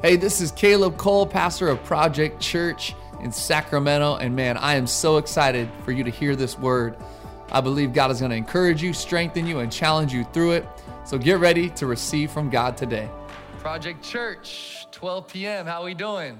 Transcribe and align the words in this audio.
Hey, 0.00 0.14
this 0.14 0.40
is 0.40 0.52
Caleb 0.52 0.96
Cole, 0.96 1.26
pastor 1.26 1.66
of 1.66 1.82
Project 1.82 2.40
Church 2.40 2.94
in 3.20 3.32
Sacramento. 3.32 4.14
And 4.14 4.36
man, 4.36 4.56
I 4.56 4.76
am 4.76 4.86
so 4.86 5.16
excited 5.16 5.68
for 5.84 5.90
you 5.90 6.04
to 6.04 6.10
hear 6.10 6.36
this 6.36 6.56
word. 6.56 6.96
I 7.50 7.60
believe 7.60 7.92
God 7.92 8.12
is 8.12 8.20
going 8.20 8.30
to 8.30 8.36
encourage 8.36 8.80
you, 8.80 8.92
strengthen 8.92 9.44
you, 9.44 9.58
and 9.58 9.72
challenge 9.72 10.12
you 10.12 10.22
through 10.32 10.52
it. 10.52 10.68
So 11.04 11.18
get 11.18 11.40
ready 11.40 11.68
to 11.70 11.86
receive 11.86 12.30
from 12.30 12.48
God 12.48 12.76
today. 12.76 13.10
Project 13.58 14.00
Church, 14.04 14.86
12 14.92 15.26
p.m. 15.26 15.66
How 15.66 15.84
we 15.84 15.94
doing? 15.94 16.38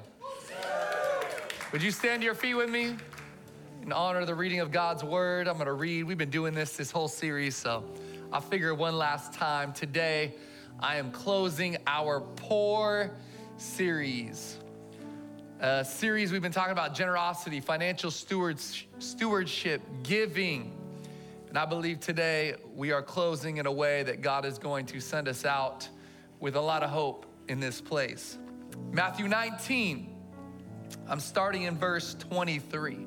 Would 1.72 1.82
you 1.82 1.90
stand 1.90 2.22
to 2.22 2.27
your 2.27 2.36
feet 2.36 2.54
with 2.54 2.70
me 2.70 2.95
in 3.82 3.90
honor 3.90 4.20
of 4.20 4.29
the 4.29 4.36
reading 4.36 4.61
of 4.61 4.70
God's 4.70 5.02
word? 5.02 5.48
I'm 5.48 5.54
going 5.54 5.66
to 5.66 5.72
read. 5.72 6.04
We've 6.04 6.16
been 6.16 6.30
doing 6.30 6.54
this 6.54 6.77
this 6.77 6.93
whole 6.93 7.09
series, 7.09 7.56
so 7.56 7.82
I 8.32 8.38
figure 8.38 8.72
one 8.72 8.96
last 8.96 9.32
time 9.32 9.72
today 9.72 10.36
I 10.79 10.98
am 10.98 11.11
closing 11.11 11.77
our 11.88 12.20
pour 12.20 13.11
series. 13.59 14.56
A 15.60 15.84
series 15.84 16.30
we've 16.30 16.41
been 16.41 16.52
talking 16.52 16.73
about 16.73 16.95
generosity, 16.95 17.60
financial 17.60 18.10
stewards, 18.10 18.84
stewardship, 19.01 19.82
giving. 20.05 20.73
And 21.48 21.59
I 21.59 21.66
believe 21.66 21.98
today 21.98 22.55
we 22.77 22.92
are 22.92 23.02
closing 23.02 23.56
in 23.56 23.66
a 23.66 23.73
way 23.73 24.05
that 24.05 24.23
God 24.23 24.45
is 24.45 24.59
going 24.59 24.87
to 24.87 25.01
send 25.01 25.27
us 25.27 25.45
out 25.45 25.88
with 26.38 26.55
a 26.55 26.60
lot 26.60 26.84
of 26.84 26.91
hope 26.91 27.27
in 27.48 27.59
this 27.59 27.80
place. 27.80 28.38
Matthew 28.92 29.27
19, 29.27 30.15
I'm 31.09 31.20
starting 31.20 31.62
in 31.62 31.77
verse 31.77 32.15
23. 32.15 33.06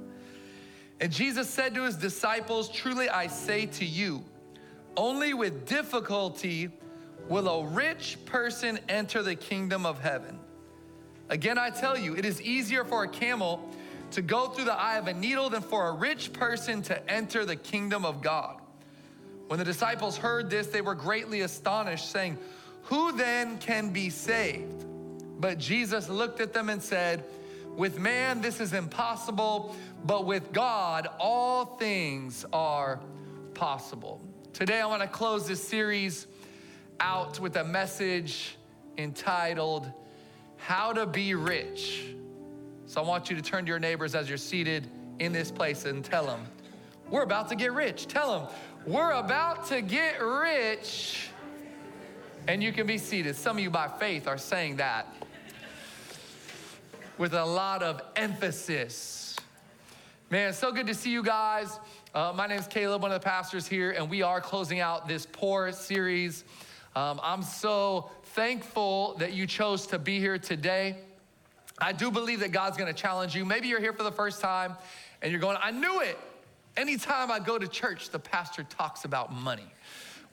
And 0.99 1.11
Jesus 1.11 1.49
said 1.49 1.73
to 1.75 1.83
his 1.83 1.95
disciples, 1.95 2.67
Truly 2.67 3.07
I 3.07 3.27
say 3.27 3.67
to 3.67 3.85
you, 3.85 4.25
only 4.97 5.33
with 5.33 5.65
difficulty 5.65 6.69
will 7.29 7.47
a 7.47 7.65
rich 7.67 8.17
person 8.25 8.77
enter 8.89 9.23
the 9.23 9.35
kingdom 9.35 9.85
of 9.85 9.99
heaven. 10.01 10.37
Again, 11.31 11.57
I 11.57 11.69
tell 11.69 11.97
you, 11.97 12.13
it 12.13 12.25
is 12.25 12.41
easier 12.41 12.83
for 12.83 13.03
a 13.03 13.07
camel 13.07 13.67
to 14.11 14.21
go 14.21 14.49
through 14.49 14.65
the 14.65 14.73
eye 14.73 14.97
of 14.97 15.07
a 15.07 15.13
needle 15.13 15.49
than 15.49 15.61
for 15.61 15.87
a 15.87 15.93
rich 15.93 16.33
person 16.33 16.81
to 16.83 17.09
enter 17.09 17.45
the 17.45 17.55
kingdom 17.55 18.03
of 18.03 18.21
God. 18.21 18.59
When 19.47 19.57
the 19.57 19.63
disciples 19.63 20.17
heard 20.17 20.49
this, 20.49 20.67
they 20.67 20.81
were 20.81 20.93
greatly 20.93 21.41
astonished, 21.41 22.11
saying, 22.11 22.37
Who 22.83 23.13
then 23.13 23.59
can 23.59 23.91
be 23.91 24.09
saved? 24.09 24.85
But 25.39 25.57
Jesus 25.57 26.09
looked 26.09 26.41
at 26.41 26.51
them 26.51 26.67
and 26.67 26.83
said, 26.83 27.23
With 27.77 27.97
man 27.97 28.41
this 28.41 28.59
is 28.59 28.73
impossible, 28.73 29.73
but 30.03 30.25
with 30.25 30.51
God 30.51 31.07
all 31.17 31.77
things 31.77 32.45
are 32.51 32.99
possible. 33.53 34.21
Today 34.51 34.81
I 34.81 34.85
want 34.85 35.01
to 35.01 35.07
close 35.07 35.47
this 35.47 35.63
series 35.63 36.27
out 36.99 37.39
with 37.39 37.55
a 37.55 37.63
message 37.63 38.57
entitled, 38.97 39.89
how 40.61 40.93
to 40.93 41.05
Be 41.05 41.33
Rich. 41.33 42.05
So 42.85 43.01
I 43.01 43.05
want 43.05 43.29
you 43.29 43.35
to 43.35 43.41
turn 43.41 43.65
to 43.65 43.69
your 43.69 43.79
neighbors 43.79 44.13
as 44.13 44.29
you're 44.29 44.37
seated 44.37 44.87
in 45.19 45.33
this 45.33 45.51
place 45.51 45.85
and 45.85 46.05
tell 46.05 46.25
them, 46.25 46.45
We're 47.09 47.23
about 47.23 47.49
to 47.49 47.55
get 47.55 47.73
rich. 47.73 48.07
Tell 48.07 48.39
them, 48.39 48.49
We're 48.85 49.11
about 49.11 49.65
to 49.67 49.81
get 49.81 50.21
rich. 50.21 51.29
And 52.47 52.61
you 52.61 52.71
can 52.71 52.85
be 52.85 52.97
seated. 52.97 53.35
Some 53.35 53.57
of 53.57 53.63
you, 53.63 53.69
by 53.69 53.87
faith, 53.87 54.27
are 54.27 54.37
saying 54.37 54.77
that 54.77 55.13
with 57.17 57.33
a 57.33 57.45
lot 57.45 57.81
of 57.81 58.01
emphasis. 58.15 59.35
Man, 60.29 60.53
so 60.53 60.71
good 60.71 60.87
to 60.87 60.93
see 60.93 61.11
you 61.11 61.23
guys. 61.23 61.79
Uh, 62.13 62.33
my 62.35 62.47
name 62.47 62.59
is 62.59 62.67
Caleb, 62.67 63.01
one 63.01 63.11
of 63.11 63.19
the 63.19 63.25
pastors 63.25 63.67
here, 63.67 63.91
and 63.91 64.09
we 64.09 64.21
are 64.21 64.39
closing 64.39 64.79
out 64.79 65.07
this 65.07 65.27
pour 65.31 65.71
series. 65.71 66.43
Um, 66.95 67.19
I'm 67.23 67.41
so 67.41 68.11
thankful 68.33 69.15
that 69.19 69.33
you 69.33 69.45
chose 69.45 69.87
to 69.87 69.99
be 69.99 70.17
here 70.19 70.37
today. 70.37 70.95
I 71.77 71.91
do 71.91 72.09
believe 72.09 72.39
that 72.39 72.53
God's 72.53 72.77
gonna 72.77 72.93
challenge 72.93 73.35
you. 73.35 73.43
Maybe 73.43 73.67
you're 73.67 73.81
here 73.81 73.91
for 73.91 74.03
the 74.03 74.11
first 74.11 74.39
time 74.39 74.75
and 75.21 75.31
you're 75.31 75.41
going, 75.41 75.57
I 75.61 75.71
knew 75.71 75.99
it. 75.99 76.17
Anytime 76.77 77.29
I 77.29 77.39
go 77.39 77.59
to 77.59 77.67
church, 77.67 78.09
the 78.09 78.19
pastor 78.19 78.63
talks 78.63 79.03
about 79.03 79.33
money. 79.33 79.67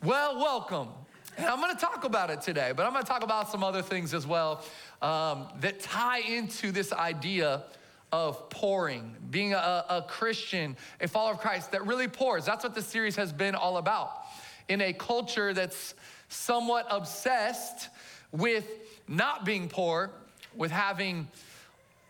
Well, 0.04 0.36
welcome. 0.36 0.88
And 1.36 1.46
I'm 1.46 1.60
gonna 1.60 1.74
talk 1.74 2.04
about 2.04 2.30
it 2.30 2.40
today, 2.40 2.72
but 2.74 2.86
I'm 2.86 2.92
gonna 2.92 3.04
talk 3.04 3.24
about 3.24 3.50
some 3.50 3.64
other 3.64 3.82
things 3.82 4.14
as 4.14 4.28
well 4.28 4.62
um, 5.02 5.48
that 5.60 5.80
tie 5.80 6.20
into 6.20 6.70
this 6.70 6.92
idea 6.92 7.64
of 8.12 8.48
pouring, 8.48 9.16
being 9.30 9.54
a, 9.54 9.84
a 9.88 10.04
Christian, 10.06 10.76
a 11.00 11.08
follower 11.08 11.32
of 11.32 11.40
Christ 11.40 11.72
that 11.72 11.84
really 11.84 12.08
pours. 12.08 12.44
That's 12.44 12.62
what 12.62 12.76
this 12.76 12.86
series 12.86 13.16
has 13.16 13.32
been 13.32 13.56
all 13.56 13.78
about. 13.78 14.24
In 14.68 14.82
a 14.82 14.92
culture 14.92 15.52
that's 15.52 15.94
somewhat 16.28 16.86
obsessed 16.90 17.88
with 18.32 18.66
not 19.06 19.44
being 19.44 19.68
poor, 19.68 20.10
with 20.54 20.70
having 20.70 21.28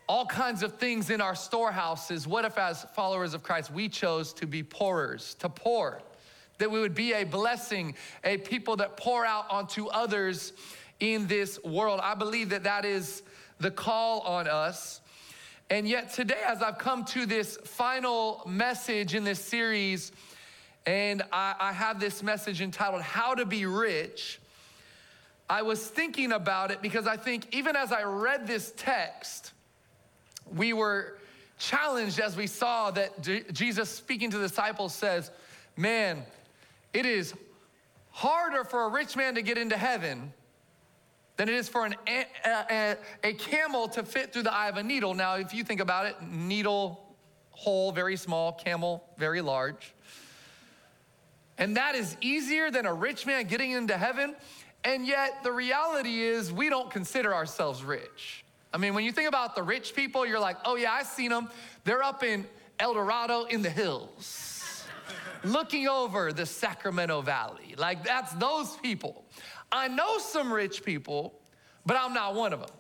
all 0.09 0.25
kinds 0.25 0.63
of 0.63 0.75
things 0.75 1.11
in 1.11 1.21
our 1.21 1.35
storehouses. 1.35 2.27
What 2.27 2.45
if, 2.45 2.57
as 2.59 2.85
followers 2.95 3.35
of 3.35 3.43
Christ, 3.43 3.71
we 3.71 3.89
chose 3.89 4.33
to 4.35 4.47
be 4.47 4.63
pourers, 4.63 5.35
to 5.35 5.49
pour? 5.49 6.01
That 6.59 6.71
we 6.71 6.81
would 6.81 6.95
be 6.95 7.13
a 7.13 7.25
blessing, 7.25 7.95
a 8.25 8.39
people 8.39 8.77
that 8.77 8.97
pour 8.97 9.25
out 9.25 9.47
onto 9.51 9.87
others 9.89 10.53
in 10.99 11.27
this 11.27 11.63
world. 11.63 12.01
I 12.03 12.15
believe 12.15 12.51
that 12.51 12.65
that 12.65 12.85
is 12.85 13.23
the 13.61 13.71
call 13.71 14.21
on 14.21 14.49
us. 14.49 15.01
And 15.71 15.87
yet, 15.87 16.15
today, 16.15 16.41
as 16.47 16.63
I've 16.63 16.79
come 16.79 17.05
to 17.07 17.27
this 17.27 17.59
final 17.59 18.43
message 18.47 19.15
in 19.15 19.25
this 19.25 19.39
series, 19.39 20.13
and 20.89 21.23
I, 21.31 21.55
I 21.61 21.73
have 21.75 22.01
this 22.01 22.23
message 22.23 22.63
entitled 22.63 23.03
How 23.03 23.35
to 23.35 23.45
Be 23.45 23.67
Rich. 23.67 24.41
I 25.47 25.61
was 25.61 25.87
thinking 25.87 26.33
about 26.33 26.71
it 26.71 26.81
because 26.81 27.07
I 27.07 27.19
think 27.19 27.47
even 27.55 27.77
as 27.77 27.93
I 27.93 28.05
read 28.05 28.47
this 28.47 28.73
text, 28.75 29.53
we 30.57 30.73
were 30.73 31.19
challenged 31.59 32.19
as 32.21 32.39
we 32.39 32.47
saw 32.47 32.91
that 32.93 33.21
J- 33.21 33.45
Jesus 33.53 33.91
speaking 33.91 34.31
to 34.31 34.39
the 34.39 34.49
disciples 34.49 34.95
says, 34.95 35.31
Man, 35.77 36.23
it 36.95 37.05
is 37.05 37.35
harder 38.11 38.65
for 38.65 38.85
a 38.85 38.89
rich 38.89 39.15
man 39.15 39.35
to 39.35 39.43
get 39.43 39.59
into 39.59 39.77
heaven 39.77 40.33
than 41.37 41.51
it 41.51 41.55
is 41.55 41.69
for 41.69 41.85
an, 41.85 41.97
a, 42.09 42.25
a, 42.47 42.97
a, 43.25 43.33
camel 43.35 43.89
to 43.89 44.03
fit 44.03 44.33
through 44.33 44.45
the 44.45 44.55
eye 44.55 44.71
of 44.71 44.79
a 44.79 44.83
needle. 44.83 45.13
Now, 45.13 45.35
if 45.35 45.53
you 45.53 45.65
think 45.65 45.81
about 45.81 46.07
it, 46.07 46.17
needle 46.23 47.15
hole, 47.51 47.93
very 47.93 48.17
small, 48.17 48.53
camel, 48.53 49.05
very 49.19 49.43
large. 49.43 49.93
And 51.59 51.77
that 51.77 51.95
is 51.95 52.17
easier 52.21 52.71
than 52.71 52.87
a 52.87 52.95
rich 52.95 53.27
man 53.27 53.47
getting 53.47 53.73
into 53.73 53.97
heaven. 53.97 54.35
And 54.85 55.07
yet, 55.07 55.43
the 55.43 55.51
reality 55.51 56.21
is, 56.21 56.53
we 56.53 56.69
don't 56.69 56.91
consider 56.91 57.35
ourselves 57.35 57.83
rich. 57.83 58.45
I 58.73 58.79
mean, 58.79 58.95
when 58.95 59.05
you 59.05 59.13
think 59.13 59.29
about 59.29 59.55
the 59.55 59.63
rich 59.63 59.95
people, 59.95 60.25
you're 60.25 60.39
like, 60.39 60.57
oh, 60.65 60.77
yeah, 60.77 60.93
I've 60.93 61.07
seen 61.07 61.31
them. 61.31 61.49
They're 61.85 62.03
up 62.03 62.23
in 62.23 62.47
El 62.79 62.95
Dorado 62.95 63.45
in 63.45 63.63
the 63.63 63.71
hills, 63.71 64.87
looking 65.45 65.89
over 65.89 66.33
the 66.33 66.47
Sacramento 66.47 67.23
Valley. 67.23 67.75
Like, 67.77 68.05
that's 68.05 68.33
those 68.35 68.77
people. 68.77 69.25
I 69.73 69.89
know 69.89 70.19
some 70.19 70.53
rich 70.53 70.85
people, 70.85 71.41
but 71.85 71.97
I'm 71.97 72.15
not 72.15 72.35
one 72.35 72.53
of 72.53 72.61
them. 72.61 72.71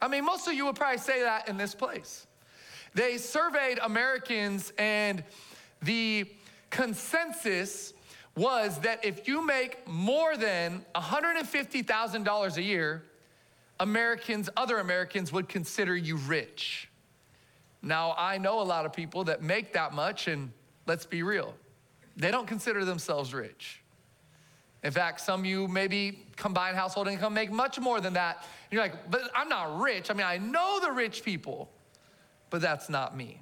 I 0.00 0.08
mean, 0.08 0.24
most 0.24 0.46
of 0.46 0.54
you 0.54 0.64
would 0.66 0.76
probably 0.76 0.98
say 0.98 1.22
that 1.22 1.48
in 1.48 1.56
this 1.56 1.74
place. 1.74 2.26
They 2.94 3.18
surveyed 3.18 3.78
Americans, 3.82 4.72
and 4.78 5.22
the 5.82 6.26
consensus 6.70 7.92
was 8.36 8.78
that 8.80 9.04
if 9.04 9.26
you 9.26 9.44
make 9.44 9.86
more 9.88 10.36
than 10.36 10.84
$150,000 10.94 12.56
a 12.56 12.62
year, 12.62 13.04
Americans, 13.80 14.50
other 14.56 14.78
Americans 14.78 15.32
would 15.32 15.48
consider 15.48 15.96
you 15.96 16.16
rich. 16.16 16.90
Now, 17.82 18.14
I 18.18 18.38
know 18.38 18.60
a 18.60 18.64
lot 18.64 18.84
of 18.84 18.92
people 18.92 19.24
that 19.24 19.42
make 19.42 19.72
that 19.74 19.92
much, 19.92 20.28
and 20.28 20.50
let's 20.86 21.06
be 21.06 21.22
real, 21.22 21.54
they 22.16 22.30
don't 22.30 22.46
consider 22.46 22.84
themselves 22.84 23.32
rich. 23.32 23.82
In 24.82 24.92
fact, 24.92 25.20
some 25.20 25.40
of 25.40 25.46
you 25.46 25.66
maybe 25.68 26.26
combined 26.36 26.76
household 26.76 27.08
income 27.08 27.34
make 27.34 27.50
much 27.50 27.78
more 27.78 28.00
than 28.00 28.12
that. 28.14 28.44
You're 28.70 28.82
like, 28.82 29.10
but 29.10 29.22
I'm 29.34 29.48
not 29.48 29.80
rich. 29.80 30.10
I 30.10 30.14
mean, 30.14 30.26
I 30.26 30.38
know 30.38 30.78
the 30.80 30.92
rich 30.92 31.24
people, 31.24 31.70
but 32.50 32.60
that's 32.60 32.88
not 32.88 33.16
me. 33.16 33.40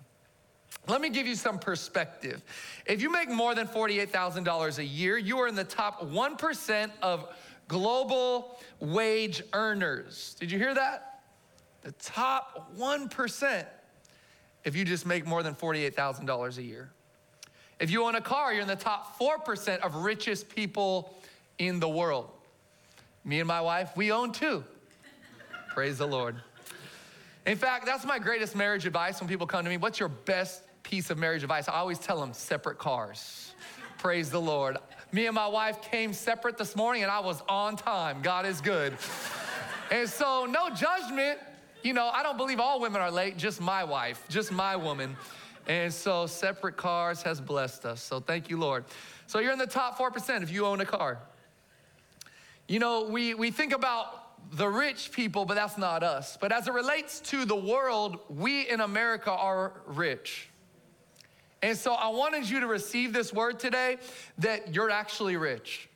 Let 0.86 1.00
me 1.00 1.08
give 1.08 1.26
you 1.26 1.34
some 1.34 1.58
perspective. 1.58 2.42
If 2.86 3.00
you 3.00 3.10
make 3.10 3.30
more 3.30 3.54
than 3.54 3.66
$48,000 3.66 4.78
a 4.78 4.84
year, 4.84 5.16
you 5.16 5.38
are 5.38 5.48
in 5.48 5.54
the 5.54 5.64
top 5.64 6.02
1% 6.02 6.90
of 7.00 7.28
global 7.68 8.58
wage 8.80 9.42
earners. 9.52 10.36
Did 10.38 10.50
you 10.50 10.58
hear 10.58 10.74
that? 10.74 11.20
The 11.82 11.92
top 11.92 12.76
1% 12.76 13.66
if 14.64 14.74
you 14.74 14.84
just 14.84 15.06
make 15.06 15.26
more 15.26 15.42
than 15.42 15.54
$48,000 15.54 16.58
a 16.58 16.62
year. 16.62 16.90
If 17.78 17.90
you 17.90 18.04
own 18.04 18.14
a 18.14 18.20
car, 18.20 18.52
you're 18.52 18.62
in 18.62 18.68
the 18.68 18.76
top 18.76 19.18
4% 19.18 19.80
of 19.80 19.96
richest 19.96 20.48
people 20.48 21.14
in 21.58 21.80
the 21.80 21.88
world. 21.88 22.30
Me 23.24 23.40
and 23.40 23.48
my 23.48 23.60
wife, 23.60 23.96
we 23.96 24.10
own 24.10 24.32
two. 24.32 24.64
Praise 25.68 25.98
the 25.98 26.06
Lord. 26.06 26.36
In 27.46 27.56
fact, 27.56 27.84
that's 27.84 28.06
my 28.06 28.18
greatest 28.18 28.56
marriage 28.56 28.86
advice 28.86 29.20
when 29.20 29.28
people 29.28 29.46
come 29.46 29.64
to 29.64 29.70
me. 29.70 29.76
What's 29.76 30.00
your 30.00 30.08
best 30.08 30.62
piece 30.84 31.10
of 31.10 31.18
marriage 31.18 31.42
advice. 31.42 31.68
I 31.68 31.72
always 31.72 31.98
tell 31.98 32.20
them 32.20 32.32
separate 32.32 32.78
cars. 32.78 33.52
Praise 33.98 34.30
the 34.30 34.40
Lord. 34.40 34.76
Me 35.10 35.26
and 35.26 35.34
my 35.34 35.46
wife 35.46 35.82
came 35.82 36.12
separate 36.12 36.56
this 36.56 36.76
morning 36.76 37.02
and 37.02 37.10
I 37.10 37.20
was 37.20 37.42
on 37.48 37.74
time. 37.76 38.20
God 38.22 38.46
is 38.46 38.60
good. 38.60 38.92
And 39.90 40.08
so, 40.08 40.46
no 40.46 40.70
judgment. 40.70 41.38
You 41.82 41.92
know, 41.92 42.08
I 42.08 42.22
don't 42.22 42.36
believe 42.36 42.60
all 42.60 42.80
women 42.80 43.00
are 43.00 43.10
late, 43.10 43.36
just 43.36 43.60
my 43.60 43.84
wife, 43.84 44.24
just 44.28 44.52
my 44.52 44.76
woman. 44.76 45.16
And 45.66 45.92
so, 45.92 46.26
separate 46.26 46.76
cars 46.76 47.22
has 47.22 47.40
blessed 47.40 47.84
us. 47.84 48.02
So, 48.02 48.20
thank 48.20 48.48
you, 48.48 48.58
Lord. 48.58 48.84
So, 49.26 49.38
you're 49.38 49.52
in 49.52 49.58
the 49.58 49.66
top 49.66 49.98
4% 49.98 50.42
if 50.42 50.50
you 50.50 50.66
own 50.66 50.80
a 50.80 50.86
car. 50.86 51.18
You 52.68 52.78
know, 52.78 53.04
we, 53.04 53.34
we 53.34 53.50
think 53.50 53.74
about 53.74 54.24
the 54.52 54.68
rich 54.68 55.12
people, 55.12 55.44
but 55.44 55.54
that's 55.54 55.78
not 55.78 56.02
us. 56.02 56.36
But 56.40 56.52
as 56.52 56.68
it 56.68 56.72
relates 56.72 57.20
to 57.20 57.44
the 57.44 57.56
world, 57.56 58.18
we 58.28 58.68
in 58.68 58.80
America 58.80 59.30
are 59.30 59.72
rich. 59.86 60.48
And 61.64 61.78
so 61.78 61.94
I 61.94 62.08
wanted 62.08 62.46
you 62.46 62.60
to 62.60 62.66
receive 62.66 63.14
this 63.14 63.32
word 63.32 63.58
today 63.58 63.96
that 64.36 64.74
you're 64.74 64.90
actually 64.90 65.38
rich. 65.38 65.88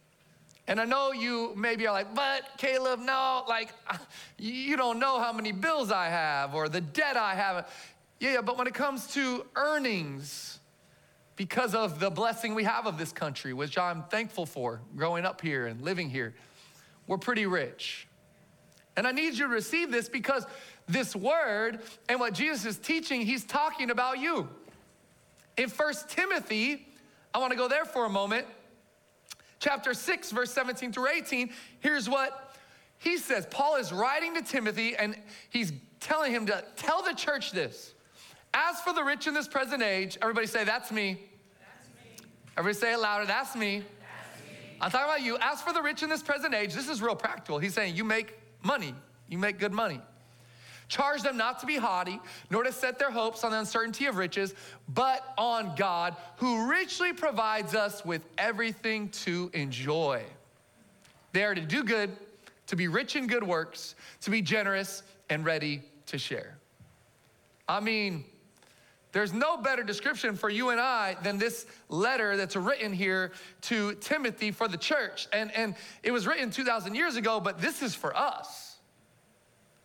And 0.66 0.80
I 0.80 0.86
know 0.86 1.12
you 1.12 1.52
maybe 1.56 1.86
are 1.86 1.92
like, 1.92 2.14
but 2.14 2.40
Caleb, 2.56 3.00
no, 3.00 3.44
like, 3.46 3.74
you 4.38 4.78
don't 4.78 4.98
know 4.98 5.20
how 5.20 5.30
many 5.30 5.52
bills 5.52 5.92
I 5.92 6.06
have 6.06 6.54
or 6.54 6.70
the 6.70 6.80
debt 6.80 7.18
I 7.18 7.34
have. 7.34 7.70
Yeah, 8.18 8.40
but 8.40 8.56
when 8.56 8.66
it 8.66 8.72
comes 8.72 9.08
to 9.08 9.44
earnings, 9.56 10.58
because 11.36 11.74
of 11.74 12.00
the 12.00 12.08
blessing 12.08 12.54
we 12.54 12.64
have 12.64 12.86
of 12.86 12.96
this 12.96 13.12
country, 13.12 13.52
which 13.52 13.76
I'm 13.76 14.04
thankful 14.04 14.46
for 14.46 14.80
growing 14.96 15.26
up 15.26 15.42
here 15.42 15.66
and 15.66 15.82
living 15.82 16.08
here, 16.08 16.34
we're 17.06 17.18
pretty 17.18 17.44
rich. 17.44 18.08
And 18.96 19.06
I 19.06 19.12
need 19.12 19.34
you 19.34 19.44
to 19.44 19.48
receive 19.48 19.90
this 19.90 20.08
because 20.08 20.46
this 20.88 21.14
word 21.14 21.80
and 22.08 22.20
what 22.20 22.32
Jesus 22.32 22.64
is 22.64 22.78
teaching, 22.78 23.20
he's 23.20 23.44
talking 23.44 23.90
about 23.90 24.18
you. 24.18 24.48
In 25.58 25.68
First 25.68 26.08
Timothy, 26.08 26.86
I 27.34 27.38
want 27.38 27.50
to 27.50 27.58
go 27.58 27.68
there 27.68 27.84
for 27.84 28.06
a 28.06 28.08
moment. 28.08 28.46
Chapter 29.58 29.92
6, 29.92 30.30
verse 30.30 30.52
17 30.52 30.92
through 30.92 31.08
18, 31.08 31.50
here's 31.80 32.08
what 32.08 32.54
he 32.98 33.18
says. 33.18 33.44
Paul 33.50 33.74
is 33.74 33.92
writing 33.92 34.34
to 34.34 34.42
Timothy 34.42 34.94
and 34.94 35.16
he's 35.50 35.72
telling 35.98 36.30
him 36.30 36.46
to 36.46 36.64
tell 36.76 37.02
the 37.02 37.12
church 37.12 37.50
this. 37.50 37.92
As 38.54 38.80
for 38.80 38.92
the 38.92 39.02
rich 39.02 39.26
in 39.26 39.34
this 39.34 39.48
present 39.48 39.82
age, 39.82 40.16
everybody 40.22 40.46
say, 40.46 40.62
That's 40.62 40.92
me. 40.92 41.18
That's 41.58 41.88
me. 41.88 42.26
Everybody 42.56 42.78
say 42.78 42.92
it 42.92 43.00
louder, 43.00 43.26
That's 43.26 43.56
me. 43.56 43.78
That's 43.78 44.40
me. 44.48 44.78
I'm 44.80 44.90
talking 44.92 45.06
about 45.06 45.22
you. 45.22 45.38
As 45.40 45.60
for 45.60 45.72
the 45.72 45.82
rich 45.82 46.04
in 46.04 46.08
this 46.08 46.22
present 46.22 46.54
age, 46.54 46.72
this 46.72 46.88
is 46.88 47.02
real 47.02 47.16
practical. 47.16 47.58
He's 47.58 47.74
saying, 47.74 47.96
You 47.96 48.04
make 48.04 48.38
money. 48.62 48.94
You 49.28 49.38
make 49.38 49.58
good 49.58 49.72
money. 49.72 50.00
Charge 50.88 51.22
them 51.22 51.36
not 51.36 51.58
to 51.60 51.66
be 51.66 51.76
haughty, 51.76 52.18
nor 52.50 52.62
to 52.62 52.72
set 52.72 52.98
their 52.98 53.10
hopes 53.10 53.44
on 53.44 53.50
the 53.50 53.58
uncertainty 53.58 54.06
of 54.06 54.16
riches, 54.16 54.54
but 54.88 55.34
on 55.36 55.74
God, 55.76 56.16
who 56.36 56.68
richly 56.68 57.12
provides 57.12 57.74
us 57.74 58.04
with 58.04 58.22
everything 58.38 59.10
to 59.10 59.50
enjoy. 59.52 60.22
They 61.32 61.44
are 61.44 61.54
to 61.54 61.60
do 61.60 61.84
good, 61.84 62.16
to 62.68 62.76
be 62.76 62.88
rich 62.88 63.16
in 63.16 63.26
good 63.26 63.44
works, 63.44 63.94
to 64.22 64.30
be 64.30 64.40
generous 64.40 65.02
and 65.28 65.44
ready 65.44 65.82
to 66.06 66.16
share. 66.16 66.56
I 67.68 67.80
mean, 67.80 68.24
there's 69.12 69.32
no 69.34 69.58
better 69.58 69.82
description 69.82 70.36
for 70.36 70.48
you 70.48 70.70
and 70.70 70.80
I 70.80 71.16
than 71.22 71.38
this 71.38 71.66
letter 71.88 72.36
that's 72.36 72.56
written 72.56 72.92
here 72.92 73.32
to 73.62 73.94
Timothy 73.96 74.52
for 74.52 74.68
the 74.68 74.76
church. 74.78 75.28
And, 75.32 75.54
and 75.54 75.74
it 76.02 76.12
was 76.12 76.26
written 76.26 76.50
2,000 76.50 76.94
years 76.94 77.16
ago, 77.16 77.40
but 77.40 77.60
this 77.60 77.82
is 77.82 77.94
for 77.94 78.16
us. 78.16 78.67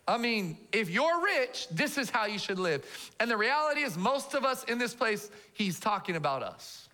I 0.07 0.17
mean, 0.17 0.57
if 0.71 0.89
you're 0.89 1.23
rich, 1.23 1.67
this 1.71 1.97
is 1.97 2.09
how 2.09 2.25
you 2.25 2.37
should 2.37 2.59
live. 2.59 2.83
And 3.19 3.31
the 3.31 3.37
reality 3.37 3.81
is, 3.81 3.97
most 3.97 4.33
of 4.33 4.43
us 4.43 4.63
in 4.65 4.77
this 4.77 4.93
place, 4.93 5.29
he's 5.53 5.79
talking 5.79 6.17
about 6.17 6.43
us. 6.43 6.89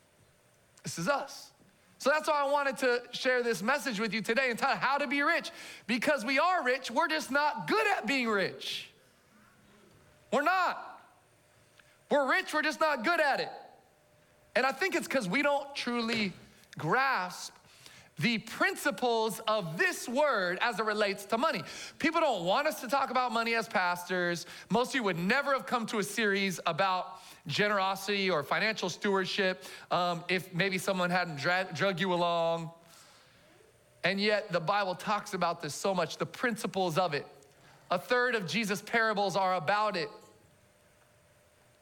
This 0.84 1.00
is 1.00 1.08
us. 1.08 1.52
So 1.98 2.10
that's 2.10 2.28
why 2.30 2.44
I 2.46 2.50
wanted 2.50 2.78
to 2.78 3.02
share 3.12 3.44
this 3.44 3.62
message 3.62 4.00
with 4.00 4.14
you 4.14 4.22
today 4.22 4.50
and 4.50 4.58
tell 4.58 4.76
how 4.76 4.98
to 4.98 5.08
be 5.08 5.22
rich. 5.22 5.52
Because 5.86 6.24
we 6.24 6.40
are 6.40 6.64
rich, 6.64 6.90
we're 6.92 7.08
just 7.08 7.32
not 7.32 7.68
good 7.68 7.86
at 7.98 8.08
being 8.08 8.30
rich. 8.30 8.90
We're 10.32 10.44
not. 10.44 11.02
We're 12.10 12.30
rich, 12.30 12.54
we're 12.54 12.62
just 12.62 12.80
not 12.80 13.04
good 13.04 13.20
at 13.20 13.40
it. 13.40 13.52
And 14.56 14.66
I 14.66 14.72
think 14.72 14.96
it's 14.96 15.08
because 15.08 15.28
we 15.28 15.42
don't 15.42 15.76
truly 15.76 16.32
grasp 16.78 17.54
the 18.19 18.38
principles 18.39 19.39
of 19.48 19.77
this 19.77 20.07
word 20.07 20.60
as 20.62 20.80
it 20.80 20.86
relates 20.86 21.25
to 21.25 21.38
money. 21.38 21.63
People 21.98 22.19
don't 22.19 22.44
want 22.44 22.68
us 22.68 22.81
to 22.81 22.88
talk 22.88 23.12
about 23.12 23.31
money 23.31 23.56
as 23.56 23.68
pastors. 23.68 24.45
Most 24.69 24.89
of 24.89 24.95
you 24.95 25.04
would 25.04 25.18
never 25.18 25.54
have 25.54 25.66
come 25.66 25.86
to 25.88 26.00
a 26.00 26.04
series 26.04 26.60
about 26.66 27.21
generosity 27.48 28.30
or 28.30 28.44
financial 28.44 28.89
stewardship 28.89 29.63
um, 29.89 30.24
if 30.27 30.54
maybe 30.54 30.77
someone 30.77 31.10
hadn't 31.10 31.38
dra- 31.38 31.68
drug 31.74 32.00
you 32.00 32.13
along. 32.13 32.69
And 34.04 34.19
yet, 34.19 34.51
the 34.51 34.60
Bible 34.60 34.95
talks 34.95 35.33
about 35.33 35.62
this 35.62 35.74
so 35.74 35.94
much, 35.94 36.18
the 36.18 36.25
principles 36.25 36.98
of 36.98 37.13
it. 37.13 37.25
A 37.92 37.98
third 37.98 38.36
of 38.36 38.48
Jesus' 38.48 38.81
parables 38.81 39.36
are 39.36 39.56
about 39.56 39.98
it. 39.98 40.10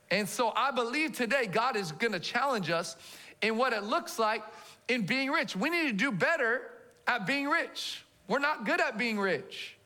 And 0.09 0.27
so 0.27 0.53
I 0.55 0.71
believe 0.71 1.13
today 1.13 1.47
God 1.47 1.75
is 1.75 1.91
gonna 1.91 2.19
challenge 2.19 2.69
us 2.69 2.95
in 3.41 3.57
what 3.57 3.73
it 3.73 3.83
looks 3.83 4.17
like 4.17 4.43
in 4.87 5.05
being 5.05 5.29
rich. 5.31 5.55
We 5.55 5.69
need 5.69 5.87
to 5.87 5.93
do 5.93 6.11
better 6.11 6.61
at 7.05 7.25
being 7.25 7.47
rich. 7.47 8.03
We're 8.27 8.39
not 8.39 8.65
good 8.65 8.81
at 8.81 8.97
being 8.97 9.19
rich. 9.19 9.77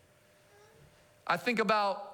I 1.27 1.37
think 1.37 1.59
about 1.59 2.07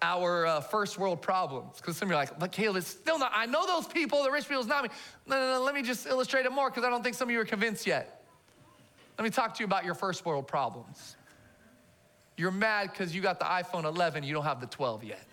our 0.00 0.46
uh, 0.46 0.60
first 0.60 0.98
world 0.98 1.22
problems 1.22 1.76
because 1.76 1.96
some 1.96 2.06
of 2.06 2.10
you 2.10 2.16
are 2.16 2.20
like, 2.20 2.38
but 2.38 2.50
Caleb, 2.52 2.78
it's 2.78 2.88
still 2.88 3.18
not. 3.18 3.32
I 3.34 3.46
know 3.46 3.66
those 3.66 3.86
people, 3.86 4.22
the 4.22 4.30
rich 4.30 4.48
people, 4.48 4.62
is 4.62 4.68
not 4.68 4.84
me. 4.84 4.90
No, 5.26 5.36
no, 5.36 5.58
no. 5.58 5.62
Let 5.64 5.74
me 5.74 5.82
just 5.82 6.06
illustrate 6.06 6.46
it 6.46 6.52
more 6.52 6.70
because 6.70 6.84
I 6.84 6.90
don't 6.90 7.02
think 7.02 7.14
some 7.14 7.28
of 7.28 7.32
you 7.32 7.40
are 7.40 7.44
convinced 7.44 7.86
yet. 7.86 8.24
Let 9.18 9.24
me 9.24 9.30
talk 9.30 9.54
to 9.54 9.60
you 9.60 9.66
about 9.66 9.84
your 9.84 9.94
first 9.94 10.24
world 10.24 10.46
problems. 10.48 11.16
You're 12.36 12.50
mad 12.50 12.90
because 12.90 13.14
you 13.14 13.20
got 13.20 13.38
the 13.38 13.44
iPhone 13.44 13.84
11, 13.84 14.24
you 14.24 14.34
don't 14.34 14.44
have 14.44 14.60
the 14.60 14.66
12 14.66 15.04
yet 15.04 15.26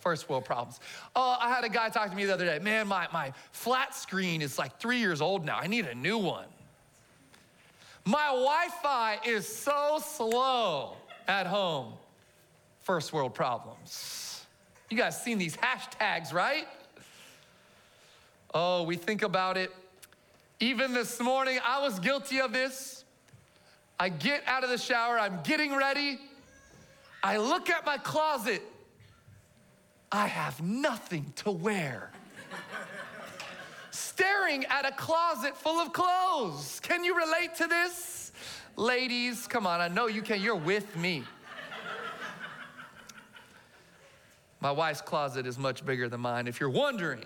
first 0.00 0.28
world 0.28 0.44
problems. 0.44 0.80
Oh, 1.14 1.36
I 1.40 1.48
had 1.48 1.64
a 1.64 1.68
guy 1.68 1.88
talk 1.88 2.10
to 2.10 2.16
me 2.16 2.24
the 2.24 2.34
other 2.34 2.44
day. 2.44 2.58
Man, 2.58 2.88
my, 2.88 3.08
my 3.12 3.32
flat 3.52 3.94
screen 3.94 4.42
is 4.42 4.58
like 4.58 4.78
three 4.80 4.98
years 4.98 5.20
old 5.20 5.44
now. 5.44 5.58
I 5.58 5.66
need 5.66 5.86
a 5.86 5.94
new 5.94 6.18
one. 6.18 6.46
My 8.04 8.28
Wi 8.28 8.68
Fi 8.82 9.18
is 9.26 9.46
so 9.46 10.00
slow 10.02 10.96
at 11.26 11.46
home. 11.46 11.92
First 12.80 13.12
world 13.12 13.34
problems. 13.34 14.46
You 14.88 14.96
guys 14.96 15.22
seen 15.22 15.36
these 15.36 15.56
hashtags, 15.56 16.32
right? 16.32 16.66
Oh, 18.54 18.84
we 18.84 18.96
think 18.96 19.22
about 19.22 19.58
it. 19.58 19.70
Even 20.60 20.94
this 20.94 21.20
morning, 21.20 21.58
I 21.64 21.82
was 21.82 21.98
guilty 21.98 22.40
of 22.40 22.52
this. 22.52 23.04
I 24.00 24.08
get 24.08 24.42
out 24.46 24.64
of 24.64 24.70
the 24.70 24.78
shower, 24.78 25.18
I'm 25.18 25.40
getting 25.42 25.76
ready. 25.76 26.18
I 27.22 27.36
look 27.36 27.68
at 27.68 27.84
my 27.84 27.98
closet 27.98 28.62
I 30.10 30.26
have 30.26 30.62
nothing 30.62 31.32
to 31.36 31.50
wear. 31.50 32.10
Staring 33.90 34.64
at 34.66 34.86
a 34.86 34.92
closet 34.92 35.56
full 35.56 35.78
of 35.78 35.92
clothes. 35.92 36.80
Can 36.80 37.04
you 37.04 37.16
relate 37.16 37.54
to 37.56 37.66
this? 37.66 38.32
Ladies, 38.76 39.46
come 39.46 39.66
on, 39.66 39.80
I 39.80 39.88
know 39.88 40.06
you 40.06 40.22
can. 40.22 40.40
You're 40.40 40.56
with 40.56 40.96
me. 40.96 41.24
My 44.60 44.70
wife's 44.70 45.00
closet 45.00 45.46
is 45.46 45.58
much 45.58 45.84
bigger 45.84 46.08
than 46.08 46.20
mine, 46.20 46.48
if 46.48 46.58
you're 46.58 46.70
wondering. 46.70 47.24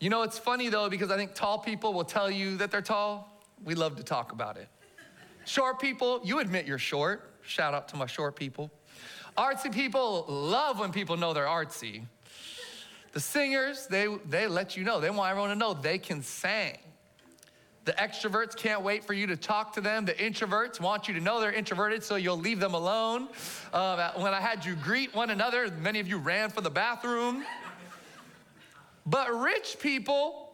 You 0.00 0.10
know, 0.10 0.22
it's 0.22 0.38
funny 0.38 0.68
though, 0.68 0.88
because 0.88 1.10
I 1.10 1.16
think 1.16 1.34
tall 1.34 1.58
people 1.58 1.92
will 1.92 2.04
tell 2.04 2.30
you 2.30 2.56
that 2.56 2.70
they're 2.70 2.82
tall. 2.82 3.42
We 3.64 3.74
love 3.74 3.96
to 3.96 4.02
talk 4.02 4.32
about 4.32 4.56
it. 4.56 4.68
Short 5.44 5.78
people, 5.78 6.20
you 6.24 6.38
admit 6.40 6.66
you're 6.66 6.78
short. 6.78 7.30
Shout 7.42 7.74
out 7.74 7.88
to 7.88 7.96
my 7.96 8.06
short 8.06 8.36
people. 8.36 8.70
Artsy 9.40 9.72
people 9.72 10.26
love 10.28 10.78
when 10.78 10.92
people 10.92 11.16
know 11.16 11.32
they're 11.32 11.46
artsy. 11.46 12.02
The 13.12 13.20
singers, 13.20 13.86
they, 13.86 14.06
they 14.28 14.46
let 14.46 14.76
you 14.76 14.84
know. 14.84 15.00
They 15.00 15.08
want 15.08 15.30
everyone 15.30 15.48
to 15.48 15.56
know 15.56 15.72
they 15.72 15.96
can 15.96 16.22
sing. 16.22 16.76
The 17.86 17.92
extroverts 17.92 18.54
can't 18.54 18.82
wait 18.82 19.02
for 19.02 19.14
you 19.14 19.26
to 19.28 19.36
talk 19.36 19.72
to 19.76 19.80
them. 19.80 20.04
The 20.04 20.12
introverts 20.12 20.78
want 20.78 21.08
you 21.08 21.14
to 21.14 21.20
know 21.20 21.40
they're 21.40 21.52
introverted 21.52 22.04
so 22.04 22.16
you'll 22.16 22.36
leave 22.36 22.60
them 22.60 22.74
alone. 22.74 23.28
Uh, 23.72 24.12
when 24.16 24.34
I 24.34 24.42
had 24.42 24.62
you 24.66 24.74
greet 24.76 25.14
one 25.14 25.30
another, 25.30 25.70
many 25.70 26.00
of 26.00 26.06
you 26.06 26.18
ran 26.18 26.50
for 26.50 26.60
the 26.60 26.70
bathroom. 26.70 27.42
But 29.06 29.34
rich 29.34 29.78
people, 29.80 30.52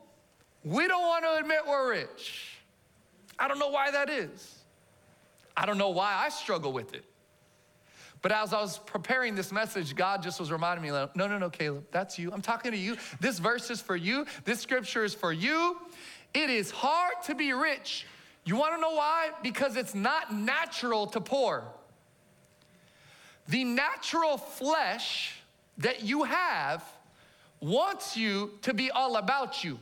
we 0.62 0.86
don't 0.86 1.02
want 1.02 1.24
to 1.24 1.40
admit 1.40 1.62
we're 1.66 1.90
rich. 1.90 2.58
I 3.36 3.48
don't 3.48 3.58
know 3.58 3.70
why 3.70 3.90
that 3.90 4.08
is. 4.08 4.60
I 5.56 5.66
don't 5.66 5.76
know 5.76 5.90
why 5.90 6.14
I 6.14 6.28
struggle 6.28 6.72
with 6.72 6.94
it. 6.94 7.04
But 8.26 8.32
as 8.32 8.52
I 8.52 8.60
was 8.60 8.78
preparing 8.78 9.36
this 9.36 9.52
message, 9.52 9.94
God 9.94 10.20
just 10.20 10.40
was 10.40 10.50
reminding 10.50 10.82
me, 10.82 10.90
no, 10.90 11.28
no, 11.28 11.38
no, 11.38 11.48
Caleb, 11.48 11.84
that's 11.92 12.18
you. 12.18 12.32
I'm 12.32 12.42
talking 12.42 12.72
to 12.72 12.76
you. 12.76 12.96
This 13.20 13.38
verse 13.38 13.70
is 13.70 13.80
for 13.80 13.94
you. 13.94 14.26
This 14.44 14.58
scripture 14.58 15.04
is 15.04 15.14
for 15.14 15.32
you. 15.32 15.76
It 16.34 16.50
is 16.50 16.72
hard 16.72 17.22
to 17.26 17.36
be 17.36 17.52
rich. 17.52 18.04
You 18.44 18.56
want 18.56 18.74
to 18.74 18.80
know 18.80 18.96
why? 18.96 19.30
Because 19.44 19.76
it's 19.76 19.94
not 19.94 20.34
natural 20.34 21.06
to 21.06 21.20
pour. 21.20 21.68
The 23.46 23.62
natural 23.62 24.38
flesh 24.38 25.40
that 25.78 26.02
you 26.02 26.24
have 26.24 26.82
wants 27.60 28.16
you 28.16 28.54
to 28.62 28.74
be 28.74 28.90
all 28.90 29.18
about 29.18 29.62
you. 29.62 29.78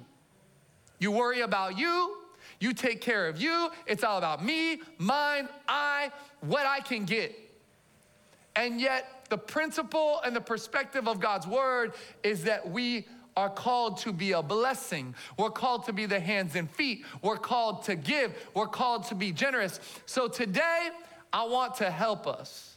You 0.98 1.12
worry 1.12 1.40
about 1.40 1.78
you, 1.78 2.18
You 2.60 2.72
take 2.72 3.00
care 3.00 3.28
of 3.28 3.40
you. 3.40 3.70
It's 3.86 4.04
all 4.04 4.18
about 4.18 4.44
me, 4.44 4.80
mine, 4.98 5.48
I, 5.68 6.12
what 6.40 6.66
I 6.66 6.80
can 6.80 7.04
get. 7.04 7.43
And 8.56 8.80
yet, 8.80 9.26
the 9.30 9.38
principle 9.38 10.20
and 10.24 10.34
the 10.34 10.40
perspective 10.40 11.08
of 11.08 11.20
God's 11.20 11.46
word 11.46 11.94
is 12.22 12.44
that 12.44 12.68
we 12.68 13.06
are 13.36 13.50
called 13.50 13.98
to 13.98 14.12
be 14.12 14.32
a 14.32 14.42
blessing. 14.42 15.14
We're 15.36 15.50
called 15.50 15.86
to 15.86 15.92
be 15.92 16.06
the 16.06 16.20
hands 16.20 16.54
and 16.54 16.70
feet. 16.70 17.04
We're 17.20 17.36
called 17.36 17.82
to 17.84 17.96
give. 17.96 18.32
We're 18.54 18.68
called 18.68 19.04
to 19.08 19.14
be 19.14 19.32
generous. 19.32 19.80
So 20.06 20.28
today, 20.28 20.90
I 21.32 21.44
want 21.44 21.74
to 21.76 21.90
help 21.90 22.28
us. 22.28 22.76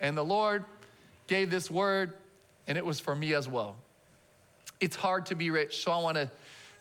And 0.00 0.16
the 0.16 0.24
Lord 0.24 0.64
gave 1.26 1.50
this 1.50 1.70
word, 1.70 2.14
and 2.66 2.78
it 2.78 2.86
was 2.86 3.00
for 3.00 3.14
me 3.14 3.34
as 3.34 3.48
well. 3.48 3.76
It's 4.80 4.96
hard 4.96 5.26
to 5.26 5.34
be 5.34 5.50
rich, 5.50 5.82
so 5.82 5.92
I 5.92 5.98
want 5.98 6.16
to 6.16 6.30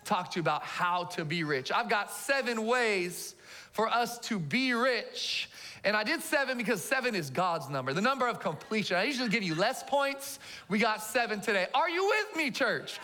talk 0.06 0.32
to 0.32 0.36
you 0.38 0.42
about 0.42 0.64
how 0.64 1.06
to 1.06 1.26
be 1.26 1.44
rich. 1.44 1.72
I've 1.72 1.90
got 1.90 2.12
seven 2.12 2.66
ways 2.66 3.36
for 3.72 3.90
us 3.90 4.20
to 4.20 4.40
be 4.40 4.74
rich. 4.74 5.50
And 5.86 5.96
I 5.96 6.04
did 6.04 6.24
seven 6.24 6.58
because 6.58 6.84
seven 6.84 7.13
is 7.13 7.30
God's 7.30 7.70
number, 7.70 7.94
the 7.94 8.01
number 8.01 8.27
of 8.27 8.39
completion. 8.39 8.98
I 8.98 9.04
usually 9.04 9.30
give 9.30 9.44
you 9.44 9.54
less 9.54 9.84
points. 9.84 10.39
We 10.68 10.80
got 10.80 11.04
seven 11.04 11.39
today. 11.39 11.68
Are 11.75 11.88
you 11.88 12.08
with 12.08 12.36
me, 12.36 12.50
church? 12.50 13.00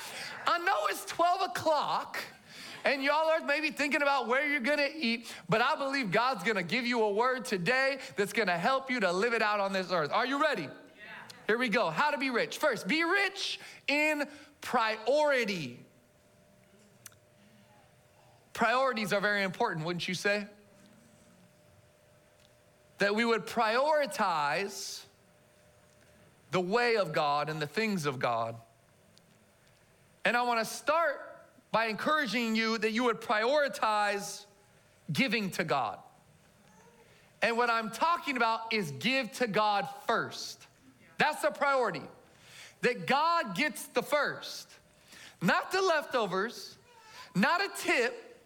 I 0.48 0.58
know 0.58 0.88
it's 0.90 1.06
12 1.06 1.42
o'clock. 1.52 2.18
And 2.84 3.04
y'all 3.04 3.30
are 3.30 3.46
maybe 3.46 3.70
thinking 3.70 4.02
about 4.02 4.28
where 4.28 4.50
you're 4.50 4.60
gonna 4.60 4.90
eat, 4.98 5.32
but 5.48 5.62
I 5.62 5.76
believe 5.76 6.12
God's 6.12 6.44
gonna 6.44 6.64
give 6.64 6.84
you 6.84 7.04
a 7.04 7.12
word 7.12 7.46
today 7.46 8.00
that's 8.16 8.34
gonna 8.34 8.58
help 8.58 8.90
you 8.90 9.00
to 9.02 9.12
live 9.12 9.34
it 9.34 9.44
out 9.44 9.60
on 9.60 9.72
this 9.72 9.92
earth. 9.92 10.12
Are 10.12 10.26
you 10.26 10.42
ready? 10.42 10.64
Yeah. 10.64 10.70
Here 11.46 11.60
we 11.60 11.70
go. 11.70 11.92
How 11.92 12.10
to 12.10 12.18
be 12.18 12.32
rich. 12.32 12.58
First, 12.58 12.88
be 12.88 13.04
rich 13.04 13.60
in 13.88 14.24
priority. 14.62 15.86
Priorities 18.54 19.14
are 19.14 19.22
very 19.22 19.44
important, 19.44 19.86
wouldn't 19.86 20.08
you 20.08 20.16
say? 20.16 20.48
That 23.02 23.16
we 23.16 23.26
would 23.26 23.48
prioritize 23.48 25.02
the 26.52 26.62
way 26.62 26.98
of 26.98 27.12
God 27.12 27.50
and 27.50 27.60
the 27.60 27.66
things 27.66 28.06
of 28.06 28.20
God. 28.20 28.56
And 30.24 30.38
I 30.38 30.44
want 30.44 30.60
to 30.60 30.66
start 30.66 31.20
by 31.72 31.88
encouraging 31.88 32.56
you 32.56 32.78
that 32.78 32.92
you 32.92 33.06
would 33.06 33.20
prioritize 33.20 34.46
giving 35.12 35.50
to 35.52 35.64
God. 35.64 35.98
And 37.42 37.58
what 37.58 37.72
I'm 37.72 37.90
talking 37.90 38.38
about 38.38 38.72
is 38.72 38.92
give 39.00 39.32
to 39.34 39.48
God 39.48 39.88
first. 40.06 40.68
That's 41.18 41.42
the 41.42 41.50
priority. 41.50 42.04
That 42.82 43.08
God 43.08 43.56
gets 43.56 43.88
the 43.88 44.04
first, 44.04 44.70
not 45.42 45.72
the 45.72 45.82
leftovers, 45.82 46.78
not 47.34 47.62
a 47.62 47.70
tip, 47.80 48.44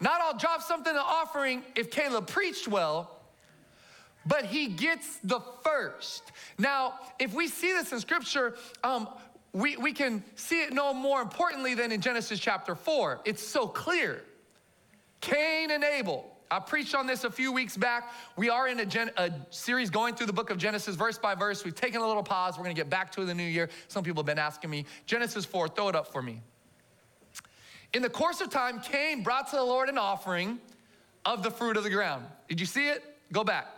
not 0.00 0.22
I'll 0.22 0.38
drop 0.38 0.62
something 0.62 0.94
in 0.94 0.98
offering 0.98 1.62
if 1.76 1.90
Caleb 1.90 2.26
preached 2.26 2.68
well 2.68 3.17
but 4.28 4.44
he 4.44 4.66
gets 4.66 5.18
the 5.24 5.40
first. 5.64 6.32
Now, 6.58 6.94
if 7.18 7.34
we 7.34 7.48
see 7.48 7.72
this 7.72 7.92
in 7.92 8.00
scripture, 8.00 8.56
um, 8.84 9.08
we, 9.52 9.76
we 9.78 9.92
can 9.92 10.22
see 10.36 10.62
it 10.62 10.72
no 10.72 10.92
more 10.92 11.22
importantly 11.22 11.74
than 11.74 11.90
in 11.90 12.02
Genesis 12.02 12.38
chapter 12.38 12.74
4. 12.74 13.20
It's 13.24 13.42
so 13.42 13.66
clear. 13.66 14.22
Cain 15.22 15.70
and 15.70 15.82
Abel. 15.82 16.30
I 16.50 16.60
preached 16.60 16.94
on 16.94 17.06
this 17.06 17.24
a 17.24 17.30
few 17.30 17.52
weeks 17.52 17.76
back. 17.76 18.12
We 18.36 18.50
are 18.50 18.68
in 18.68 18.80
a, 18.80 18.86
gen, 18.86 19.10
a, 19.16 19.30
series 19.50 19.90
going 19.90 20.14
through 20.14 20.26
the 20.26 20.32
book 20.32 20.50
of 20.50 20.58
Genesis, 20.58 20.94
verse 20.94 21.18
by 21.18 21.34
verse. 21.34 21.64
We've 21.64 21.74
taken 21.74 22.00
a 22.00 22.06
little 22.06 22.22
pause. 22.22 22.56
We're 22.56 22.64
going 22.64 22.74
to 22.74 22.80
get 22.80 22.90
back 22.90 23.10
to 23.12 23.24
the 23.24 23.34
new 23.34 23.42
year. 23.42 23.68
Some 23.88 24.04
people 24.04 24.22
have 24.22 24.26
been 24.26 24.38
asking 24.38 24.70
me. 24.70 24.84
Genesis 25.06 25.44
4, 25.44 25.68
throw 25.68 25.88
it 25.88 25.96
up 25.96 26.12
for 26.12 26.22
me. 26.22 26.40
In 27.94 28.02
the 28.02 28.10
course 28.10 28.40
of 28.40 28.50
time, 28.50 28.80
Cain 28.80 29.22
brought 29.22 29.48
to 29.50 29.56
the 29.56 29.64
Lord 29.64 29.88
an 29.88 29.98
offering 29.98 30.58
of 31.24 31.42
the 31.42 31.50
fruit 31.50 31.76
of 31.76 31.84
the 31.84 31.90
ground. 31.90 32.24
Did 32.48 32.60
you 32.60 32.66
see 32.66 32.88
it? 32.88 33.02
Go 33.32 33.44
back 33.44 33.77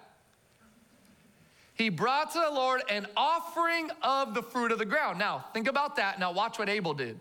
he 1.80 1.88
brought 1.88 2.30
to 2.32 2.38
the 2.38 2.54
Lord 2.54 2.82
an 2.90 3.06
offering 3.16 3.90
of 4.02 4.34
the 4.34 4.42
fruit 4.42 4.70
of 4.70 4.78
the 4.78 4.84
ground. 4.84 5.18
Now, 5.18 5.46
think 5.54 5.66
about 5.66 5.96
that. 5.96 6.20
Now, 6.20 6.30
watch 6.30 6.58
what 6.58 6.68
Abel 6.68 6.92
did. 6.92 7.18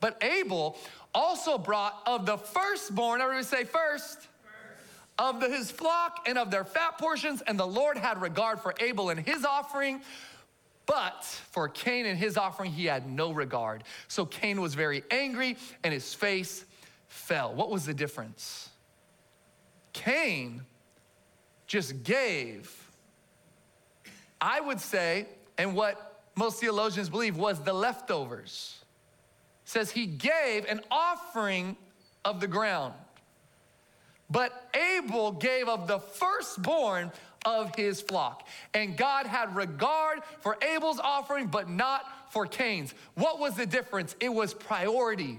But 0.00 0.22
Abel 0.22 0.76
also 1.14 1.56
brought 1.56 2.02
of 2.06 2.26
the 2.26 2.36
firstborn, 2.36 3.22
everybody 3.22 3.44
say 3.44 3.64
first, 3.64 4.18
first. 4.18 4.28
of 5.18 5.40
the, 5.40 5.48
his 5.48 5.70
flock 5.70 6.26
and 6.26 6.36
of 6.36 6.50
their 6.50 6.64
fat 6.64 6.98
portions, 6.98 7.40
and 7.42 7.58
the 7.58 7.66
Lord 7.66 7.96
had 7.96 8.20
regard 8.20 8.60
for 8.60 8.74
Abel 8.78 9.08
and 9.08 9.18
his 9.18 9.44
offering. 9.44 10.02
But 10.84 11.24
for 11.24 11.68
Cain 11.68 12.04
and 12.04 12.18
his 12.18 12.36
offering, 12.36 12.72
he 12.72 12.84
had 12.84 13.10
no 13.10 13.32
regard. 13.32 13.84
So 14.06 14.26
Cain 14.26 14.60
was 14.60 14.74
very 14.74 15.02
angry 15.10 15.56
and 15.82 15.94
his 15.94 16.12
face 16.12 16.64
fell. 17.08 17.54
What 17.54 17.70
was 17.70 17.86
the 17.86 17.94
difference? 17.94 18.68
Cain 19.92 20.62
just 21.66 22.02
gave 22.02 22.87
I 24.40 24.60
would 24.60 24.80
say, 24.80 25.26
and 25.56 25.74
what 25.74 26.22
most 26.36 26.60
theologians 26.60 27.08
believe 27.08 27.36
was 27.36 27.60
the 27.60 27.72
leftovers. 27.72 28.76
It 29.64 29.70
says 29.70 29.90
he 29.90 30.06
gave 30.06 30.64
an 30.66 30.80
offering 30.90 31.76
of 32.24 32.40
the 32.40 32.46
ground. 32.46 32.94
But 34.30 34.70
Abel 34.74 35.32
gave 35.32 35.68
of 35.68 35.88
the 35.88 35.98
firstborn 35.98 37.12
of 37.44 37.74
his 37.74 38.00
flock. 38.00 38.46
And 38.74 38.96
God 38.96 39.26
had 39.26 39.56
regard 39.56 40.20
for 40.40 40.58
Abel's 40.62 40.98
offering, 40.98 41.46
but 41.46 41.68
not 41.68 42.04
for 42.30 42.46
Cain's. 42.46 42.94
What 43.14 43.40
was 43.40 43.54
the 43.54 43.66
difference? 43.66 44.14
It 44.20 44.28
was 44.28 44.52
priority 44.52 45.38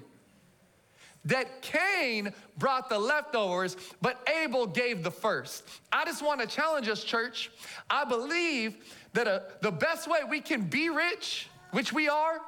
that 1.26 1.62
Cain 1.62 2.34
brought 2.58 2.90
the 2.90 2.98
leftovers, 2.98 3.76
but 4.02 4.28
Abel 4.42 4.66
gave 4.68 5.04
the 5.04 5.12
first. 5.12 5.68
I 5.92 6.06
just 6.06 6.24
want 6.24 6.42
to 6.42 6.48
challenge 6.48 6.88
us, 6.88 7.04
church. 7.04 7.52
I 7.90 8.06
believe 8.06 8.78
that 9.14 9.28
a, 9.28 9.44
the 9.62 9.72
best 9.72 10.10
way 10.10 10.20
we 10.30 10.40
can 10.40 10.64
be 10.64 10.90
rich, 10.90 11.48
which 11.72 11.92
we 11.92 12.08
are, 12.08 12.40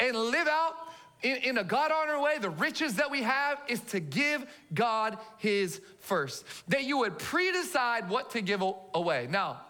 and 0.00 0.16
live 0.16 0.48
out 0.48 0.74
in, 1.22 1.36
in 1.36 1.58
a 1.58 1.64
God 1.64 1.90
honoring 1.90 2.22
way, 2.22 2.38
the 2.38 2.50
riches 2.50 2.96
that 2.96 3.10
we 3.10 3.22
have 3.22 3.60
is 3.68 3.80
to 3.80 4.00
give 4.00 4.44
God 4.72 5.18
His 5.38 5.80
first. 6.00 6.44
That 6.68 6.84
you 6.84 6.98
would 6.98 7.18
pre 7.18 7.52
decide 7.52 8.08
what 8.08 8.30
to 8.30 8.42
give 8.42 8.62
away. 8.94 9.26
Now, 9.30 9.60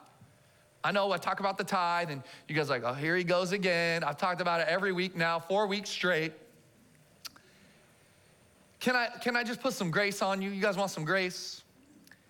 I 0.82 0.92
know 0.92 1.12
I 1.12 1.16
talk 1.16 1.40
about 1.40 1.56
the 1.56 1.64
tithe, 1.64 2.10
and 2.10 2.22
you 2.48 2.54
guys 2.54 2.68
like, 2.68 2.82
oh, 2.84 2.92
here 2.92 3.16
he 3.16 3.24
goes 3.24 3.52
again. 3.52 4.04
I've 4.04 4.18
talked 4.18 4.40
about 4.40 4.60
it 4.60 4.68
every 4.68 4.92
week 4.92 5.16
now, 5.16 5.38
four 5.38 5.66
weeks 5.66 5.88
straight. 5.88 6.32
Can 8.84 8.94
I, 8.94 9.08
can 9.22 9.34
I 9.34 9.44
just 9.44 9.62
put 9.62 9.72
some 9.72 9.90
grace 9.90 10.20
on 10.20 10.42
you? 10.42 10.50
You 10.50 10.60
guys 10.60 10.76
want 10.76 10.90
some 10.90 11.06
grace? 11.06 11.62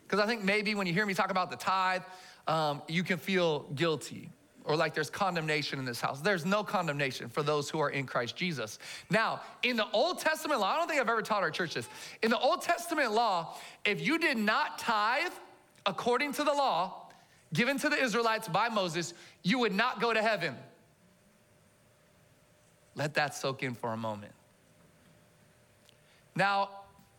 Because 0.04 0.20
I 0.20 0.26
think 0.26 0.44
maybe 0.44 0.76
when 0.76 0.86
you 0.86 0.92
hear 0.92 1.04
me 1.04 1.12
talk 1.12 1.32
about 1.32 1.50
the 1.50 1.56
tithe, 1.56 2.02
um, 2.46 2.80
you 2.86 3.02
can 3.02 3.18
feel 3.18 3.64
guilty 3.74 4.30
or 4.62 4.76
like 4.76 4.94
there's 4.94 5.10
condemnation 5.10 5.80
in 5.80 5.84
this 5.84 6.00
house. 6.00 6.20
There's 6.20 6.46
no 6.46 6.62
condemnation 6.62 7.28
for 7.28 7.42
those 7.42 7.68
who 7.68 7.80
are 7.80 7.90
in 7.90 8.06
Christ 8.06 8.36
Jesus. 8.36 8.78
Now, 9.10 9.40
in 9.64 9.74
the 9.74 9.90
Old 9.90 10.20
Testament 10.20 10.60
law, 10.60 10.74
I 10.74 10.76
don't 10.78 10.86
think 10.86 11.00
I've 11.00 11.08
ever 11.08 11.22
taught 11.22 11.42
our 11.42 11.50
church 11.50 11.74
this. 11.74 11.88
In 12.22 12.30
the 12.30 12.38
Old 12.38 12.62
Testament 12.62 13.10
law, 13.10 13.58
if 13.84 14.00
you 14.00 14.16
did 14.16 14.38
not 14.38 14.78
tithe 14.78 15.32
according 15.86 16.34
to 16.34 16.44
the 16.44 16.52
law 16.52 17.08
given 17.52 17.80
to 17.80 17.88
the 17.88 18.00
Israelites 18.00 18.46
by 18.46 18.68
Moses, 18.68 19.12
you 19.42 19.58
would 19.58 19.74
not 19.74 20.00
go 20.00 20.14
to 20.14 20.22
heaven. 20.22 20.54
Let 22.94 23.14
that 23.14 23.34
soak 23.34 23.64
in 23.64 23.74
for 23.74 23.92
a 23.92 23.96
moment. 23.96 24.34
Now, 26.36 26.70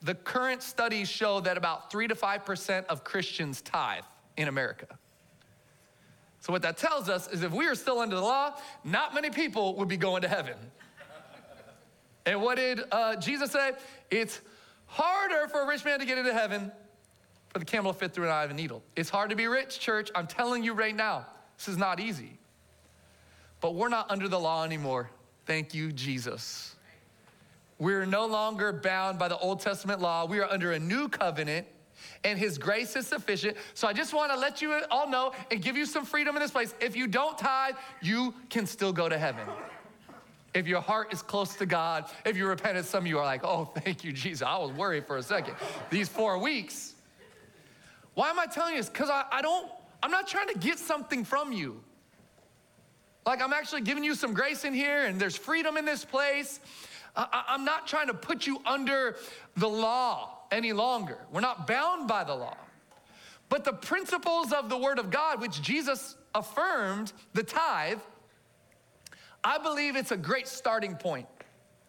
the 0.02 0.16
current 0.16 0.62
studies 0.62 1.10
show 1.10 1.40
that 1.42 1.58
about 1.58 1.92
3 1.92 2.08
to 2.08 2.16
5% 2.16 2.86
of 2.86 3.04
Christians 3.04 3.62
tithe 3.62 4.04
in 4.38 4.48
America. 4.48 4.88
So, 6.42 6.54
what 6.54 6.62
that 6.62 6.78
tells 6.78 7.10
us 7.10 7.28
is 7.28 7.42
if 7.42 7.52
we 7.52 7.66
are 7.66 7.74
still 7.74 8.00
under 8.00 8.16
the 8.16 8.22
law, 8.22 8.56
not 8.84 9.16
many 9.16 9.32
people 9.32 9.76
would 9.78 9.88
be 9.88 9.98
going 9.98 10.22
to 10.22 10.28
heaven. 10.28 10.56
and 12.28 12.40
what 12.40 12.58
did 12.58 12.82
uh, 12.92 13.16
Jesus 13.16 13.52
say? 13.52 13.72
It's 14.12 14.42
harder 14.86 15.48
for 15.48 15.62
a 15.62 15.68
rich 15.68 15.84
man 15.84 16.00
to 16.00 16.06
get 16.06 16.20
into 16.20 16.34
heaven 16.34 16.72
for 17.50 17.60
the 17.60 17.66
camel 17.66 17.94
to 17.94 17.98
fit 17.98 18.14
through 18.14 18.26
an 18.26 18.32
eye 18.32 18.44
of 18.44 18.52
a 18.52 18.54
needle. 18.54 18.84
It's 18.96 19.10
hard 19.10 19.32
to 19.32 19.36
be 19.36 19.48
rich, 19.48 19.80
church. 19.80 20.12
I'm 20.14 20.28
telling 20.28 20.64
you 20.64 20.74
right 20.74 20.96
now, 20.96 21.26
this 21.58 21.68
is 21.68 21.78
not 21.78 22.00
easy. 22.00 22.38
But 23.62 23.74
we're 23.74 23.90
not 23.90 24.12
under 24.12 24.28
the 24.28 24.40
law 24.40 24.64
anymore. 24.64 25.10
Thank 25.46 25.74
you, 25.74 25.92
Jesus. 25.92 26.75
We're 27.78 28.06
no 28.06 28.26
longer 28.26 28.72
bound 28.72 29.20
by 29.20 29.28
the 29.28 29.38
Old 29.38 29.60
Testament 29.60 30.02
law. 30.02 30.26
We 30.26 30.40
are 30.40 30.50
under 30.50 30.72
a 30.72 30.80
new 30.80 31.10
covenant 31.10 31.68
and 32.24 32.40
his 32.40 32.58
grace 32.58 32.96
is 32.96 33.08
sufficient. 33.08 33.58
So 33.74 33.88
I 33.88 33.94
just 33.94 34.14
want 34.14 34.32
to 34.32 34.38
let 34.38 34.62
you 34.62 34.82
all 34.90 35.10
know 35.10 35.34
and 35.52 35.62
give 35.62 35.76
you 35.76 35.86
some 35.86 36.06
freedom 36.06 36.36
in 36.36 36.42
this 36.42 36.52
place. 36.52 36.74
If 36.80 36.96
you 36.96 37.08
don't 37.08 37.38
tithe, 37.38 37.76
you 38.02 38.34
can 38.50 38.66
still 38.66 38.94
go 38.94 39.10
to 39.10 39.18
heaven. 39.18 39.46
If 40.54 40.68
your 40.68 40.82
heart 40.82 41.12
is 41.14 41.22
close 41.22 41.56
to 41.58 41.66
God, 41.66 42.06
if 42.26 42.38
you 42.38 42.48
repent, 42.48 42.84
some 42.86 43.04
of 43.04 43.08
you 43.08 43.20
are 43.20 43.26
like, 43.26 43.44
oh, 43.44 43.66
thank 43.84 44.04
you, 44.04 44.14
Jesus. 44.14 44.46
I 44.48 44.58
was 44.58 44.72
worried 44.72 45.06
for 45.06 45.18
a 45.18 45.24
second. 45.24 45.56
These 45.90 46.08
four 46.08 46.38
weeks. 46.40 46.94
Why 48.14 48.30
am 48.30 48.40
I 48.40 48.46
telling 48.46 48.76
you 48.76 48.80
this? 48.80 48.90
Because 48.90 49.10
I, 49.10 49.26
I 49.32 49.42
don't, 49.42 49.70
I'm 50.02 50.12
not 50.12 50.28
trying 50.28 50.48
to 50.48 50.58
get 50.58 50.80
something 50.80 51.26
from 51.26 51.52
you. 51.52 51.82
Like 53.26 53.42
I'm 53.42 53.54
actually 53.54 53.82
giving 53.82 54.04
you 54.04 54.16
some 54.16 54.34
grace 54.34 54.64
in 54.66 54.74
here 54.74 55.06
and 55.06 55.20
there's 55.20 55.36
freedom 55.36 55.78
in 55.78 55.86
this 55.86 56.06
place. 56.06 56.60
I, 57.16 57.44
I'm 57.50 57.66
not 57.66 57.88
trying 57.88 58.08
to 58.08 58.14
put 58.14 58.46
you 58.46 58.62
under 58.66 59.16
the 59.58 59.70
law. 59.70 60.32
any 60.52 60.74
longer. 60.74 61.18
We're 61.32 61.42
not 61.42 61.68
bound 61.68 62.08
by 62.08 62.24
the 62.24 62.36
law. 62.36 62.58
But 63.50 63.64
the 63.64 63.74
principles 63.74 64.52
of 64.52 64.70
the 64.70 64.78
Word 64.78 65.00
of 65.00 65.12
God, 65.12 65.42
which 65.42 65.62
Jesus 65.62 66.16
affirmed, 66.34 67.14
the 67.34 67.44
tithe, 67.44 68.00
I 69.44 69.58
believe 69.58 69.96
it's 69.96 70.12
a 70.12 70.18
great 70.18 70.48
starting 70.48 70.96
point. 70.96 71.28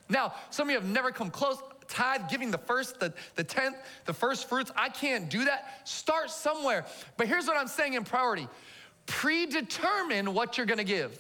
Now, 0.09 0.35
some 0.51 0.69
of 0.69 0.73
you 0.73 0.79
have 0.79 0.89
never 0.89 1.11
come 1.11 1.31
close. 1.31 1.59
Tithe, 1.89 2.23
giving 2.29 2.51
the 2.51 2.59
first, 2.59 3.01
the, 3.01 3.13
the 3.37 3.45
tenth, 3.45 3.77
the 4.05 4.13
first 4.13 4.49
fruits. 4.49 4.71
I 4.77 4.89
can't 4.89 5.31
do 5.31 5.45
that. 5.45 5.87
Start 5.89 6.31
somewhere. 6.31 6.85
But 7.17 7.29
here's 7.29 7.47
what 7.47 7.57
I'm 7.57 7.69
saying 7.69 7.95
in 7.95 8.05
priority 8.05 8.49
predetermine 9.07 10.35
what 10.35 10.57
you're 10.57 10.67
gonna 10.67 10.83
give. 10.83 11.17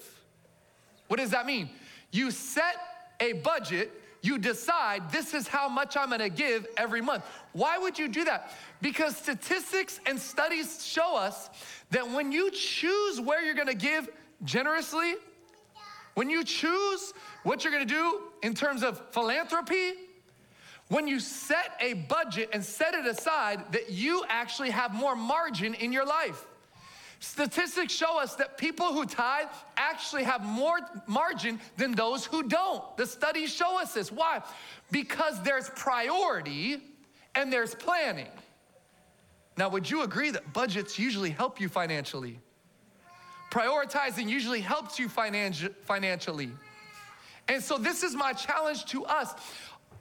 What 1.07 1.19
does 1.19 1.31
that 1.31 1.47
mean? 1.47 1.71
You 2.11 2.33
set 2.33 2.75
a 3.20 3.35
budget, 3.35 3.92
you 4.23 4.38
decide 4.38 5.11
this 5.11 5.35
is 5.35 5.46
how 5.46 5.68
much 5.68 5.96
I'm 5.96 6.11
gonna 6.11 6.28
give 6.28 6.66
every 6.76 7.00
month. 7.00 7.25
Why 7.52 7.78
would 7.78 7.99
you 7.99 8.08
do 8.08 8.25
that? 8.25 8.52
Because 8.80 9.16
statistics 9.16 10.00
and 10.06 10.18
studies 10.18 10.85
show 10.85 11.16
us 11.16 11.49
that 11.90 12.08
when 12.11 12.32
you 12.32 12.50
choose 12.50 13.20
where 13.20 13.44
you're 13.44 13.54
gonna 13.54 13.75
give 13.75 14.08
generously, 14.44 15.14
when 16.14 16.28
you 16.28 16.44
choose 16.44 17.12
what 17.44 17.62
you're 17.62 17.73
gonna 17.73 17.85
do 17.85 18.23
in 18.42 18.54
terms 18.54 18.82
of 18.82 19.00
philanthropy, 19.12 19.92
when 20.88 21.06
you 21.08 21.20
set 21.20 21.76
a 21.80 21.94
budget 21.94 22.50
and 22.52 22.64
set 22.64 22.94
it 22.94 23.06
aside, 23.06 23.73
that 23.73 23.90
you 23.90 24.25
actually 24.28 24.70
have 24.70 24.94
more 24.94 25.16
margin 25.16 25.75
in 25.75 25.92
your 25.92 26.06
life. 26.06 26.46
Statistics 27.26 27.92
show 27.92 28.21
us 28.21 28.37
that 28.37 28.56
people 28.56 28.92
who 28.92 29.04
tithe 29.04 29.49
actually 29.76 30.23
have 30.23 30.45
more 30.45 30.78
margin 31.09 31.61
than 31.76 31.90
those 31.90 32.25
who 32.25 32.45
don't. 32.45 32.97
The 32.97 33.04
studies 33.04 33.52
show 33.52 33.80
us 33.80 33.95
this. 33.95 34.12
Why? 34.12 34.42
Because 34.92 35.42
there's 35.42 35.68
priority 35.71 36.80
and 37.35 37.52
there's 37.52 37.75
planning. 37.75 38.30
Now, 39.59 39.68
would 39.71 39.90
you 39.90 40.02
agree 40.02 40.30
that 40.30 40.52
budgets 40.52 41.00
usually 41.00 41.30
help 41.30 41.61
you 41.61 41.68
financially? 41.68 42.38
Prioritizing 43.50 44.28
usually 44.28 44.61
helps 44.61 44.97
you 44.97 45.09
financi- 45.09 45.75
financially. 45.83 46.52
And 47.49 47.61
so, 47.61 47.76
this 47.76 48.04
is 48.04 48.14
my 48.14 48.35
challenge 48.35 48.85
to 48.87 49.04
us 49.04 49.35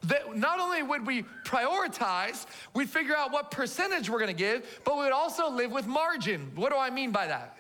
that 0.04 0.36
not 0.36 0.60
only 0.60 0.84
would 0.84 1.06
we 1.06 1.24
prioritize, 1.44 2.46
we'd 2.74 2.90
figure 2.90 3.16
out 3.16 3.32
what 3.32 3.52
percentage 3.52 4.10
we're 4.10 4.20
gonna 4.20 4.34
give, 4.34 4.82
but 4.84 4.96
we 4.96 5.04
would 5.04 5.12
also 5.12 5.50
live 5.50 5.72
with 5.72 5.88
margin. 5.88 6.52
What 6.56 6.72
do 6.72 6.78
I 6.78 6.90
mean 6.90 7.12
by 7.12 7.28
that? 7.28 7.58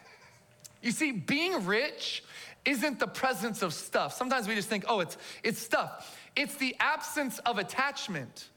You 0.81 0.91
see, 0.91 1.11
being 1.11 1.65
rich 1.65 2.23
isn't 2.65 2.99
the 2.99 3.07
presence 3.07 3.61
of 3.61 3.73
stuff. 3.73 4.13
Sometimes 4.13 4.47
we 4.47 4.55
just 4.55 4.69
think, 4.69 4.85
oh, 4.87 4.99
it's, 4.99 5.17
it's 5.43 5.59
stuff. 5.59 6.17
It's 6.35 6.55
the 6.55 6.75
absence 6.79 7.39
of 7.39 7.57
attachment. 7.57 8.49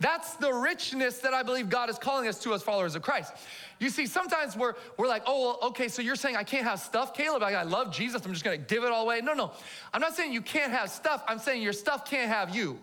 That's 0.00 0.36
the 0.36 0.52
richness 0.52 1.18
that 1.18 1.34
I 1.34 1.42
believe 1.42 1.68
God 1.68 1.90
is 1.90 1.98
calling 1.98 2.28
us 2.28 2.38
to 2.44 2.54
as 2.54 2.62
followers 2.62 2.94
of 2.94 3.02
Christ. 3.02 3.32
You 3.80 3.90
see, 3.90 4.06
sometimes 4.06 4.56
we're, 4.56 4.74
we're 4.96 5.08
like, 5.08 5.22
oh, 5.26 5.40
well, 5.40 5.58
okay, 5.70 5.88
so 5.88 6.02
you're 6.02 6.14
saying 6.14 6.36
I 6.36 6.44
can't 6.44 6.64
have 6.64 6.78
stuff, 6.78 7.12
Caleb? 7.14 7.42
Like, 7.42 7.56
I 7.56 7.64
love 7.64 7.92
Jesus, 7.92 8.24
I'm 8.24 8.32
just 8.32 8.44
gonna 8.44 8.58
give 8.58 8.84
it 8.84 8.92
all 8.92 9.04
away. 9.04 9.20
No, 9.20 9.34
no. 9.34 9.50
I'm 9.92 10.00
not 10.00 10.14
saying 10.14 10.32
you 10.32 10.42
can't 10.42 10.72
have 10.72 10.90
stuff, 10.90 11.24
I'm 11.26 11.40
saying 11.40 11.62
your 11.62 11.72
stuff 11.72 12.08
can't 12.08 12.28
have 12.28 12.54
you. 12.54 12.78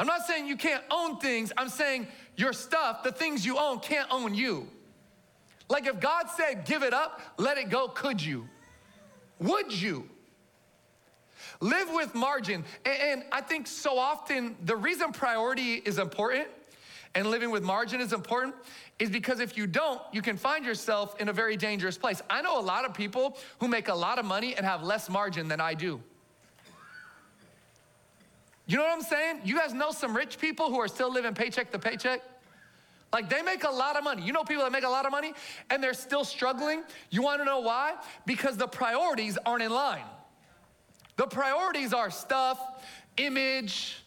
I'm 0.00 0.06
not 0.06 0.26
saying 0.26 0.46
you 0.46 0.56
can't 0.56 0.82
own 0.90 1.18
things, 1.18 1.52
I'm 1.56 1.68
saying 1.68 2.08
your 2.36 2.52
stuff, 2.52 3.02
the 3.02 3.12
things 3.12 3.46
you 3.46 3.58
own, 3.58 3.80
can't 3.80 4.08
own 4.10 4.34
you. 4.34 4.68
Like 5.68 5.86
if 5.86 6.00
God 6.00 6.26
said, 6.36 6.64
give 6.64 6.82
it 6.82 6.94
up, 6.94 7.20
let 7.36 7.58
it 7.58 7.68
go, 7.68 7.88
could 7.88 8.22
you? 8.22 8.48
Would 9.38 9.72
you? 9.72 10.08
Live 11.60 11.92
with 11.92 12.14
margin. 12.14 12.64
And, 12.84 13.24
I 13.32 13.40
think 13.40 13.66
so 13.66 13.98
often 13.98 14.56
the 14.64 14.76
reason 14.76 15.12
priority 15.12 15.74
is 15.74 15.98
important 15.98 16.48
and 17.14 17.26
living 17.26 17.50
with 17.50 17.62
margin 17.62 18.00
is 18.00 18.12
important 18.12 18.54
is 18.98 19.10
because 19.10 19.40
if 19.40 19.56
you 19.56 19.66
don't, 19.66 20.00
you 20.12 20.22
can 20.22 20.36
find 20.36 20.64
yourself 20.64 21.20
in 21.20 21.28
a 21.28 21.32
very 21.32 21.56
dangerous 21.56 21.98
place. 21.98 22.22
I 22.28 22.42
know 22.42 22.60
a 22.60 22.62
lot 22.62 22.84
of 22.84 22.94
people 22.94 23.36
who 23.60 23.68
make 23.68 23.88
a 23.88 23.94
lot 23.94 24.18
of 24.18 24.24
money 24.24 24.54
and 24.54 24.64
have 24.64 24.82
less 24.82 25.08
margin 25.08 25.48
than 25.48 25.60
I 25.60 25.74
do. 25.74 26.00
You 28.66 28.76
know 28.76 28.84
what 28.84 28.92
I'm 28.92 29.02
saying? 29.02 29.40
You 29.44 29.56
guys 29.56 29.72
know 29.72 29.90
some 29.90 30.14
rich 30.14 30.38
people 30.38 30.68
who 30.68 30.78
are 30.78 30.88
still 30.88 31.10
living 31.10 31.34
paycheck 31.34 31.72
to 31.72 31.78
paycheck? 31.78 32.22
Like 33.12 33.30
they 33.30 33.40
make 33.40 33.64
a 33.64 33.70
lot 33.70 33.96
of 33.96 34.04
money. 34.04 34.22
You 34.22 34.32
know 34.32 34.44
people 34.44 34.64
that 34.64 34.72
make 34.72 34.84
a 34.84 34.88
lot 34.88 35.06
of 35.06 35.12
money 35.12 35.32
and 35.70 35.82
they're 35.82 35.94
still 35.94 36.24
struggling? 36.24 36.82
You 37.10 37.22
wanna 37.22 37.44
know 37.44 37.60
why? 37.60 37.94
Because 38.26 38.58
the 38.58 38.68
priorities 38.68 39.38
aren't 39.46 39.62
in 39.62 39.70
line. 39.70 40.04
The 41.18 41.26
priorities 41.26 41.92
are 41.92 42.10
stuff, 42.10 42.60
image, 43.16 44.04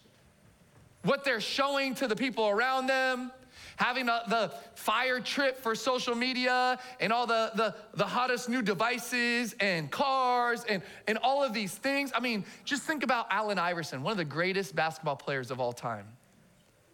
what 1.04 1.26
they're 1.26 1.42
showing 1.42 1.94
to 1.96 2.08
the 2.08 2.16
people 2.16 2.48
around 2.48 2.88
them, 2.88 3.34
having 3.76 4.06
the 4.06 4.54
fire 4.76 5.20
trip 5.20 5.58
for 5.58 5.76
social 5.76 6.16
media 6.16 6.80
and 7.02 7.12
all 7.12 7.28
the, 7.28 7.52
the, 7.56 7.76
the 7.96 8.06
hottest 8.06 8.48
new 8.48 8.62
devices 8.62 9.54
and 9.60 9.92
cars 9.92 10.64
and, 10.70 10.82
and 11.06 11.18
all 11.18 11.44
of 11.44 11.54
these 11.54 11.76
things. 11.76 12.14
I 12.16 12.22
mean, 12.22 12.46
just 12.64 12.84
think 12.84 13.04
about 13.04 13.28
Allen 13.30 13.60
Iverson, 13.60 14.04
one 14.04 14.12
of 14.12 14.18
the 14.18 14.24
greatest 14.24 14.74
basketball 14.74 15.18
players 15.18 15.52
of 15.52 15.60
all 15.60 15.74
time. 15.74 16.08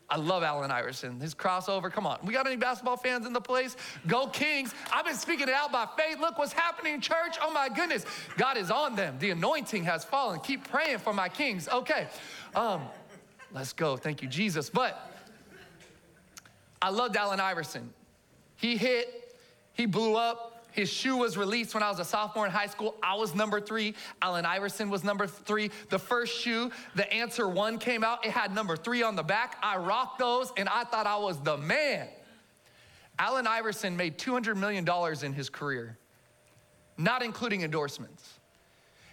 I 0.10 0.16
love 0.16 0.42
Allen 0.42 0.72
Iverson. 0.72 1.20
His 1.20 1.36
crossover, 1.36 1.92
come 1.92 2.08
on. 2.08 2.18
We 2.24 2.34
got 2.34 2.48
any 2.48 2.56
basketball 2.56 2.96
fans 2.96 3.26
in 3.26 3.34
the 3.34 3.42
place? 3.42 3.76
Go 4.08 4.28
Kings. 4.28 4.74
I've 4.94 5.06
been 5.06 5.16
speaking 5.16 5.50
it 5.50 5.54
out 5.54 5.72
by 5.72 5.86
faith. 5.98 6.20
Look 6.20 6.38
what's 6.38 6.54
happening, 6.54 7.02
church. 7.02 7.36
Oh 7.42 7.52
my 7.52 7.68
goodness. 7.68 8.06
God 8.38 8.56
is 8.58 8.72
on 8.72 8.96
them. 8.96 9.18
The 9.20 9.32
anointing 9.32 9.84
has 9.84 10.06
fallen. 10.06 10.40
Keep 10.40 10.70
praying 10.70 11.00
for 11.00 11.12
my 11.12 11.28
Kings. 11.28 11.68
Okay. 11.68 12.08
Um, 12.56 12.84
let's 13.54 13.74
go. 13.74 13.98
Thank 13.98 14.22
you, 14.22 14.30
Jesus. 14.30 14.70
But 14.70 15.12
I 16.82 16.90
loved 16.90 17.18
Allen 17.18 17.42
Iverson. 17.42 17.94
He 18.56 18.78
hit, 18.78 19.36
he 19.74 19.86
blew 19.86 20.16
up, 20.16 20.57
his 20.78 20.90
shoe 20.90 21.18
was 21.18 21.38
released 21.38 21.74
when 21.74 21.82
I 21.82 21.90
was 21.90 21.98
a 21.98 22.06
sophomore 22.06 22.46
in 22.46 22.52
high 22.52 22.68
school. 22.68 22.94
I 23.02 23.16
was 23.16 23.34
number 23.34 23.60
three. 23.60 23.96
Allen 24.22 24.46
Iverson 24.46 24.92
was 24.92 25.04
number 25.04 25.26
three. 25.26 25.72
The 25.90 25.98
first 25.98 26.40
shoe, 26.40 26.72
the 26.94 27.12
Answer 27.12 27.50
One 27.50 27.80
came 27.80 28.04
out. 28.04 28.24
It 28.24 28.30
had 28.30 28.54
number 28.54 28.78
three 28.78 29.02
on 29.02 29.16
the 29.16 29.24
back. 29.24 29.58
I 29.64 29.78
rocked 29.78 30.20
those 30.20 30.54
and 30.56 30.70
I 30.70 30.84
thought 30.84 31.08
I 31.08 31.18
was 31.18 31.40
the 31.40 31.58
man. 31.58 32.08
Allen 33.18 33.48
Iverson 33.48 33.98
made 33.98 34.20
$200 34.20 34.56
million 34.56 34.88
in 35.26 35.34
his 35.34 35.50
career, 35.50 35.98
not 36.96 37.24
including 37.24 37.64
endorsements. 37.64 38.36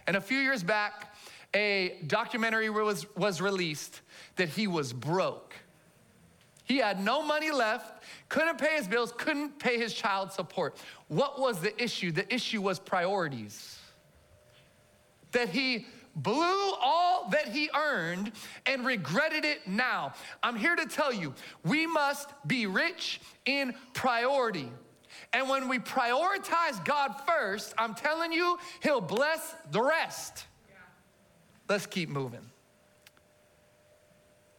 And 0.05 0.15
a 0.15 0.21
few 0.21 0.37
years 0.37 0.61
back, 0.61 1.15
a 1.55 1.97
documentary 2.05 2.69
was, 2.69 3.07
was 3.15 3.41
released 3.41 4.01
that 4.35 4.49
he 4.49 4.67
was 4.67 4.93
broke. 4.93 5.55
He 6.63 6.77
had 6.77 7.03
no 7.03 7.23
money 7.23 7.49
left, 7.49 7.94
couldn't 8.29 8.57
pay 8.57 8.75
his 8.75 8.87
bills, 8.87 9.13
couldn't 9.17 9.59
pay 9.59 9.77
his 9.77 9.93
child 9.93 10.31
support. 10.31 10.77
What 11.07 11.39
was 11.39 11.59
the 11.59 11.81
issue? 11.81 12.11
The 12.11 12.31
issue 12.33 12.61
was 12.61 12.79
priorities. 12.79 13.79
That 15.31 15.49
he 15.49 15.85
blew 16.15 16.73
all 16.81 17.29
that 17.31 17.49
he 17.49 17.69
earned 17.75 18.31
and 18.65 18.85
regretted 18.85 19.45
it 19.45 19.67
now. 19.67 20.13
I'm 20.41 20.55
here 20.55 20.75
to 20.75 20.85
tell 20.85 21.13
you, 21.13 21.33
we 21.63 21.85
must 21.85 22.29
be 22.47 22.67
rich 22.67 23.19
in 23.45 23.75
priority. 23.93 24.71
And 25.33 25.49
when 25.49 25.67
we 25.67 25.79
prioritize 25.79 26.83
God 26.83 27.15
first, 27.27 27.73
I'm 27.77 27.93
telling 27.93 28.31
you, 28.31 28.57
He'll 28.81 29.01
bless 29.01 29.55
the 29.71 29.81
rest. 29.81 30.45
Let's 31.67 31.85
keep 31.85 32.09
moving. 32.09 32.51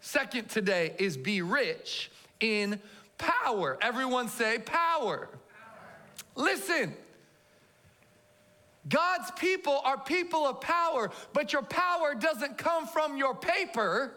Second 0.00 0.48
today 0.48 0.94
is 0.98 1.16
be 1.16 1.42
rich 1.42 2.10
in 2.40 2.80
power. 3.18 3.78
Everyone 3.80 4.28
say 4.28 4.58
power. 4.58 5.28
power. 5.28 5.38
Listen. 6.34 6.94
God's 8.88 9.30
people 9.32 9.80
are 9.84 9.98
people 9.98 10.46
of 10.46 10.60
power, 10.60 11.10
but 11.32 11.52
your 11.52 11.62
power 11.62 12.14
doesn't 12.14 12.56
come 12.56 12.86
from 12.86 13.16
your 13.16 13.34
paper. 13.34 14.12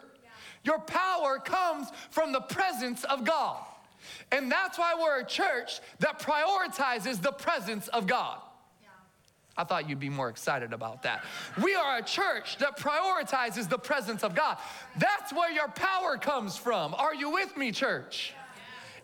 Your 0.63 0.79
power 0.79 1.39
comes 1.39 1.87
from 2.11 2.31
the 2.31 2.41
presence 2.41 3.03
of 3.05 3.23
God. 3.23 3.63
And 4.31 4.51
that's 4.51 4.77
why 4.77 4.93
we're 4.99 5.21
a 5.21 5.25
church 5.25 5.79
that 5.99 6.19
prioritizes 6.19 7.21
the 7.21 7.31
presence 7.31 7.87
of 7.89 8.07
God. 8.07 8.39
I 9.57 9.65
thought 9.65 9.89
you'd 9.89 9.99
be 9.99 10.09
more 10.09 10.29
excited 10.29 10.71
about 10.71 11.03
that. 11.03 11.25
We 11.61 11.75
are 11.75 11.97
a 11.97 12.01
church 12.01 12.57
that 12.59 12.77
prioritizes 12.77 13.67
the 13.67 13.77
presence 13.77 14.23
of 14.23 14.33
God. 14.33 14.57
That's 14.97 15.33
where 15.33 15.51
your 15.51 15.67
power 15.67 16.17
comes 16.17 16.55
from. 16.55 16.93
Are 16.93 17.13
you 17.13 17.29
with 17.31 17.57
me, 17.57 17.73
church? 17.73 18.33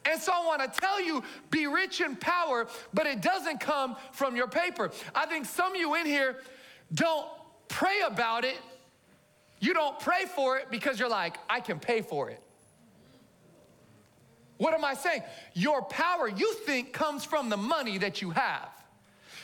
And 0.06 0.22
so 0.22 0.32
I 0.34 0.46
want 0.46 0.62
to 0.62 0.80
tell 0.80 1.02
you 1.02 1.24
be 1.50 1.68
rich 1.68 2.02
in 2.02 2.16
power, 2.16 2.68
but 2.94 3.06
it 3.08 3.22
doesn't 3.22 3.60
come 3.60 3.96
from 4.12 4.36
your 4.36 4.48
paper. 4.48 4.92
I 5.14 5.26
think 5.26 5.46
some 5.46 5.74
of 5.74 5.78
you 5.80 5.96
in 5.96 6.06
here 6.06 6.38
don't 6.94 7.28
pray 7.68 8.02
about 8.06 8.46
it. 8.46 8.58
You 9.60 9.74
don't 9.74 10.00
pray 10.00 10.26
for 10.36 10.58
it 10.58 10.70
because 10.70 11.00
you're 11.00 11.10
like, 11.10 11.38
I 11.50 11.60
can 11.60 11.80
pay 11.80 12.02
for 12.02 12.30
it. 12.30 12.42
What 14.58 14.74
am 14.74 14.86
I 14.86 14.94
saying? 14.94 15.24
Your 15.54 15.82
power, 15.82 16.28
you 16.30 16.54
think, 16.54 16.94
comes 16.94 17.26
from 17.26 17.50
the 17.50 17.58
money 17.58 17.98
that 17.98 18.22
you 18.22 18.30
have. 18.32 18.70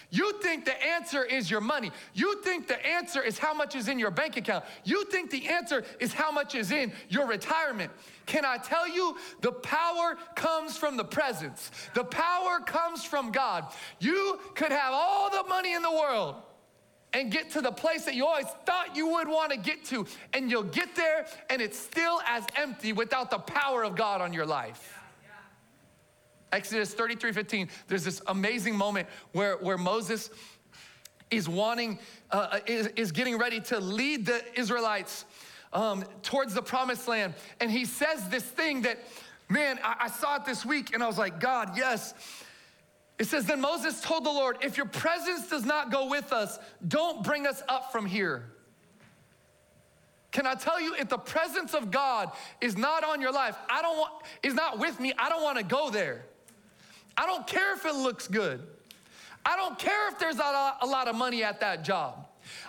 You 0.10 0.34
think 0.42 0.66
the 0.66 0.84
answer 0.84 1.24
is 1.24 1.50
your 1.50 1.62
money. 1.62 1.92
You 2.14 2.42
think 2.44 2.68
the 2.68 2.86
answer 2.86 3.22
is 3.22 3.38
how 3.38 3.54
much 3.54 3.76
is 3.76 3.88
in 3.88 3.98
your 3.98 4.12
bank 4.12 4.36
account. 4.36 4.66
You 4.84 5.06
think 5.06 5.32
the 5.32 5.48
answer 5.48 5.86
is 6.00 6.14
how 6.14 6.32
much 6.32 6.54
is 6.54 6.72
in 6.72 6.92
your 7.08 7.28
retirement. 7.28 7.92
Can 8.26 8.46
I 8.46 8.58
tell 8.58 8.88
you, 8.88 9.18
the 9.42 9.52
power 9.52 10.18
comes 10.36 10.78
from 10.78 10.98
the 10.98 11.04
presence, 11.04 11.72
the 11.94 12.04
power 12.04 12.60
comes 12.66 13.04
from 13.04 13.32
God. 13.32 13.66
You 14.00 14.40
could 14.56 14.72
have 14.72 14.94
all 14.94 15.30
the 15.30 15.48
money 15.48 15.74
in 15.74 15.82
the 15.82 15.92
world 15.92 16.36
and 17.14 17.32
get 17.32 17.52
to 17.52 17.62
the 17.62 17.72
place 17.72 18.06
that 18.06 18.16
you 18.16 18.26
always 18.26 18.48
thought 18.66 18.96
you 18.96 19.08
would 19.08 19.28
want 19.28 19.52
to 19.52 19.58
get 19.58 19.84
to, 19.86 20.06
and 20.34 20.50
you'll 20.50 20.64
get 20.64 20.96
there 20.96 21.26
and 21.50 21.62
it's 21.62 21.78
still 21.78 22.22
as 22.26 22.46
empty 22.56 22.94
without 22.94 23.30
the 23.30 23.40
power 23.40 23.84
of 23.84 23.96
God 23.96 24.22
on 24.22 24.32
your 24.32 24.46
life. 24.46 24.98
Exodus 26.52 26.94
33 26.94 27.32
15, 27.32 27.70
there's 27.88 28.04
this 28.04 28.22
amazing 28.28 28.76
moment 28.76 29.08
where, 29.32 29.56
where 29.58 29.78
Moses 29.78 30.30
is 31.30 31.48
wanting, 31.48 31.98
uh, 32.30 32.48
uh, 32.52 32.60
is, 32.66 32.88
is 32.88 33.12
getting 33.14 33.38
ready 33.38 33.62
to 33.62 33.80
lead 33.80 34.26
the 34.26 34.42
Israelites 34.60 35.26
um, 35.74 36.04
towards 36.24 36.54
the 36.54 36.62
promised 36.62 37.08
land. 37.08 37.34
And 37.60 37.72
he 37.72 37.86
says 37.86 38.28
this 38.30 38.44
thing 38.44 38.84
that, 38.84 39.00
man, 39.50 39.80
I, 39.84 39.96
I 40.02 40.10
saw 40.10 40.36
it 40.38 40.46
this 40.46 40.66
week 40.66 40.94
and 40.94 41.04
I 41.04 41.08
was 41.08 41.18
like, 41.18 41.40
God, 41.40 41.78
yes. 41.78 42.14
It 43.20 43.28
says, 43.28 43.46
Then 43.46 43.62
Moses 43.62 44.02
told 44.02 44.26
the 44.26 44.32
Lord, 44.32 44.58
If 44.62 44.78
your 44.78 44.88
presence 44.88 45.50
does 45.50 45.66
not 45.66 45.92
go 45.92 46.10
with 46.10 46.34
us, 46.34 46.58
don't 46.88 47.24
bring 47.24 47.46
us 47.46 47.62
up 47.70 47.92
from 47.92 48.06
here. 48.06 48.46
Can 50.32 50.48
I 50.48 50.56
tell 50.56 50.80
you, 50.80 50.96
if 50.96 51.10
the 51.10 51.18
presence 51.18 51.74
of 51.74 51.92
God 51.92 52.32
is 52.62 52.78
not 52.78 53.04
on 53.04 53.20
your 53.20 53.34
life, 53.34 53.58
I 53.70 53.82
don't 53.82 53.98
want, 53.98 54.14
is 54.44 54.54
not 54.54 54.80
with 54.80 55.00
me, 55.00 55.14
I 55.20 55.30
don't 55.30 55.44
want 55.44 55.58
to 55.58 55.64
go 55.64 55.90
there. 55.90 56.26
I 57.18 57.26
don't 57.26 57.46
care 57.46 57.74
if 57.76 57.86
it 57.86 57.94
looks 57.94 58.28
good. 58.28 58.66
I 59.46 59.58
don't 59.58 59.78
care 59.78 60.08
if 60.10 60.20
there's 60.20 60.38
a 60.38 60.86
lot 60.86 61.08
of 61.08 61.16
money 61.16 61.44
at 61.44 61.60
that 61.60 61.84
job. 61.84 62.28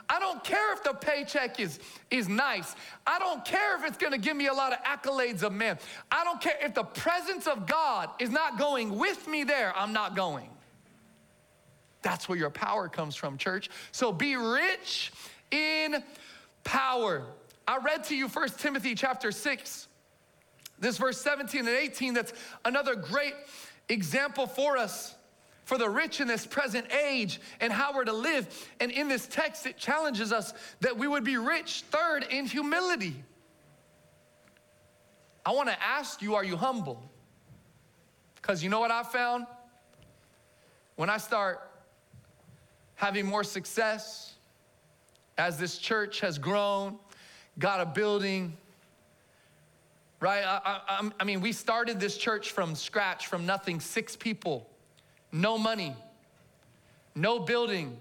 I 0.09 0.18
don't 0.18 0.42
care 0.45 0.73
if 0.73 0.83
the 0.83 0.95
paycheck 0.95 1.61
is, 1.61 1.79
is 2.11 2.29
nice. 2.29 2.75
I 3.07 3.18
don't 3.18 3.45
care 3.45 3.77
if 3.77 3.85
it's 3.87 3.97
gonna 3.97 4.18
give 4.18 4.37
me 4.37 4.49
a 4.49 4.53
lot 4.53 4.73
of 4.73 4.79
accolades 4.85 5.42
of 5.42 5.53
men. 5.53 5.79
I 6.11 6.25
don't 6.25 6.40
care 6.40 6.57
if 6.61 6.75
the 6.75 6.85
presence 6.85 7.47
of 7.47 7.66
God 7.66 8.11
is 8.18 8.31
not 8.31 8.59
going 8.59 8.99
with 8.99 9.27
me 9.29 9.45
there, 9.45 9.73
I'm 9.77 9.92
not 9.92 10.14
going. 10.16 10.49
That's 12.03 12.29
where 12.29 12.37
your 12.37 12.51
power 12.51 12.88
comes 12.88 13.14
from, 13.14 13.38
church. 13.38 13.71
So 13.92 14.12
be 14.12 14.37
rich 14.37 15.12
in 15.51 16.03
power. 16.64 17.25
I 17.66 17.79
read 17.79 18.05
to 18.05 18.16
you 18.16 18.29
First 18.29 18.59
Timothy 18.59 18.95
chapter 18.95 19.31
6, 19.31 19.88
this 20.81 20.99
verse 20.99 21.21
17 21.21 21.61
and 21.61 21.68
18. 21.68 22.14
That's 22.14 22.33
another 22.64 22.97
great 22.97 23.35
example 23.88 24.47
for 24.47 24.77
us 24.77 25.14
for 25.64 25.79
the 25.79 25.88
rich 25.88 26.20
in 26.20 26.29
this 26.29 26.46
present 26.46 26.87
age 26.92 27.40
and 27.61 27.72
how 27.72 27.94
we're 27.94 28.05
to 28.05 28.12
live. 28.12 28.68
And 28.81 28.90
in 28.90 29.09
this 29.09 29.27
text, 29.27 29.66
it 29.66 29.77
challenges 29.77 30.33
us 30.33 30.53
that 30.81 30.96
we 30.96 31.07
would 31.07 31.25
be 31.25 31.37
rich, 31.37 31.85
third, 31.90 32.27
in 32.31 32.46
humility. 32.46 33.22
I 35.44 35.53
want 35.53 35.68
to 35.68 35.83
ask 35.83 36.22
you, 36.22 36.35
are 36.35 36.44
you 36.44 36.57
humble? 36.57 37.03
Because 38.37 38.62
you 38.62 38.70
know 38.70 38.81
what 38.81 38.90
I 38.90 39.03
found? 39.03 39.46
When 40.96 41.11
I 41.11 41.18
start 41.18 41.68
having 42.94 43.27
more 43.27 43.44
success, 43.44 44.35
as 45.38 45.59
this 45.59 45.79
church 45.79 46.20
has 46.20 46.38
grown, 46.38 46.98
got 47.59 47.81
a 47.81 47.87
building, 47.87 48.57
right? 50.20 50.44
I, 50.44 50.81
I, 50.88 51.11
I, 51.18 51.25
mean, 51.25 51.40
we 51.40 51.53
started 51.53 51.98
this 51.98 52.16
church 52.16 52.53
from 52.53 52.75
scratch, 52.75 53.27
from 53.27 53.46
nothing, 53.46 53.81
six 53.81 54.14
people, 54.14 54.68
no 55.33 55.57
money, 55.59 55.97
no 57.14 57.38
building, 57.38 57.97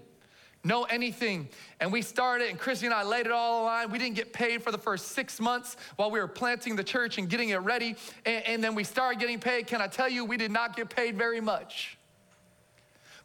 no 0.64 0.84
anything. 0.84 1.48
And 1.80 1.92
we 1.92 2.02
started, 2.02 2.50
and 2.50 2.58
Chrissy 2.58 2.86
and 2.86 2.94
I 2.94 3.02
laid 3.02 3.26
it 3.26 3.32
all 3.32 3.60
on 3.60 3.66
line. 3.66 3.90
We 3.90 3.98
didn't 3.98 4.14
get 4.14 4.32
paid 4.32 4.62
for 4.62 4.70
the 4.70 4.78
first 4.78 5.08
six 5.08 5.40
months 5.40 5.76
while 5.96 6.10
we 6.10 6.20
were 6.20 6.28
planting 6.28 6.76
the 6.76 6.84
church 6.84 7.18
and 7.18 7.28
getting 7.28 7.48
it 7.48 7.56
ready. 7.56 7.96
And, 8.24 8.46
and 8.46 8.64
then 8.64 8.74
we 8.74 8.84
started 8.84 9.18
getting 9.18 9.40
paid. 9.40 9.66
Can 9.66 9.80
I 9.80 9.88
tell 9.88 10.08
you, 10.08 10.24
we 10.24 10.36
did 10.36 10.50
not 10.50 10.76
get 10.76 10.88
paid 10.88 11.16
very 11.16 11.40
much. 11.40 11.98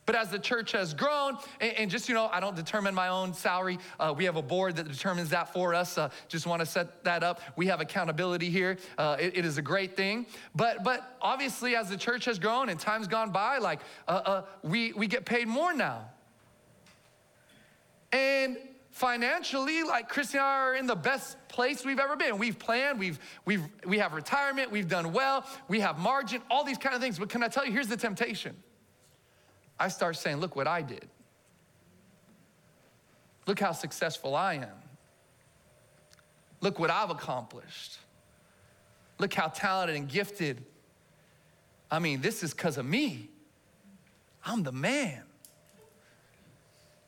But 0.08 0.15
as 0.15 0.30
the 0.30 0.39
church 0.39 0.72
has 0.72 0.93
grown, 0.93 1.38
and, 1.60 1.74
and 1.74 1.91
just, 1.91 2.08
you 2.08 2.15
know, 2.15 2.30
I 2.32 2.39
don't 2.39 2.56
determine 2.56 2.96
my 2.96 3.10
own 3.10 3.34
salary. 3.34 3.78
Uh, 4.00 4.13
we 4.15 4.24
have 4.24 4.38
a 4.38 4.41
board 4.41 4.78
that 4.78 4.88
determines 4.88 5.30
that 5.32 5.52
for 5.52 5.76
us. 5.76 5.98
Uh, 5.98 6.10
just 6.30 6.48
want 6.48 6.62
to 6.62 6.65
set 6.65 7.04
that 7.04 7.24
up. 7.24 7.41
We 7.58 7.67
have 7.67 7.82
accountability 7.82 8.50
here. 8.50 8.78
Uh, 8.98 9.17
it, 9.20 9.38
it 9.39 9.46
is 9.46 9.58
a 9.58 9.62
great 9.62 9.98
thing. 9.98 10.26
But, 10.56 10.86
but 10.86 11.17
obviously, 11.22 11.76
as 11.76 11.89
the 11.89 11.98
church 11.98 12.24
has 12.24 12.39
grown 12.39 12.70
and 12.70 12.80
time's 12.80 13.08
gone 13.08 13.32
by, 13.32 13.58
like, 13.58 13.82
uh, 14.08 14.12
uh, 14.12 14.41
we, 14.63 14.93
we 14.93 15.08
get 15.08 15.26
paid 15.26 15.50
more 15.50 15.74
now. 15.74 16.06
And 18.13 18.56
financially, 18.91 19.84
like 19.84 20.08
Chris 20.08 20.32
and 20.32 20.41
I 20.41 20.56
are 20.58 20.76
in 20.76 20.88
the 20.88 20.96
best 20.96 21.36
place 21.50 21.84
we've 21.84 22.00
ever 22.00 22.15
been. 22.15 22.38
We've 22.38 22.58
planned, 22.58 22.98
we've, 22.98 23.20
we've, 23.43 23.67
we 23.86 23.98
have 23.98 24.13
retirement, 24.13 24.72
we've 24.72 24.88
done 24.88 25.12
well, 25.12 25.46
we 25.67 25.82
have 25.82 26.00
margin, 26.00 26.41
all 26.50 26.63
these 26.63 26.78
kind 26.78 26.96
of 26.96 27.02
things. 27.02 27.20
But 27.20 27.28
can 27.28 27.43
I 27.43 27.50
tell 27.50 27.65
you, 27.65 27.74
here's 27.74 27.89
the 27.89 27.98
temptation 27.98 28.56
I 29.79 29.89
start 29.89 30.15
saying, 30.15 30.37
look 30.37 30.55
what 30.55 30.67
I 30.67 30.81
did. 30.81 31.07
Look 33.45 33.59
how 33.59 33.71
successful 33.71 34.35
I 34.35 34.55
am. 34.55 34.67
Look 36.61 36.79
what 36.79 36.89
I've 36.89 37.09
accomplished. 37.09 37.97
Look 39.19 39.33
how 39.33 39.47
talented 39.47 39.95
and 39.95 40.09
gifted. 40.09 40.63
I 41.89 41.99
mean, 41.99 42.21
this 42.21 42.43
is 42.43 42.53
because 42.53 42.77
of 42.77 42.85
me. 42.85 43.29
I'm 44.45 44.63
the 44.63 44.71
man. 44.71 45.23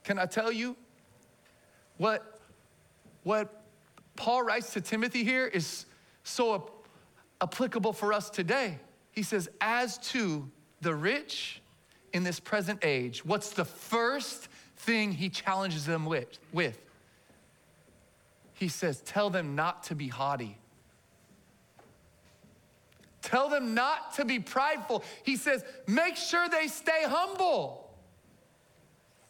Can 0.04 0.18
I 0.18 0.26
tell 0.26 0.52
you 0.52 0.76
what, 1.98 2.40
what 3.24 3.64
Paul 4.16 4.44
writes 4.44 4.74
to 4.74 4.82
Timothy 4.82 5.24
here 5.24 5.46
is 5.46 5.86
so 6.24 6.72
applicable 7.42 7.94
for 7.94 8.14
us 8.14 8.30
today? 8.30 8.80
He 9.12 9.24
says, 9.24 9.50
As 9.60 9.98
to 10.10 10.50
the 10.82 10.96
rich 10.96 11.62
in 12.14 12.24
this 12.24 12.40
present 12.40 12.84
age, 12.84 13.26
what's 13.26 13.52
the 13.52 13.66
first 13.66 14.48
thing 14.78 15.12
he 15.12 15.30
challenges 15.30 15.86
them 15.86 16.06
with? 16.06 16.40
with? 16.52 16.80
He 18.54 18.68
says, 18.68 19.02
Tell 19.02 19.30
them 19.30 19.56
not 19.56 19.84
to 19.84 19.96
be 19.96 20.08
haughty. 20.08 20.58
Tell 23.22 23.50
them 23.50 23.74
not 23.74 24.16
to 24.16 24.26
be 24.26 24.40
prideful. 24.40 25.04
He 25.24 25.36
says, 25.36 25.64
Make 25.88 26.16
sure 26.16 26.48
they 26.50 26.68
stay 26.68 27.04
humble. 27.06 27.90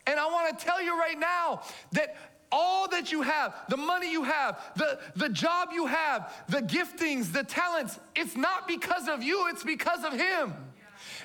And 0.08 0.20
I 0.20 0.26
want 0.28 0.58
to 0.58 0.66
tell 0.66 0.82
you 0.82 0.98
right 0.98 1.20
now 1.20 1.62
that 1.92 2.16
all 2.52 2.88
that 2.90 3.12
you 3.12 3.22
have, 3.22 3.54
the 3.70 3.78
money 3.78 4.12
you 4.12 4.24
have, 4.24 4.60
the, 4.76 5.00
the 5.16 5.30
job 5.30 5.70
you 5.72 5.86
have, 5.86 6.34
the 6.50 6.62
giftings, 6.62 7.32
the 7.32 7.44
talents, 7.44 8.00
it's 8.16 8.36
not 8.36 8.68
because 8.68 9.08
of 9.08 9.22
you, 9.22 9.48
it's 9.50 9.64
because 9.64 10.04
of 10.04 10.14
Him. 10.14 10.54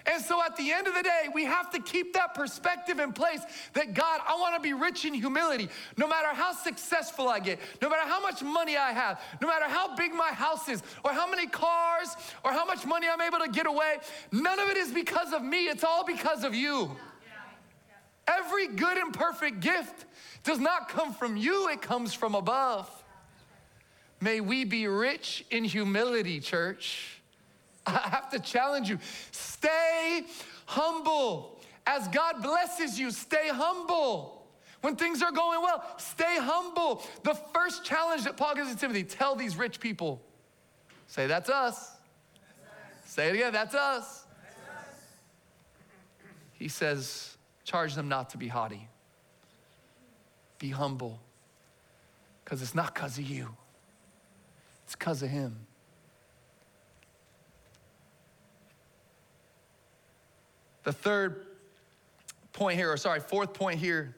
And 0.06 0.22
so 0.22 0.42
at 0.44 0.54
the 0.56 0.70
end 0.70 0.86
of 0.86 0.94
the 0.94 1.02
day, 1.02 1.28
we 1.32 1.44
have 1.44 1.70
to 1.70 1.80
keep 1.80 2.12
that 2.12 2.34
perspective 2.34 2.98
in 2.98 3.12
place 3.12 3.40
that 3.72 3.94
God, 3.94 4.20
I 4.26 4.36
want 4.36 4.54
to 4.54 4.60
be 4.60 4.74
rich 4.74 5.06
in 5.06 5.14
humility. 5.14 5.68
No 5.96 6.06
matter 6.06 6.28
how 6.32 6.52
successful 6.52 7.28
I 7.28 7.40
get, 7.40 7.58
no 7.80 7.88
matter 7.88 8.06
how 8.06 8.20
much 8.20 8.42
money 8.42 8.76
I 8.76 8.92
have, 8.92 9.20
no 9.40 9.48
matter 9.48 9.64
how 9.66 9.96
big 9.96 10.12
my 10.12 10.28
house 10.28 10.68
is, 10.68 10.82
or 11.04 11.12
how 11.12 11.28
many 11.28 11.46
cars, 11.46 12.08
or 12.44 12.52
how 12.52 12.66
much 12.66 12.84
money 12.84 13.06
I'm 13.10 13.22
able 13.22 13.38
to 13.38 13.50
get 13.50 13.66
away, 13.66 13.96
none 14.30 14.58
of 14.58 14.68
it 14.68 14.76
is 14.76 14.92
because 14.92 15.32
of 15.32 15.42
me. 15.42 15.68
It's 15.68 15.84
all 15.84 16.04
because 16.04 16.44
of 16.44 16.54
you. 16.54 16.94
Every 18.28 18.68
good 18.68 18.98
and 18.98 19.12
perfect 19.12 19.60
gift 19.60 20.04
does 20.44 20.58
not 20.58 20.90
come 20.90 21.14
from 21.14 21.36
you, 21.36 21.68
it 21.70 21.80
comes 21.80 22.12
from 22.12 22.34
above. 22.34 22.90
May 24.20 24.40
we 24.40 24.64
be 24.64 24.86
rich 24.86 25.44
in 25.50 25.64
humility, 25.64 26.40
church. 26.40 27.13
I 27.86 28.08
have 28.10 28.30
to 28.30 28.38
challenge 28.38 28.88
you 28.88 28.98
stay 29.30 30.24
humble. 30.66 31.60
As 31.86 32.08
God 32.08 32.42
blesses 32.42 32.98
you, 32.98 33.10
stay 33.10 33.48
humble. 33.48 34.46
When 34.80 34.96
things 34.96 35.22
are 35.22 35.32
going 35.32 35.62
well, 35.62 35.82
stay 35.98 36.38
humble. 36.38 37.02
The 37.22 37.34
first 37.54 37.84
challenge 37.84 38.24
that 38.24 38.36
Paul 38.36 38.54
gives 38.54 38.70
to 38.70 38.76
Timothy 38.76 39.02
tell 39.02 39.34
these 39.34 39.56
rich 39.56 39.80
people, 39.80 40.20
say, 41.06 41.26
That's 41.26 41.48
us. 41.48 41.76
That's 41.76 41.92
us. 43.04 43.10
Say 43.10 43.28
it 43.28 43.34
again, 43.34 43.52
that's 43.52 43.74
us. 43.74 44.24
that's 44.42 44.56
us. 44.68 44.94
He 46.52 46.68
says, 46.68 47.36
Charge 47.64 47.94
them 47.94 48.08
not 48.08 48.30
to 48.30 48.36
be 48.36 48.48
haughty, 48.48 48.88
be 50.58 50.68
humble, 50.68 51.18
because 52.44 52.60
it's 52.60 52.74
not 52.74 52.94
because 52.94 53.16
of 53.16 53.24
you, 53.24 53.48
it's 54.84 54.94
because 54.96 55.22
of 55.22 55.30
Him. 55.30 55.66
The 60.84 60.92
third 60.92 61.46
point 62.52 62.78
here, 62.78 62.92
or 62.92 62.96
sorry, 62.96 63.20
fourth 63.20 63.54
point 63.54 63.80
here, 63.80 64.14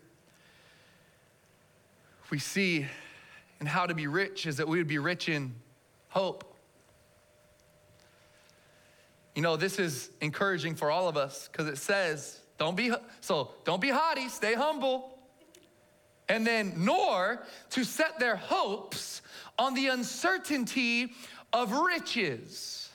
we 2.31 2.41
see 2.41 2.87
in 3.61 3.67
how 3.67 3.87
to 3.87 3.95
be 3.95 4.09
rich 4.09 4.47
is 4.47 4.57
that 4.57 4.67
we 4.67 4.79
would 4.79 4.89
be 4.89 4.99
rich 4.99 5.29
in 5.29 5.55
hope. 6.09 6.57
You 9.35 9.43
know, 9.43 9.57
this 9.57 9.79
is 9.79 10.11
encouraging 10.21 10.75
for 10.75 10.91
all 10.91 11.09
of 11.09 11.17
us 11.17 11.49
because 11.51 11.69
it 11.69 11.79
says 11.79 12.41
don't 12.59 12.77
be 12.77 12.93
so 13.21 13.53
don't 13.65 13.81
be 13.81 13.91
haughty, 13.91 14.29
stay 14.29 14.55
humble. 14.55 15.13
And 16.29 16.45
then 16.45 16.73
nor 16.79 17.45
to 17.71 17.85
set 17.85 18.19
their 18.19 18.35
hopes 18.35 19.23
on 19.57 19.75
the 19.75 19.87
uncertainty 19.89 21.13
of 21.53 21.73
riches. 21.73 22.91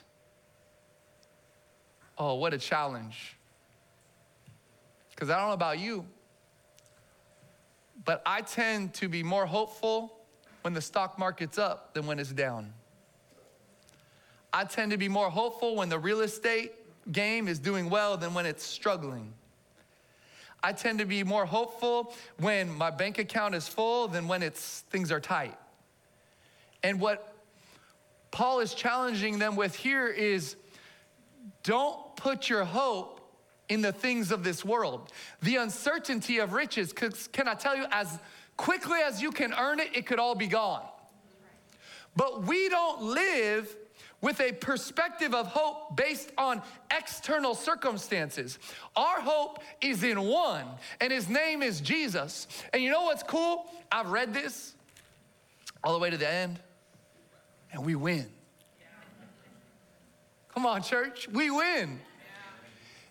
Oh, 2.18 2.34
what 2.34 2.52
a 2.52 2.58
challenge. 2.58 3.38
Because 5.14 5.30
I 5.30 5.38
don't 5.38 5.48
know 5.48 5.54
about 5.54 5.78
you, 5.78 6.04
but 8.04 8.22
I 8.26 8.40
tend 8.40 8.94
to 8.94 9.08
be 9.08 9.22
more 9.22 9.46
hopeful 9.46 10.18
when 10.62 10.74
the 10.74 10.80
stock 10.80 11.18
market's 11.18 11.58
up 11.58 11.94
than 11.94 12.06
when 12.06 12.18
it's 12.18 12.32
down. 12.32 12.72
I 14.52 14.64
tend 14.64 14.90
to 14.90 14.98
be 14.98 15.08
more 15.08 15.30
hopeful 15.30 15.76
when 15.76 15.88
the 15.88 15.98
real 15.98 16.20
estate 16.20 16.72
game 17.10 17.48
is 17.48 17.58
doing 17.58 17.90
well 17.90 18.16
than 18.16 18.34
when 18.34 18.46
it's 18.46 18.64
struggling. 18.64 19.32
I 20.62 20.72
tend 20.72 21.00
to 21.00 21.06
be 21.06 21.24
more 21.24 21.44
hopeful 21.44 22.14
when 22.38 22.72
my 22.72 22.90
bank 22.90 23.18
account 23.18 23.54
is 23.54 23.66
full 23.66 24.06
than 24.08 24.28
when 24.28 24.42
it's 24.42 24.80
things 24.90 25.10
are 25.10 25.20
tight. 25.20 25.56
And 26.84 27.00
what 27.00 27.34
Paul 28.30 28.60
is 28.60 28.74
challenging 28.74 29.38
them 29.38 29.56
with 29.56 29.74
here 29.74 30.06
is 30.06 30.56
don't 31.64 32.16
put 32.16 32.48
your 32.48 32.64
hope 32.64 33.20
in 33.72 33.80
the 33.80 33.92
things 33.92 34.30
of 34.30 34.44
this 34.44 34.64
world. 34.64 35.10
The 35.42 35.56
uncertainty 35.56 36.38
of 36.38 36.52
riches, 36.52 36.92
can 36.92 37.48
I 37.48 37.54
tell 37.54 37.76
you, 37.76 37.86
as 37.90 38.18
quickly 38.56 38.98
as 39.00 39.22
you 39.22 39.30
can 39.32 39.54
earn 39.54 39.80
it, 39.80 39.88
it 39.94 40.06
could 40.06 40.18
all 40.18 40.34
be 40.34 40.46
gone. 40.46 40.82
But 42.14 42.44
we 42.44 42.68
don't 42.68 43.02
live 43.02 43.74
with 44.20 44.40
a 44.40 44.52
perspective 44.52 45.34
of 45.34 45.46
hope 45.46 45.96
based 45.96 46.30
on 46.36 46.60
external 46.96 47.54
circumstances. 47.54 48.58
Our 48.94 49.20
hope 49.20 49.60
is 49.80 50.04
in 50.04 50.20
one, 50.20 50.66
and 51.00 51.10
his 51.10 51.28
name 51.28 51.62
is 51.62 51.80
Jesus. 51.80 52.46
And 52.72 52.82
you 52.82 52.90
know 52.90 53.02
what's 53.02 53.22
cool? 53.22 53.66
I've 53.90 54.10
read 54.10 54.34
this 54.34 54.74
all 55.82 55.94
the 55.94 55.98
way 55.98 56.10
to 56.10 56.16
the 56.16 56.28
end, 56.28 56.60
and 57.72 57.84
we 57.84 57.94
win. 57.94 58.26
Come 60.54 60.66
on, 60.66 60.82
church, 60.82 61.26
we 61.28 61.50
win. 61.50 61.98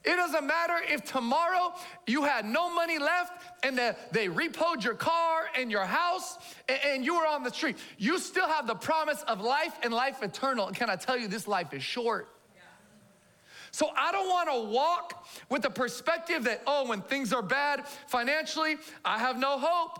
It 0.03 0.15
doesn't 0.15 0.47
matter 0.47 0.81
if 0.87 1.03
tomorrow 1.03 1.73
you 2.07 2.23
had 2.23 2.45
no 2.45 2.73
money 2.73 2.97
left 2.97 3.43
and 3.63 3.77
the, 3.77 3.95
they 4.11 4.27
repoed 4.27 4.83
your 4.83 4.95
car 4.95 5.43
and 5.55 5.69
your 5.69 5.85
house 5.85 6.39
and, 6.67 6.79
and 6.83 7.05
you 7.05 7.15
were 7.15 7.27
on 7.27 7.43
the 7.43 7.51
street. 7.51 7.77
You 7.99 8.17
still 8.17 8.47
have 8.47 8.65
the 8.65 8.75
promise 8.75 9.21
of 9.27 9.41
life 9.41 9.73
and 9.83 9.93
life 9.93 10.23
eternal. 10.23 10.65
And 10.67 10.75
can 10.75 10.89
I 10.89 10.95
tell 10.95 11.17
you, 11.17 11.27
this 11.27 11.47
life 11.47 11.71
is 11.73 11.83
short. 11.83 12.29
So 13.71 13.89
I 13.95 14.11
don't 14.11 14.27
want 14.27 14.49
to 14.49 14.73
walk 14.73 15.27
with 15.49 15.61
the 15.61 15.69
perspective 15.69 16.43
that, 16.43 16.61
oh, 16.67 16.87
when 16.87 17.01
things 17.01 17.31
are 17.31 17.41
bad 17.41 17.87
financially, 18.07 18.77
I 19.05 19.17
have 19.19 19.37
no 19.37 19.57
hope 19.59 19.99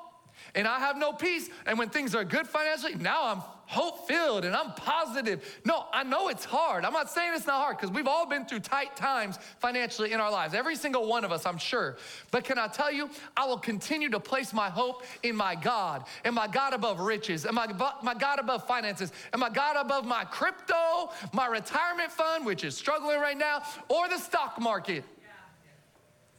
and 0.56 0.68
I 0.68 0.80
have 0.80 0.98
no 0.98 1.14
peace. 1.14 1.50
And 1.66 1.78
when 1.80 1.90
things 1.90 2.14
are 2.16 2.26
good 2.26 2.48
financially, 2.48 2.96
now 2.96 3.24
I'm 3.24 3.42
hope 3.72 4.06
filled 4.06 4.44
and 4.44 4.54
I'm 4.54 4.74
positive. 4.74 5.62
No, 5.64 5.86
I 5.94 6.04
know 6.04 6.28
it's 6.28 6.44
hard. 6.44 6.84
I'm 6.84 6.92
not 6.92 7.10
saying 7.10 7.32
it's 7.34 7.48
not 7.48 7.62
hard 7.62 7.78
because 7.78 7.90
we've 7.90 8.08
all 8.08 8.26
been 8.26 8.46
through 8.46 8.60
tight 8.60 8.98
times 8.98 9.40
financially 9.60 10.12
in 10.12 10.20
our 10.20 10.30
lives. 10.30 10.54
Every 10.54 10.76
single 10.76 11.08
one 11.08 11.24
of 11.24 11.32
us, 11.32 11.46
I'm 11.46 11.58
sure. 11.58 11.96
But 12.32 12.44
can 12.44 12.60
I 12.60 12.68
tell 12.68 12.92
you, 12.92 13.10
I 13.38 13.46
will 13.46 13.58
continue 13.58 14.10
to 14.10 14.20
place 14.20 14.52
my 14.52 14.70
hope 14.70 15.04
in 15.24 15.38
my 15.38 15.56
God 15.56 16.04
and 16.26 16.36
my 16.36 16.48
God 16.48 16.74
above 16.74 17.00
riches 17.00 17.46
and 17.46 17.56
my, 17.56 17.68
my 18.04 18.14
God 18.14 18.40
above 18.40 18.68
finances 18.68 19.14
and 19.32 19.40
my 19.40 19.50
God 19.50 19.78
above 19.78 20.06
my 20.06 20.26
crypto, 20.26 21.12
my 21.32 21.48
retirement 21.48 22.12
fund, 22.12 22.46
which 22.46 22.66
is 22.66 22.76
struggling 22.76 23.22
right 23.22 23.38
now, 23.38 23.64
or 23.88 24.10
the 24.10 24.18
stock 24.18 24.60
market. 24.60 25.06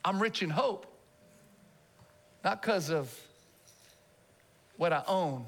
I'm 0.05 0.21
rich 0.21 0.42
in 0.42 0.51
hope. 0.51 0.87
Not 2.45 2.61
because 2.61 2.90
of 2.90 3.18
what 4.77 4.92
I 4.92 5.03
own, 5.07 5.47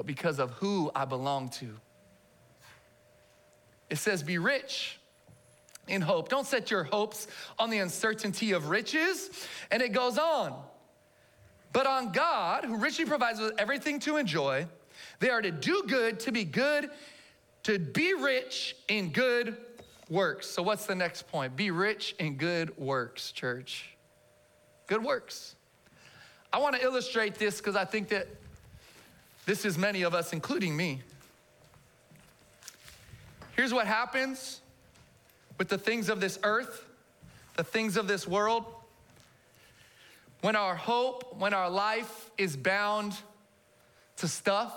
but 0.00 0.06
because 0.06 0.38
of 0.38 0.52
who 0.52 0.90
I 0.94 1.04
belong 1.04 1.50
to. 1.50 1.68
It 3.90 3.98
says, 3.98 4.22
Be 4.22 4.38
rich 4.38 4.98
in 5.88 6.00
hope. 6.00 6.30
Don't 6.30 6.46
set 6.46 6.70
your 6.70 6.84
hopes 6.84 7.26
on 7.58 7.68
the 7.68 7.76
uncertainty 7.76 8.52
of 8.52 8.70
riches. 8.70 9.28
And 9.70 9.82
it 9.82 9.92
goes 9.92 10.16
on. 10.16 10.58
But 11.74 11.86
on 11.86 12.12
God, 12.12 12.64
who 12.64 12.78
richly 12.78 13.04
provides 13.04 13.40
with 13.40 13.52
everything 13.58 14.00
to 14.00 14.16
enjoy, 14.16 14.66
they 15.18 15.28
are 15.28 15.42
to 15.42 15.50
do 15.50 15.82
good, 15.86 16.18
to 16.20 16.32
be 16.32 16.46
good, 16.46 16.88
to 17.64 17.78
be 17.78 18.14
rich 18.14 18.76
in 18.88 19.10
good 19.10 19.58
works. 20.08 20.46
So, 20.46 20.62
what's 20.62 20.86
the 20.86 20.94
next 20.94 21.28
point? 21.28 21.56
Be 21.56 21.70
rich 21.70 22.14
in 22.18 22.38
good 22.38 22.74
works, 22.78 23.32
church. 23.32 23.98
Good 24.86 25.04
works. 25.04 25.56
I 26.50 26.58
want 26.58 26.74
to 26.76 26.82
illustrate 26.82 27.34
this 27.34 27.58
because 27.58 27.76
I 27.76 27.84
think 27.84 28.08
that 28.08 28.39
this 29.50 29.64
is 29.64 29.76
many 29.76 30.02
of 30.02 30.14
us, 30.14 30.32
including 30.32 30.76
me. 30.76 31.02
Here's 33.56 33.74
what 33.74 33.88
happens 33.88 34.60
with 35.58 35.68
the 35.68 35.76
things 35.76 36.08
of 36.08 36.20
this 36.20 36.38
earth, 36.44 36.84
the 37.56 37.64
things 37.64 37.96
of 37.96 38.06
this 38.06 38.28
world. 38.28 38.64
When 40.42 40.54
our 40.54 40.76
hope, 40.76 41.34
when 41.36 41.52
our 41.52 41.68
life 41.68 42.30
is 42.38 42.56
bound 42.56 43.12
to 44.18 44.28
stuff, 44.28 44.72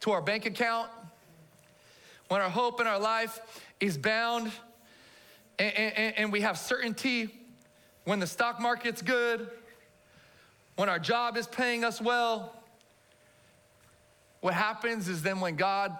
to 0.00 0.12
our 0.12 0.22
bank 0.22 0.46
account, 0.46 0.88
when 2.28 2.40
our 2.40 2.48
hope 2.48 2.80
and 2.80 2.88
our 2.88 2.98
life 2.98 3.62
is 3.78 3.98
bound 3.98 4.50
and, 5.58 5.74
and, 5.76 6.14
and 6.16 6.32
we 6.32 6.40
have 6.40 6.56
certainty 6.56 7.28
when 8.04 8.20
the 8.20 8.26
stock 8.26 8.58
market's 8.58 9.02
good, 9.02 9.50
when 10.76 10.88
our 10.88 10.98
job 10.98 11.36
is 11.36 11.46
paying 11.46 11.84
us 11.84 12.00
well, 12.00 12.56
what 14.40 14.54
happens 14.54 15.08
is 15.08 15.22
then 15.22 15.40
when 15.40 15.56
God 15.56 15.96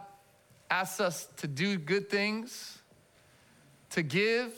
asks 0.70 1.00
us 1.00 1.28
to 1.38 1.46
do 1.46 1.78
good 1.78 2.08
things, 2.08 2.78
to 3.90 4.02
give, 4.02 4.52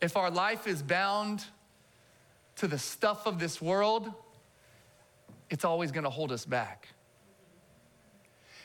if 0.00 0.16
our 0.16 0.30
life 0.30 0.66
is 0.66 0.82
bound 0.82 1.44
to 2.56 2.68
the 2.68 2.78
stuff 2.78 3.26
of 3.26 3.38
this 3.38 3.60
world, 3.60 4.12
it's 5.50 5.64
always 5.64 5.90
gonna 5.90 6.10
hold 6.10 6.32
us 6.32 6.44
back. 6.44 6.88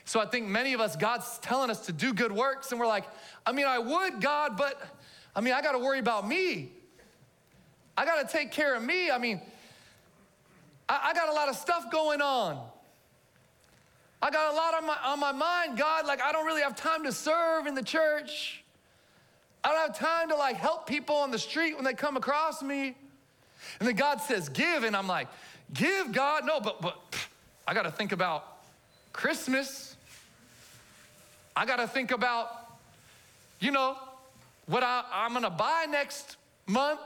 So 0.06 0.19
I 0.19 0.28
think 0.28 0.47
many 0.47 0.73
of 0.73 0.80
us, 0.80 0.95
God's 0.95 1.39
telling 1.39 1.71
us 1.71 1.88
to 1.88 1.91
do 1.91 2.13
good 2.13 2.32
works, 2.32 2.71
and 2.71 2.80
we're 2.80 2.88
like, 2.88 3.06
I 3.45 3.51
mean, 3.51 3.65
I 3.65 3.80
would, 3.80 4.21
God, 4.21 4.56
but 4.56 4.80
I 5.36 5.41
mean, 5.41 5.54
I 5.54 5.62
gotta 5.62 5.80
worry 5.80 5.99
about 5.99 6.28
me. 6.28 6.71
I 7.97 8.06
gotta 8.06 8.28
take 8.28 8.51
care 8.51 8.75
of 8.75 8.84
me. 8.84 9.10
I 9.10 9.17
mean, 9.17 9.41
I, 10.88 11.10
I 11.10 11.13
got 11.13 11.28
a 11.30 11.34
lot 11.34 11.49
of 11.49 11.56
stuff 11.56 11.91
going 11.91 12.21
on. 12.21 12.63
I 14.25 14.31
got 14.31 14.51
a 14.51 14.55
lot 14.55 14.73
on 14.73 14.88
my, 14.88 14.97
on 15.03 15.19
my 15.19 15.31
mind, 15.31 15.77
God. 15.77 16.07
Like, 16.07 16.19
I 16.19 16.31
don't 16.31 16.47
really 16.47 16.63
have 16.63 16.75
time 16.75 17.03
to 17.03 17.11
serve 17.11 17.67
in 17.67 17.75
the 17.75 17.83
church. 17.83 18.63
I 19.63 19.71
don't 19.71 19.81
have 19.81 19.99
time 19.99 20.29
to 20.29 20.35
like 20.35 20.55
help 20.55 20.88
people 20.88 21.17
on 21.17 21.29
the 21.29 21.38
street 21.38 21.75
when 21.75 21.85
they 21.85 21.93
come 21.93 22.17
across 22.17 22.63
me. 22.63 22.95
And 23.79 23.88
then 23.88 23.93
God 23.93 24.19
says, 24.21 24.49
give. 24.49 24.83
And 24.83 24.95
I'm 24.95 25.05
like, 25.05 25.27
give, 25.75 26.11
God? 26.11 26.43
No, 26.43 26.59
but, 26.59 26.81
but 26.81 26.99
I 27.67 27.75
got 27.75 27.83
to 27.83 27.91
think 27.91 28.13
about 28.13 28.47
Christmas. 29.13 29.95
I 31.55 31.67
got 31.67 31.75
to 31.75 31.88
think 31.88 32.09
about, 32.09 32.49
you 33.59 33.69
know, 33.69 33.95
what 34.65 34.81
I, 34.81 35.03
I'm 35.13 35.33
going 35.33 35.43
to 35.43 35.51
buy 35.51 35.85
next 35.88 36.38
month. 36.65 36.99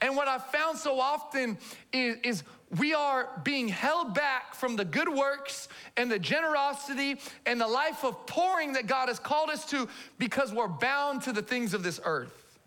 And 0.00 0.16
what 0.16 0.26
I 0.26 0.38
found 0.38 0.78
so 0.78 0.98
often 0.98 1.58
is, 1.92 2.16
is 2.24 2.42
we 2.78 2.94
are 2.94 3.28
being 3.42 3.68
held 3.68 4.14
back 4.14 4.54
from 4.54 4.76
the 4.76 4.84
good 4.84 5.08
works 5.08 5.68
and 5.96 6.10
the 6.10 6.18
generosity 6.18 7.18
and 7.44 7.60
the 7.60 7.66
life 7.66 8.04
of 8.04 8.26
pouring 8.26 8.74
that 8.74 8.86
God 8.86 9.08
has 9.08 9.18
called 9.18 9.50
us 9.50 9.64
to 9.66 9.88
because 10.18 10.52
we're 10.52 10.68
bound 10.68 11.22
to 11.22 11.32
the 11.32 11.42
things 11.42 11.74
of 11.74 11.82
this 11.82 11.98
earth. 12.04 12.58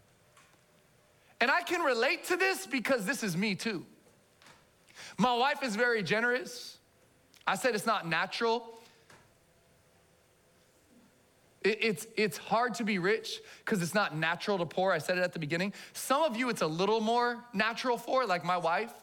And 1.39 1.49
I 1.49 1.61
can 1.61 1.81
relate 1.81 2.25
to 2.25 2.35
this 2.35 2.67
because 2.67 3.05
this 3.05 3.23
is 3.23 3.37
me 3.37 3.55
too. 3.55 3.85
My 5.17 5.35
wife 5.35 5.63
is 5.63 5.75
very 5.75 6.03
generous. 6.03 6.77
I 7.47 7.55
said 7.55 7.75
it's 7.75 7.85
not 7.85 8.07
natural. 8.07 8.69
it's, 11.63 12.07
it's 12.17 12.37
hard 12.37 12.73
to 12.75 12.83
be 12.83 12.99
rich 12.99 13.39
because 13.63 13.81
it's 13.81 13.93
not 13.93 14.17
natural 14.17 14.57
to 14.57 14.65
pour. 14.65 14.91
I 14.91 14.97
said 14.97 15.17
it 15.17 15.21
at 15.21 15.31
the 15.31 15.39
beginning. 15.39 15.73
Some 15.93 16.23
of 16.23 16.35
you, 16.35 16.49
it's 16.49 16.61
a 16.61 16.67
little 16.67 16.99
more 16.99 17.43
natural 17.53 17.97
for, 17.97 18.25
like 18.25 18.43
my 18.43 18.57
wife. 18.57 18.93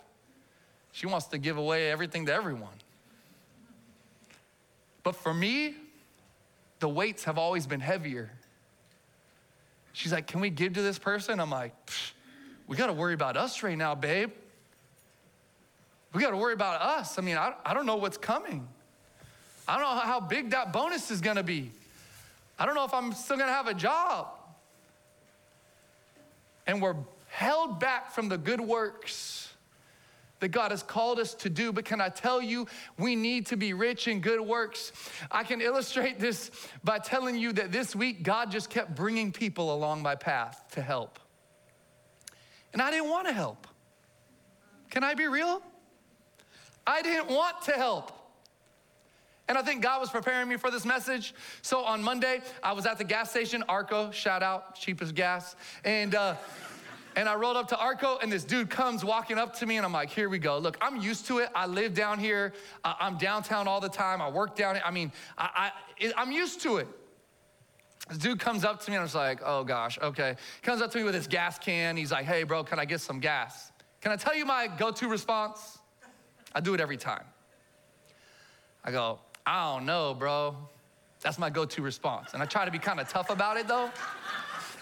She 0.92 1.06
wants 1.06 1.26
to 1.26 1.38
give 1.38 1.56
away 1.56 1.90
everything 1.90 2.26
to 2.26 2.34
everyone. 2.34 2.74
But 5.02 5.16
for 5.16 5.32
me, 5.32 5.74
the 6.80 6.88
weights 6.88 7.24
have 7.24 7.38
always 7.38 7.66
been 7.66 7.80
heavier. 7.80 8.30
She's 9.92 10.12
like, 10.12 10.26
Can 10.26 10.40
we 10.40 10.50
give 10.50 10.74
to 10.74 10.82
this 10.82 10.98
person? 10.98 11.40
I'm 11.40 11.50
like, 11.50 11.74
We 12.66 12.76
got 12.76 12.88
to 12.88 12.92
worry 12.92 13.14
about 13.14 13.36
us 13.36 13.62
right 13.62 13.78
now, 13.78 13.94
babe. 13.94 14.30
We 16.12 16.20
got 16.22 16.30
to 16.30 16.36
worry 16.36 16.54
about 16.54 16.80
us. 16.80 17.18
I 17.18 17.22
mean, 17.22 17.36
I, 17.36 17.54
I 17.64 17.72
don't 17.72 17.86
know 17.86 17.96
what's 17.96 18.18
coming. 18.18 18.66
I 19.68 19.78
don't 19.78 19.94
know 19.94 20.00
how 20.00 20.18
big 20.18 20.50
that 20.50 20.72
bonus 20.72 21.10
is 21.12 21.20
going 21.20 21.36
to 21.36 21.44
be. 21.44 21.70
I 22.58 22.66
don't 22.66 22.74
know 22.74 22.84
if 22.84 22.92
I'm 22.92 23.12
still 23.12 23.36
going 23.36 23.48
to 23.48 23.54
have 23.54 23.68
a 23.68 23.74
job. 23.74 24.28
and 26.66 26.82
we're 26.82 26.96
held 27.28 27.78
back 27.78 28.12
from 28.12 28.28
the 28.28 28.36
good 28.36 28.60
works 28.60 29.49
that 30.40 30.48
God 30.48 30.70
has 30.70 30.82
called 30.82 31.18
us 31.18 31.34
to 31.34 31.48
do. 31.48 31.72
But 31.72 31.84
can 31.84 32.00
I 32.00 32.08
tell 32.08 32.42
you, 32.42 32.66
we 32.98 33.14
need 33.14 33.46
to 33.46 33.56
be 33.56 33.72
rich 33.72 34.08
in 34.08 34.20
good 34.20 34.40
works. 34.40 34.92
I 35.30 35.44
can 35.44 35.60
illustrate 35.60 36.18
this 36.18 36.50
by 36.82 36.98
telling 36.98 37.38
you 37.38 37.52
that 37.52 37.72
this 37.72 37.94
week, 37.94 38.22
God 38.22 38.50
just 38.50 38.68
kept 38.68 38.94
bringing 38.94 39.32
people 39.32 39.74
along 39.74 40.02
my 40.02 40.14
path 40.14 40.64
to 40.72 40.82
help. 40.82 41.18
And 42.72 42.82
I 42.82 42.90
didn't 42.90 43.08
want 43.08 43.26
to 43.26 43.32
help. 43.32 43.66
Can 44.90 45.04
I 45.04 45.14
be 45.14 45.28
real? 45.28 45.62
I 46.86 47.02
didn't 47.02 47.28
want 47.28 47.62
to 47.62 47.72
help. 47.72 48.12
And 49.48 49.58
I 49.58 49.62
think 49.62 49.82
God 49.82 50.00
was 50.00 50.10
preparing 50.10 50.48
me 50.48 50.56
for 50.56 50.70
this 50.70 50.84
message. 50.84 51.34
So 51.62 51.84
on 51.84 52.02
Monday, 52.02 52.40
I 52.62 52.72
was 52.72 52.86
at 52.86 52.98
the 52.98 53.04
gas 53.04 53.30
station, 53.30 53.64
Arco, 53.68 54.12
shout 54.12 54.44
out, 54.44 54.76
cheapest 54.76 55.16
gas. 55.16 55.56
And, 55.84 56.14
uh, 56.14 56.36
and 57.16 57.28
I 57.28 57.34
rolled 57.34 57.56
up 57.56 57.68
to 57.68 57.78
Arco, 57.78 58.18
and 58.18 58.30
this 58.30 58.44
dude 58.44 58.70
comes 58.70 59.04
walking 59.04 59.38
up 59.38 59.56
to 59.58 59.66
me, 59.66 59.76
and 59.76 59.84
I'm 59.84 59.92
like, 59.92 60.10
here 60.10 60.28
we 60.28 60.38
go. 60.38 60.58
Look, 60.58 60.76
I'm 60.80 61.00
used 61.00 61.26
to 61.26 61.38
it. 61.38 61.50
I 61.54 61.66
live 61.66 61.94
down 61.94 62.18
here. 62.18 62.52
I'm 62.84 63.18
downtown 63.18 63.66
all 63.68 63.80
the 63.80 63.88
time. 63.88 64.22
I 64.22 64.28
work 64.28 64.56
down 64.56 64.76
here. 64.76 64.84
I 64.84 64.90
mean, 64.90 65.12
I, 65.36 65.70
I, 66.00 66.12
I'm 66.16 66.32
used 66.32 66.60
to 66.62 66.76
it. 66.76 66.88
This 68.08 68.18
dude 68.18 68.40
comes 68.40 68.64
up 68.64 68.80
to 68.82 68.90
me, 68.90 68.96
and 68.96 69.00
I 69.00 69.04
was 69.04 69.14
like, 69.14 69.40
oh 69.44 69.64
gosh, 69.64 69.98
okay. 70.02 70.36
Comes 70.62 70.82
up 70.82 70.90
to 70.92 70.98
me 70.98 71.04
with 71.04 71.14
his 71.14 71.26
gas 71.26 71.58
can. 71.58 71.96
He's 71.96 72.12
like, 72.12 72.24
hey, 72.24 72.42
bro, 72.42 72.64
can 72.64 72.78
I 72.78 72.84
get 72.84 73.00
some 73.00 73.20
gas? 73.20 73.70
Can 74.00 74.12
I 74.12 74.16
tell 74.16 74.34
you 74.34 74.44
my 74.44 74.66
go 74.66 74.90
to 74.90 75.08
response? 75.08 75.78
I 76.54 76.60
do 76.60 76.74
it 76.74 76.80
every 76.80 76.96
time. 76.96 77.24
I 78.84 78.90
go, 78.90 79.20
I 79.46 79.72
don't 79.72 79.86
know, 79.86 80.14
bro. 80.14 80.56
That's 81.20 81.38
my 81.38 81.50
go 81.50 81.64
to 81.66 81.82
response. 81.82 82.34
And 82.34 82.42
I 82.42 82.46
try 82.46 82.64
to 82.64 82.70
be 82.70 82.78
kind 82.78 82.98
of 82.98 83.08
tough 83.08 83.30
about 83.30 83.56
it 83.56 83.68
though. 83.68 83.90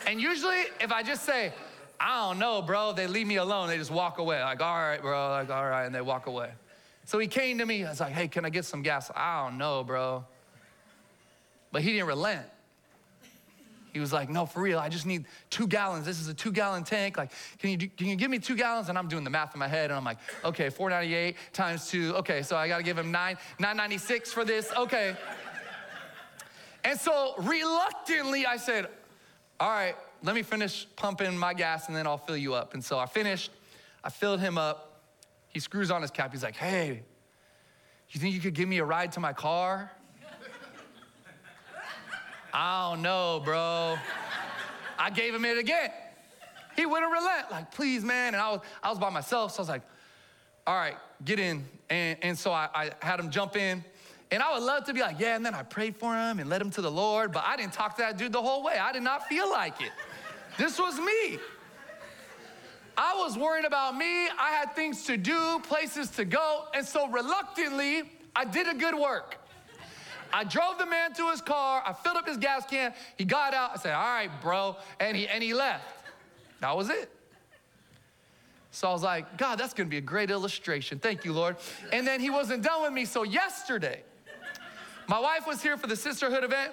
And 0.07 0.21
usually, 0.21 0.63
if 0.81 0.93
I 0.93 1.03
just 1.03 1.25
say, 1.25 1.53
I 2.01 2.29
don't 2.29 2.39
know, 2.39 2.63
bro. 2.63 2.93
They 2.93 3.07
leave 3.07 3.27
me 3.27 3.37
alone. 3.37 3.69
They 3.69 3.77
just 3.77 3.91
walk 3.91 4.19
away. 4.19 4.41
Like, 4.41 4.63
all 4.63 4.77
right, 4.77 5.01
bro. 5.01 5.31
Like, 5.31 5.51
all 5.51 5.67
right. 5.69 5.85
And 5.85 5.95
they 5.95 6.01
walk 6.01 6.27
away. 6.27 6.51
So 7.05 7.19
he 7.19 7.27
came 7.27 7.59
to 7.59 7.67
me. 7.67 7.85
I 7.85 7.91
was 7.91 8.01
like, 8.01 8.13
hey, 8.13 8.29
can 8.29 8.45
I 8.45 8.51
get 8.51 8.65
some 8.65 8.83
gas? 8.83 9.11
I 9.17 9.45
don't 9.45 9.59
know, 9.59 9.83
bro. 9.83 10.25
But 11.73 11.83
he 11.83 11.93
didn't 11.93 12.07
relent. 12.07 12.47
He 13.93 14.01
was 14.01 14.13
like, 14.13 14.29
no, 14.29 14.47
for 14.47 14.61
real, 14.61 14.79
I 14.79 14.89
just 14.89 15.07
need 15.07 15.25
two 15.51 15.67
gallons. 15.67 16.05
This 16.05 16.21
is 16.21 16.29
a 16.29 16.35
two 16.35 16.53
gallon 16.53 16.85
tank. 16.85 17.17
Like, 17.17 17.33
can 17.59 17.71
you, 17.71 17.77
do, 17.77 17.89
can 17.89 18.07
you 18.07 18.17
give 18.17 18.31
me 18.31 18.39
two 18.39 18.55
gallons? 18.55 18.89
And 18.89 18.99
I'm 18.99 19.09
doing 19.09 19.25
the 19.25 19.31
math 19.31 19.55
in 19.55 19.59
my 19.59 19.67
head, 19.67 19.91
and 19.91 19.95
I'm 19.95 20.05
like, 20.05 20.19
okay, 20.45 20.71
498 20.71 21.37
times 21.53 21.89
two. 21.89 22.15
Okay, 22.17 22.43
so 22.43 22.57
I 22.57 22.69
gotta 22.69 22.83
give 22.83 22.99
him 22.99 23.11
nine, 23.11 23.39
996 23.59 24.33
for 24.33 24.45
this. 24.45 24.71
Okay. 24.77 25.17
And 26.85 27.01
so 27.01 27.35
reluctantly, 27.39 28.47
I 28.47 28.57
said, 28.57 28.89
all 29.59 29.71
right, 29.71 29.97
let 30.23 30.35
me 30.35 30.43
finish 30.43 30.87
pumping 30.97 31.37
my 31.37 31.55
gas 31.55 31.89
and 31.89 31.97
then 31.97 32.07
I'll 32.07 32.19
fill 32.19 32.37
you 32.37 32.55
up. 32.55 32.75
And 32.75 32.85
so 32.85 32.99
I 32.99 33.07
finished, 33.07 33.51
I 34.03 34.11
filled 34.11 34.41
him 34.41 34.59
up. 34.59 35.03
He 35.49 35.61
screws 35.61 35.91
on 35.91 36.03
his 36.03 36.11
cap. 36.11 36.33
He's 36.33 36.43
like, 36.43 36.57
hey, 36.57 37.03
you 38.11 38.21
think 38.21 38.35
you 38.35 38.41
could 38.41 38.55
give 38.55 38.69
me 38.69 38.79
a 38.79 38.85
ride 38.85 39.13
to 39.13 39.21
my 39.21 39.33
car? 39.33 39.91
I 42.53 42.91
don't 42.91 43.03
know, 43.03 43.41
bro. 43.45 43.97
I 44.99 45.11
gave 45.11 45.35
him 45.35 45.45
it 45.45 45.59
again. 45.59 45.91
He 46.77 46.87
wouldn't 46.87 47.11
relent, 47.11 47.51
like, 47.51 47.73
please, 47.73 48.05
man. 48.05 48.35
And 48.35 48.43
I 48.43 48.51
was, 48.51 48.61
I 48.83 48.91
was 48.91 48.99
by 48.99 49.11
myself, 49.11 49.53
so 49.53 49.59
I 49.59 49.63
was 49.63 49.69
like, 49.69 49.83
all 50.67 50.77
right, 50.77 50.97
get 51.25 51.39
in. 51.39 51.65
And, 51.91 52.19
and 52.23 52.39
so 52.39 52.53
I, 52.53 52.69
I 52.75 52.91
had 53.01 53.19
him 53.19 53.31
jump 53.31 53.57
in. 53.57 53.85
And 54.31 54.43
I 54.43 54.53
would 54.53 54.63
love 54.63 54.85
to 54.85 54.93
be 54.93 55.01
like, 55.01 55.19
yeah, 55.19 55.37
and 55.37 55.45
then 55.45 55.55
I 55.55 55.63
prayed 55.63 55.97
for 55.97 56.15
him 56.15 56.39
and 56.39 56.51
led 56.51 56.61
him 56.61 56.71
to 56.73 56.83
the 56.83 56.91
Lord, 56.91 57.33
but 57.33 57.45
I 57.47 57.57
didn't 57.57 57.73
talk 57.73 57.97
to 57.97 58.03
that 58.03 58.19
dude 58.19 58.33
the 58.33 58.43
whole 58.43 58.63
way. 58.63 58.79
I 58.79 58.93
did 58.93 59.03
not 59.03 59.27
feel 59.27 59.51
like 59.51 59.81
it. 59.81 59.91
This 60.59 60.79
was 60.79 60.99
me. 60.99 61.39
I 62.97 63.15
was 63.15 63.39
worried 63.39 63.65
about 63.65 63.97
me. 63.97 64.29
I 64.29 64.51
had 64.51 64.75
things 64.75 65.05
to 65.05 65.17
do, 65.17 65.61
places 65.61 66.11
to 66.11 66.25
go. 66.25 66.65
And 66.75 66.85
so 66.85 67.09
reluctantly, 67.09 68.03
I 68.35 68.45
did 68.45 68.67
a 68.67 68.75
good 68.75 68.97
work. 68.97 69.37
I 70.33 70.43
drove 70.45 70.79
the 70.79 70.85
man 70.85 71.15
to 71.15 71.31
his 71.31 71.41
car. 71.41 71.83
I 71.87 71.93
filled 71.93 72.17
up 72.17 72.27
his 72.27 72.37
gas 72.37 72.67
can. 72.69 72.93
He 73.17 73.25
got 73.25 73.55
out. 73.55 73.71
I 73.75 73.77
said, 73.79 73.95
all 73.95 74.03
right, 74.03 74.31
bro. 74.43 74.77
And 74.99 75.17
he, 75.17 75.29
and 75.29 75.43
he 75.43 75.55
left. 75.55 76.05
That 76.61 76.77
was 76.77 76.91
it. 76.91 77.09
So 78.73 78.89
I 78.89 78.93
was 78.93 79.03
like, 79.03 79.39
God, 79.39 79.59
that's 79.59 79.75
going 79.75 79.87
to 79.87 79.91
be 79.91 79.97
a 79.97 80.03
great 80.03 80.31
illustration. 80.31 80.99
Thank 80.99 81.25
you, 81.25 81.33
Lord. 81.33 81.57
And 81.93 82.07
then 82.07 82.21
he 82.21 82.31
wasn't 82.31 82.63
done 82.65 82.83
with 82.83 82.93
me. 82.93 83.05
So 83.05 83.23
yesterday, 83.23 84.03
my 85.07 85.19
wife 85.19 85.47
was 85.47 85.63
here 85.63 85.77
for 85.77 85.87
the 85.87 85.97
sisterhood 85.97 86.45
event. 86.45 86.73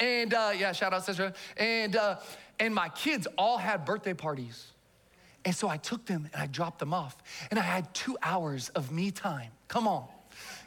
And 0.00 0.32
uh, 0.32 0.52
yeah, 0.56 0.72
shout 0.72 0.92
out 0.92 1.04
sisterhood. 1.04 1.34
And 1.56 1.96
uh, 1.96 2.16
and 2.60 2.74
my 2.74 2.88
kids 2.88 3.26
all 3.36 3.58
had 3.58 3.84
birthday 3.84 4.14
parties. 4.14 4.72
And 5.44 5.54
so 5.54 5.68
I 5.68 5.76
took 5.76 6.04
them 6.04 6.28
and 6.32 6.42
I 6.42 6.46
dropped 6.46 6.78
them 6.78 6.92
off. 6.92 7.16
And 7.50 7.58
I 7.58 7.62
had 7.62 7.92
two 7.94 8.16
hours 8.22 8.68
of 8.70 8.90
me 8.92 9.10
time. 9.10 9.50
Come 9.68 9.86
on. 9.86 10.06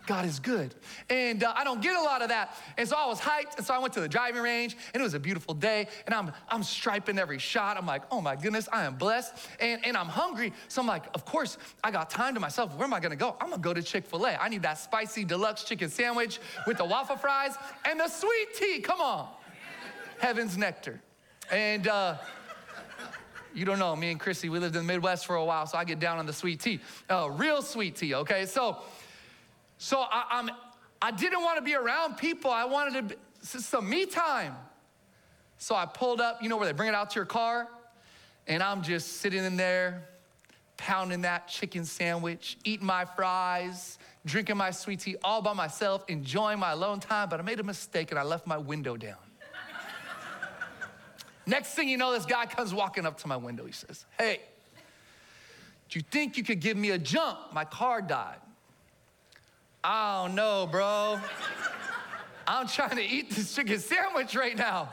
God 0.08 0.26
is 0.26 0.40
good. 0.40 0.74
And 1.10 1.44
uh, 1.44 1.54
I 1.56 1.64
don't 1.64 1.82
get 1.82 1.96
a 1.96 2.02
lot 2.02 2.22
of 2.22 2.30
that. 2.30 2.58
And 2.78 2.88
so 2.88 2.96
I 2.98 3.06
was 3.06 3.20
hyped. 3.20 3.58
And 3.58 3.66
so 3.66 3.74
I 3.74 3.78
went 3.78 3.94
to 3.94 4.02
the 4.02 4.08
driving 4.08 4.42
range 4.42 4.76
and 4.94 5.02
it 5.02 5.04
was 5.04 5.14
a 5.14 5.20
beautiful 5.20 5.54
day. 5.54 5.88
And 6.06 6.16
I'm, 6.16 6.32
I'm 6.50 6.64
striping 6.64 7.20
every 7.20 7.38
shot. 7.38 7.78
I'm 7.78 7.86
like, 7.86 8.02
oh 8.12 8.22
my 8.22 8.36
goodness, 8.36 8.68
I 8.72 8.86
am 8.86 8.96
blessed. 8.96 9.36
And, 9.60 9.86
and 9.86 9.96
I'm 9.96 10.08
hungry. 10.08 10.54
So 10.68 10.82
I'm 10.82 10.88
like, 10.88 11.04
of 11.14 11.26
course, 11.26 11.58
I 11.84 11.92
got 11.92 12.10
time 12.10 12.34
to 12.34 12.40
myself. 12.40 12.76
Where 12.76 12.86
am 12.86 12.94
I 12.94 13.00
gonna 13.00 13.16
go? 13.16 13.36
I'm 13.40 13.52
gonna 13.52 13.62
go 13.62 13.74
to 13.74 13.84
Chick 13.84 14.06
fil 14.06 14.26
A. 14.26 14.32
I 14.32 14.50
need 14.50 14.64
that 14.64 14.80
spicy 14.80 15.24
deluxe 15.24 15.64
chicken 15.64 15.90
sandwich 15.90 16.40
with 16.66 16.78
the 16.78 16.86
waffle 16.86 17.18
fries 17.18 17.56
and 17.86 18.00
the 18.00 18.08
sweet 18.08 18.56
tea. 18.56 18.80
Come 18.80 19.02
on. 19.02 19.30
Heaven's 20.20 20.58
nectar. 20.58 21.02
And 21.52 21.86
uh, 21.90 22.16
you 23.54 23.66
don't 23.66 23.78
know, 23.78 23.94
me 23.94 24.10
and 24.12 24.20
Chrissy, 24.20 24.48
we 24.48 24.58
lived 24.58 24.76
in 24.78 24.88
the 24.88 24.94
Midwest 24.94 25.26
for 25.26 25.36
a 25.36 25.44
while, 25.44 25.66
so 25.68 25.78
I 25.78 25.84
get 25.84 26.00
down 26.00 26.18
on 26.18 26.26
the 26.26 26.32
sweet 26.32 26.62
tea. 26.62 26.80
Uh, 27.10 27.30
real 27.30 27.62
sweet 27.62 27.98
tea, 27.98 28.16
okay? 28.16 28.46
So, 28.46 28.78
so 29.78 30.00
I, 30.00 30.24
I'm, 30.32 30.50
I 31.02 31.12
didn't 31.12 31.42
want 31.42 31.58
to 31.58 31.62
be 31.62 31.76
around 31.76 32.16
people. 32.16 32.50
I 32.50 32.64
wanted 32.64 33.10
to, 33.10 33.16
be, 33.16 33.22
some 33.42 33.90
me 33.90 34.06
time. 34.06 34.56
So 35.58 35.76
I 35.76 35.86
pulled 35.86 36.22
up, 36.22 36.42
you 36.42 36.48
know 36.48 36.56
where 36.56 36.66
they 36.66 36.72
bring 36.72 36.88
it 36.88 36.96
out 36.96 37.10
to 37.12 37.16
your 37.16 37.26
car? 37.26 37.68
And 38.48 38.64
I'm 38.64 38.82
just 38.82 39.18
sitting 39.18 39.44
in 39.44 39.58
there, 39.58 40.08
pounding 40.78 41.22
that 41.22 41.50
chicken 41.50 41.84
sandwich, 41.84 42.58
eating 42.64 42.88
my 42.88 43.04
fries, 43.04 44.00
drinking 44.26 44.56
my 44.56 44.72
sweet 44.72 45.02
tea 45.02 45.18
all 45.22 45.42
by 45.42 45.54
myself, 45.54 46.06
enjoying 46.08 46.60
my 46.60 46.72
alone 46.72 47.02
time. 47.02 47.28
But 47.28 47.42
I 47.42 47.44
made 47.44 47.60
a 47.60 47.64
mistake 47.64 48.12
and 48.12 48.20
I 48.20 48.24
left 48.24 48.48
my 48.48 48.58
window 48.58 48.96
down. 48.96 49.18
Next 51.46 51.74
thing 51.74 51.90
you 51.90 51.98
know, 51.98 52.12
this 52.14 52.26
guy 52.26 52.46
comes 52.46 52.74
walking 52.74 53.06
up 53.06 53.18
to 53.20 53.28
my 53.28 53.38
window. 53.38 53.66
He 53.66 53.72
says, 53.72 54.06
Hey, 54.18 54.42
do 55.90 56.00
you 56.00 56.06
think 56.10 56.38
you 56.38 56.44
could 56.44 56.60
give 56.60 56.78
me 56.78 56.92
a 56.92 56.98
jump? 56.98 57.54
My 57.54 57.66
car 57.66 58.02
died. 58.02 58.40
I 59.84 60.24
don't 60.24 60.36
know, 60.36 60.68
bro. 60.68 61.20
I'm 62.48 62.68
trying 62.68 62.98
to 62.98 63.04
eat 63.04 63.32
this 63.32 63.56
chicken 63.56 63.80
sandwich 63.80 64.36
right 64.36 64.58
now. 64.58 64.90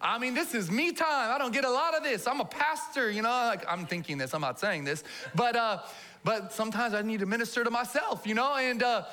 I 0.00 0.18
mean, 0.18 0.34
this 0.34 0.54
is 0.54 0.70
me 0.70 0.92
time. 0.92 1.30
I 1.32 1.38
don't 1.38 1.52
get 1.52 1.64
a 1.64 1.70
lot 1.70 1.96
of 1.96 2.02
this. 2.02 2.26
I'm 2.26 2.40
a 2.40 2.44
pastor, 2.44 3.10
you 3.10 3.22
know, 3.22 3.28
like 3.28 3.64
I'm 3.68 3.86
thinking 3.86 4.18
this, 4.18 4.34
I'm 4.34 4.40
not 4.42 4.60
saying 4.60 4.84
this, 4.84 5.02
but 5.34 5.56
uh, 5.56 5.78
but 6.22 6.52
sometimes 6.52 6.92
I 6.92 7.02
need 7.02 7.20
to 7.20 7.26
minister 7.26 7.64
to 7.64 7.70
myself, 7.70 8.26
you 8.26 8.34
know, 8.34 8.56
and 8.56 8.82
uh, 8.82 9.04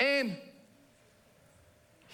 and 0.00 0.36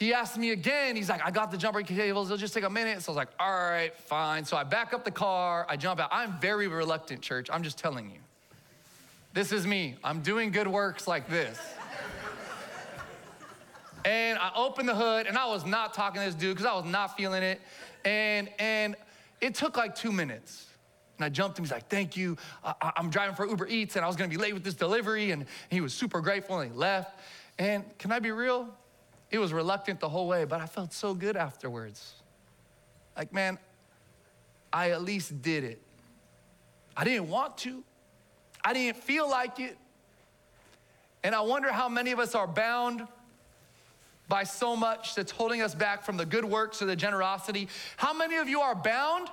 he 0.00 0.14
asked 0.14 0.38
me 0.38 0.52
again. 0.52 0.96
He's 0.96 1.10
like, 1.10 1.20
I 1.22 1.30
got 1.30 1.50
the 1.50 1.58
jumper 1.58 1.82
cables. 1.82 2.28
It'll 2.28 2.38
just 2.38 2.54
take 2.54 2.64
a 2.64 2.70
minute. 2.70 3.02
So 3.02 3.10
I 3.10 3.12
was 3.12 3.16
like, 3.18 3.28
all 3.38 3.52
right, 3.52 3.94
fine. 3.94 4.46
So 4.46 4.56
I 4.56 4.64
back 4.64 4.94
up 4.94 5.04
the 5.04 5.10
car. 5.10 5.66
I 5.68 5.76
jump 5.76 6.00
out. 6.00 6.08
I'm 6.10 6.40
very 6.40 6.68
reluctant, 6.68 7.20
church. 7.20 7.50
I'm 7.52 7.62
just 7.62 7.76
telling 7.76 8.10
you. 8.10 8.16
This 9.34 9.52
is 9.52 9.66
me. 9.66 9.96
I'm 10.02 10.22
doing 10.22 10.52
good 10.52 10.66
works 10.66 11.06
like 11.06 11.28
this. 11.28 11.60
and 14.06 14.38
I 14.38 14.50
opened 14.56 14.88
the 14.88 14.94
hood, 14.94 15.26
and 15.26 15.36
I 15.36 15.46
was 15.48 15.66
not 15.66 15.92
talking 15.92 16.22
to 16.22 16.26
this 16.26 16.34
dude 16.34 16.56
because 16.56 16.64
I 16.64 16.74
was 16.74 16.90
not 16.90 17.14
feeling 17.14 17.42
it. 17.42 17.60
And, 18.06 18.48
and 18.58 18.96
it 19.42 19.54
took 19.54 19.76
like 19.76 19.94
two 19.94 20.12
minutes. 20.12 20.66
And 21.18 21.26
I 21.26 21.28
jumped 21.28 21.58
him. 21.58 21.64
He's 21.66 21.72
like, 21.72 21.88
Thank 21.90 22.16
you. 22.16 22.38
I, 22.64 22.92
am 22.96 23.10
driving 23.10 23.36
for 23.36 23.46
Uber 23.46 23.66
Eats, 23.66 23.96
and 23.96 24.04
I 24.06 24.08
was 24.08 24.16
to 24.16 24.26
be 24.28 24.38
late 24.38 24.54
with 24.54 24.64
this 24.64 24.72
delivery. 24.72 25.30
And 25.30 25.44
he 25.68 25.82
was 25.82 25.92
super 25.92 26.22
grateful, 26.22 26.58
and 26.60 26.72
he 26.72 26.78
left. 26.78 27.20
And 27.59 27.84
can 27.98 28.12
I 28.12 28.18
be 28.18 28.30
real? 28.30 28.66
He 29.31 29.39
was 29.39 29.53
reluctant 29.53 30.01
the 30.01 30.09
whole 30.09 30.26
way, 30.26 30.45
but 30.45 30.61
I 30.61 30.66
felt 30.66 30.93
so 30.93 31.14
good 31.14 31.37
afterwards. 31.37 32.14
Like, 33.16 33.33
man, 33.33 33.59
I 34.72 34.91
at 34.91 35.03
least 35.03 35.41
did 35.41 35.62
it. 35.62 35.81
I 36.97 37.05
didn't 37.05 37.28
want 37.28 37.57
to, 37.59 37.83
I 38.64 38.72
didn't 38.72 38.99
feel 38.99 39.31
like 39.31 39.61
it. 39.61 39.78
And 41.22 41.35
I 41.35 41.41
wonder 41.43 41.70
how 41.70 41.89
many 41.89 42.11
of 42.11 42.18
us 42.18 42.35
are 42.35 42.47
bound 42.47 43.07
by 44.28 44.45
so 44.45 44.74
much 44.76 45.14
that's 45.14 45.31
holding 45.31 45.61
us 45.62 45.74
back 45.74 46.05
from 46.05 46.16
the 46.16 46.26
good 46.26 46.45
works 46.45 46.83
or 46.83 46.87
the 46.87 46.97
generosity. 46.97 47.68
How 47.97 48.12
many 48.12 48.37
of 48.37 48.49
you 48.49 48.61
are 48.61 48.74
bound 48.74 49.28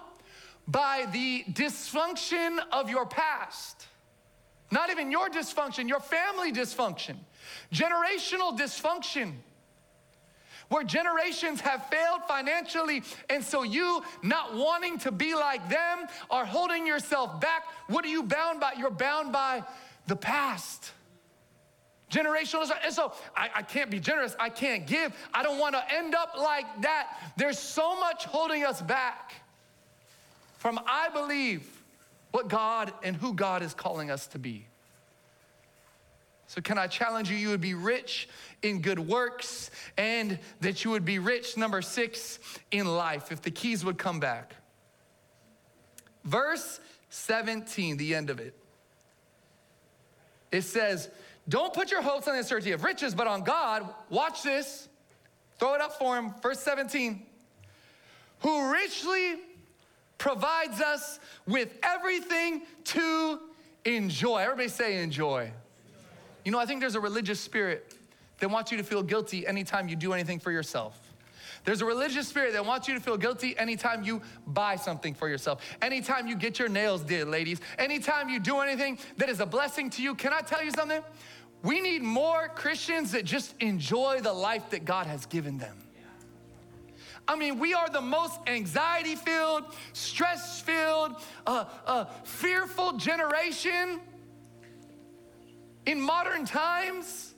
by 0.68 1.08
the 1.12 1.43
dysfunction 1.52 2.60
of 2.72 2.89
your 2.89 3.06
past? 3.06 3.88
Not 4.70 4.89
even 4.89 5.12
your 5.12 5.30
dysfunction, 5.30 5.88
your 5.88 6.00
family 6.02 6.52
dysfunction, 6.52 7.16
generational 7.74 8.58
dysfunction 8.58 9.34
where 10.70 10.84
generations 10.84 11.61
have 11.61 11.88
failed 11.89 12.22
financially, 12.28 13.03
and 13.30 13.43
so 13.43 13.63
you, 13.63 14.03
not 14.22 14.55
wanting 14.55 14.99
to 14.99 15.11
be 15.11 15.34
like 15.36 15.70
them, 15.70 16.07
are 16.30 16.45
holding 16.45 16.86
yourself 16.86 17.39
back. 17.39 17.63
What 17.88 18.03
are 18.05 18.09
you 18.09 18.24
bound 18.24 18.59
by? 18.59 18.74
You're 18.78 18.91
bound 18.91 19.32
by 19.32 19.63
the 20.07 20.15
past. 20.15 20.91
Generational, 22.11 22.70
and 22.86 22.93
so 22.93 23.11
I, 23.36 23.49
I, 23.55 23.61
can't 23.63 23.91
be 23.91 23.99
generous. 23.99 24.34
I 24.39 24.49
can't 24.49 24.88
give. 24.88 25.13
I 25.34 25.43
don't 25.43 25.59
want 25.59 25.76
to 25.76 25.93
end 25.93 26.15
up 26.15 26.36
like 26.38 26.82
that. 26.84 27.18
There's 27.36 27.59
so 27.59 27.99
much 27.99 28.24
holding 28.24 28.63
us 28.63 28.82
back 28.82 29.34
from, 30.57 30.80
I 30.88 31.09
believe, 31.09 31.68
what 32.32 32.47
God 32.47 32.93
and 33.03 33.15
who 33.15 33.34
God 33.34 33.61
is 33.61 33.74
calling 33.74 34.09
us 34.09 34.28
to 34.28 34.39
be. 34.39 34.68
So, 36.48 36.62
can 36.62 36.78
I 36.78 36.88
challenge 36.88 37.30
you? 37.30 37.36
You 37.36 37.50
would 37.50 37.62
be 37.62 37.74
rich 37.74 38.30
in 38.64 38.82
good 38.82 39.00
works 39.00 39.70
and 39.98 40.39
that 40.62 40.86
you 40.86 40.91
would 40.91 41.04
be 41.04 41.20
rich, 41.20 41.58
number 41.58 41.82
six, 41.82 42.39
in 42.72 42.88
life, 42.88 43.32
if 43.32 43.41
the 43.41 43.52
keys 43.52 43.84
would 43.84 43.98
come 43.98 44.20
back. 44.20 44.56
Verse 46.24 46.80
17, 47.10 47.98
the 47.98 48.16
end 48.16 48.30
of 48.30 48.39
it. 48.39 48.54
It 50.52 50.62
says, 50.62 51.10
Don't 51.50 51.74
put 51.74 51.91
your 51.91 52.02
hopes 52.02 52.28
on 52.28 52.34
the 52.34 52.39
uncertainty 52.39 52.72
of 52.72 52.84
riches, 52.84 53.14
but 53.14 53.28
on 53.28 53.43
God. 53.43 53.88
Watch 54.10 54.41
this. 54.43 54.88
Throw 55.60 55.74
it 55.74 55.82
up 55.82 56.00
for 56.00 56.18
him. 56.18 56.34
Verse 56.41 56.60
17. 56.60 57.26
Who 58.39 58.72
richly 58.72 59.36
provides 60.18 60.82
us 60.82 61.20
with 61.45 61.70
everything 61.84 62.62
to 62.86 63.39
enjoy. 63.86 64.39
Everybody 64.39 64.70
say 64.70 65.02
enjoy. 65.04 65.52
You 66.48 66.52
know, 66.52 66.60
I 66.60 66.66
think 66.66 66.80
there's 66.80 66.95
a 66.95 67.02
religious 67.02 67.41
spirit 67.41 67.93
that 68.39 68.50
wants 68.50 68.72
you 68.72 68.78
to 68.78 68.84
feel 68.86 69.04
guilty 69.04 69.45
anytime 69.45 69.89
you 69.89 69.98
do 69.98 70.14
anything 70.14 70.39
for 70.39 70.50
yourself. 70.50 70.98
There's 71.66 71.82
a 71.82 71.86
religious 71.86 72.26
spirit 72.26 72.54
that 72.54 72.66
wants 72.66 72.88
you 72.88 72.93
to 72.93 73.02
feel 73.02 73.18
guilty 73.18 73.58
anytime 73.58 74.02
you 74.02 74.22
buy 74.48 74.78
something 74.78 75.14
for 75.14 75.28
yourself, 75.28 75.62
anytime 75.82 76.26
you 76.26 76.38
get 76.38 76.58
your 76.58 76.70
nails 76.70 77.02
did, 77.02 77.28
ladies, 77.28 77.60
anytime 77.78 78.30
you 78.30 78.39
do 78.39 78.60
anything 78.60 78.98
that 79.18 79.28
is 79.28 79.41
a 79.41 79.45
blessing 79.45 79.89
to 79.89 80.02
you. 80.02 80.16
Can 80.16 80.32
I 80.32 80.39
tell 80.39 80.64
you 80.64 80.72
something? 80.72 81.02
We 81.64 81.82
need 81.82 82.02
more 82.02 82.48
Christians 82.56 83.12
that 83.12 83.26
just 83.26 83.54
enjoy 83.60 84.22
the 84.22 84.32
life 84.32 84.70
that 84.70 84.86
God 84.86 85.06
has 85.06 85.26
given 85.26 85.58
them. 85.58 85.76
I 87.28 87.36
mean, 87.36 87.60
we 87.60 87.74
are 87.74 87.89
the 87.89 88.00
most 88.00 88.39
anxiety 88.48 89.16
filled, 89.16 89.66
stress 89.91 90.62
filled, 90.62 91.22
uh, 91.45 91.66
uh, 91.86 92.06
fearful 92.24 92.93
generation 92.93 94.00
in 95.88 95.99
modern 95.99 96.45
times. 96.45 97.33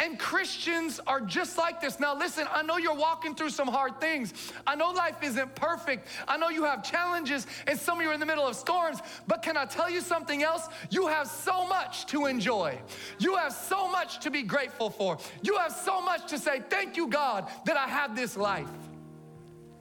And 0.00 0.16
Christians 0.16 1.00
are 1.08 1.20
just 1.20 1.58
like 1.58 1.80
this. 1.80 1.98
Now, 1.98 2.16
listen, 2.16 2.46
I 2.52 2.62
know 2.62 2.76
you're 2.76 2.94
walking 2.94 3.34
through 3.34 3.50
some 3.50 3.66
hard 3.66 4.00
things. 4.00 4.32
I 4.64 4.76
know 4.76 4.90
life 4.90 5.16
isn't 5.24 5.56
perfect. 5.56 6.06
I 6.28 6.36
know 6.36 6.50
you 6.50 6.62
have 6.62 6.88
challenges, 6.88 7.48
and 7.66 7.76
some 7.76 7.98
of 7.98 8.04
you 8.04 8.10
are 8.10 8.14
in 8.14 8.20
the 8.20 8.26
middle 8.26 8.46
of 8.46 8.54
storms. 8.54 9.00
But 9.26 9.42
can 9.42 9.56
I 9.56 9.64
tell 9.64 9.90
you 9.90 10.00
something 10.00 10.44
else? 10.44 10.68
You 10.90 11.08
have 11.08 11.26
so 11.26 11.66
much 11.66 12.06
to 12.06 12.26
enjoy. 12.26 12.78
You 13.18 13.34
have 13.34 13.52
so 13.52 13.90
much 13.90 14.20
to 14.20 14.30
be 14.30 14.44
grateful 14.44 14.88
for. 14.88 15.18
You 15.42 15.56
have 15.56 15.72
so 15.72 16.00
much 16.00 16.30
to 16.30 16.38
say, 16.38 16.62
Thank 16.70 16.96
you, 16.96 17.08
God, 17.08 17.50
that 17.64 17.76
I 17.76 17.88
have 17.88 18.14
this 18.14 18.36
life. 18.36 18.70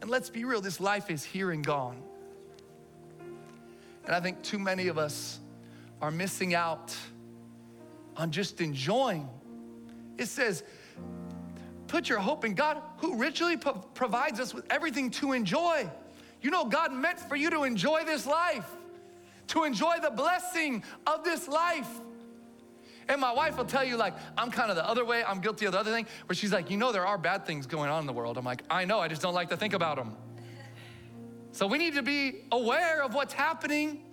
And 0.01 0.09
let's 0.09 0.31
be 0.31 0.45
real, 0.45 0.61
this 0.61 0.79
life 0.79 1.11
is 1.11 1.23
here 1.23 1.51
and 1.51 1.63
gone. 1.63 2.01
And 4.05 4.15
I 4.15 4.19
think 4.19 4.41
too 4.41 4.57
many 4.57 4.87
of 4.87 4.97
us 4.97 5.39
are 6.01 6.11
missing 6.11 6.55
out 6.55 6.95
on 8.17 8.31
just 8.31 8.59
enjoying. 8.59 9.29
It 10.17 10.27
says, 10.27 10.63
put 11.87 12.09
your 12.09 12.19
hope 12.19 12.43
in 12.43 12.53
God 12.53 12.81
who 12.97 13.17
richly 13.17 13.55
pro- 13.55 13.73
provides 13.73 14.39
us 14.39 14.53
with 14.53 14.65
everything 14.69 15.11
to 15.11 15.33
enjoy. 15.33 15.89
You 16.41 16.51
know, 16.51 16.65
God 16.65 16.91
meant 16.91 17.19
for 17.19 17.35
you 17.35 17.49
to 17.51 17.63
enjoy 17.63 18.03
this 18.03 18.25
life, 18.25 18.67
to 19.47 19.63
enjoy 19.63 19.97
the 20.01 20.09
blessing 20.09 20.83
of 21.05 21.23
this 21.23 21.47
life. 21.47 21.89
And 23.09 23.21
my 23.21 23.31
wife 23.31 23.57
will 23.57 23.65
tell 23.65 23.85
you, 23.85 23.95
like, 23.95 24.13
I'm 24.37 24.51
kind 24.51 24.69
of 24.69 24.75
the 24.75 24.87
other 24.87 25.05
way. 25.05 25.23
I'm 25.23 25.39
guilty 25.39 25.65
of 25.65 25.71
the 25.71 25.79
other 25.79 25.91
thing, 25.91 26.07
where 26.25 26.35
she's 26.35 26.51
like, 26.51 26.69
you 26.69 26.75
know, 26.75 26.91
there 26.91 27.05
are 27.05 27.17
bad 27.17 27.45
things 27.45 27.65
going 27.65 27.89
on 27.89 28.01
in 28.01 28.05
the 28.05 28.13
world. 28.13 28.37
I'm 28.37 28.43
like, 28.43 28.63
I 28.69 28.83
know, 28.83 28.99
I 28.99 29.07
just 29.07 29.21
don't 29.21 29.33
like 29.33 29.49
to 29.49 29.57
think 29.57 29.73
about 29.73 29.95
them. 29.95 30.17
So 31.53 31.67
we 31.67 31.77
need 31.77 31.95
to 31.95 32.03
be 32.03 32.43
aware 32.51 33.01
of 33.01 33.13
what's 33.13 33.33
happening 33.33 34.03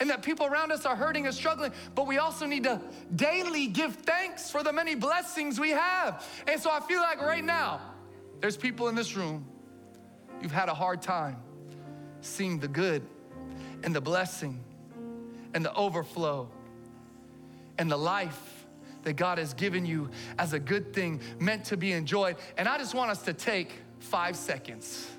and 0.00 0.08
that 0.08 0.22
people 0.22 0.46
around 0.46 0.72
us 0.72 0.86
are 0.86 0.96
hurting 0.96 1.26
and 1.26 1.34
struggling, 1.34 1.72
but 1.94 2.06
we 2.06 2.16
also 2.16 2.46
need 2.46 2.64
to 2.64 2.80
daily 3.14 3.66
give 3.66 3.94
thanks 3.96 4.50
for 4.50 4.62
the 4.62 4.72
many 4.72 4.94
blessings 4.94 5.60
we 5.60 5.70
have. 5.70 6.26
And 6.48 6.58
so 6.60 6.70
I 6.70 6.80
feel 6.80 7.00
like 7.00 7.20
right 7.20 7.44
now, 7.44 7.80
there's 8.40 8.56
people 8.56 8.88
in 8.88 8.94
this 8.94 9.14
room, 9.14 9.44
you've 10.42 10.52
had 10.52 10.70
a 10.70 10.74
hard 10.74 11.02
time 11.02 11.36
seeing 12.22 12.58
the 12.58 12.68
good 12.68 13.02
and 13.84 13.94
the 13.94 14.00
blessing 14.00 14.64
and 15.52 15.62
the 15.62 15.74
overflow 15.74 16.48
and 17.78 17.90
the 17.90 17.96
life 17.96 18.66
that 19.02 19.14
God 19.14 19.38
has 19.38 19.52
given 19.52 19.84
you 19.84 20.10
as 20.38 20.54
a 20.54 20.58
good 20.58 20.94
thing 20.94 21.20
meant 21.38 21.66
to 21.66 21.76
be 21.76 21.92
enjoyed. 21.92 22.36
And 22.56 22.68
I 22.68 22.78
just 22.78 22.94
want 22.94 23.10
us 23.10 23.22
to 23.22 23.34
take 23.34 23.72
five 23.98 24.36
seconds. 24.36 25.10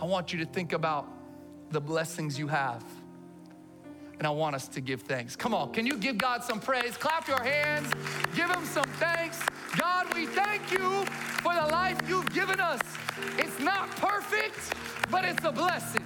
I 0.00 0.04
want 0.04 0.32
you 0.32 0.40
to 0.40 0.46
think 0.46 0.72
about 0.72 1.08
the 1.70 1.80
blessings 1.80 2.38
you 2.38 2.48
have 2.48 2.84
and 4.18 4.26
I 4.26 4.30
want 4.30 4.54
us 4.54 4.68
to 4.68 4.80
give 4.80 5.02
thanks. 5.02 5.36
Come 5.36 5.54
on, 5.54 5.72
can 5.72 5.86
you 5.86 5.96
give 5.96 6.18
God 6.18 6.42
some 6.42 6.60
praise? 6.60 6.96
Clap 6.96 7.28
your 7.28 7.42
hands, 7.42 7.92
give 8.34 8.50
Him 8.50 8.64
some 8.64 8.88
thanks. 8.94 9.40
God, 9.78 10.12
we 10.14 10.26
thank 10.26 10.70
you 10.70 11.04
for 11.42 11.54
the 11.54 11.66
life 11.66 11.98
you've 12.08 12.32
given 12.32 12.60
us. 12.60 12.80
It's 13.38 13.60
not 13.60 13.90
perfect, 13.96 14.74
but 15.10 15.24
it's 15.24 15.44
a 15.44 15.52
blessing. 15.52 16.04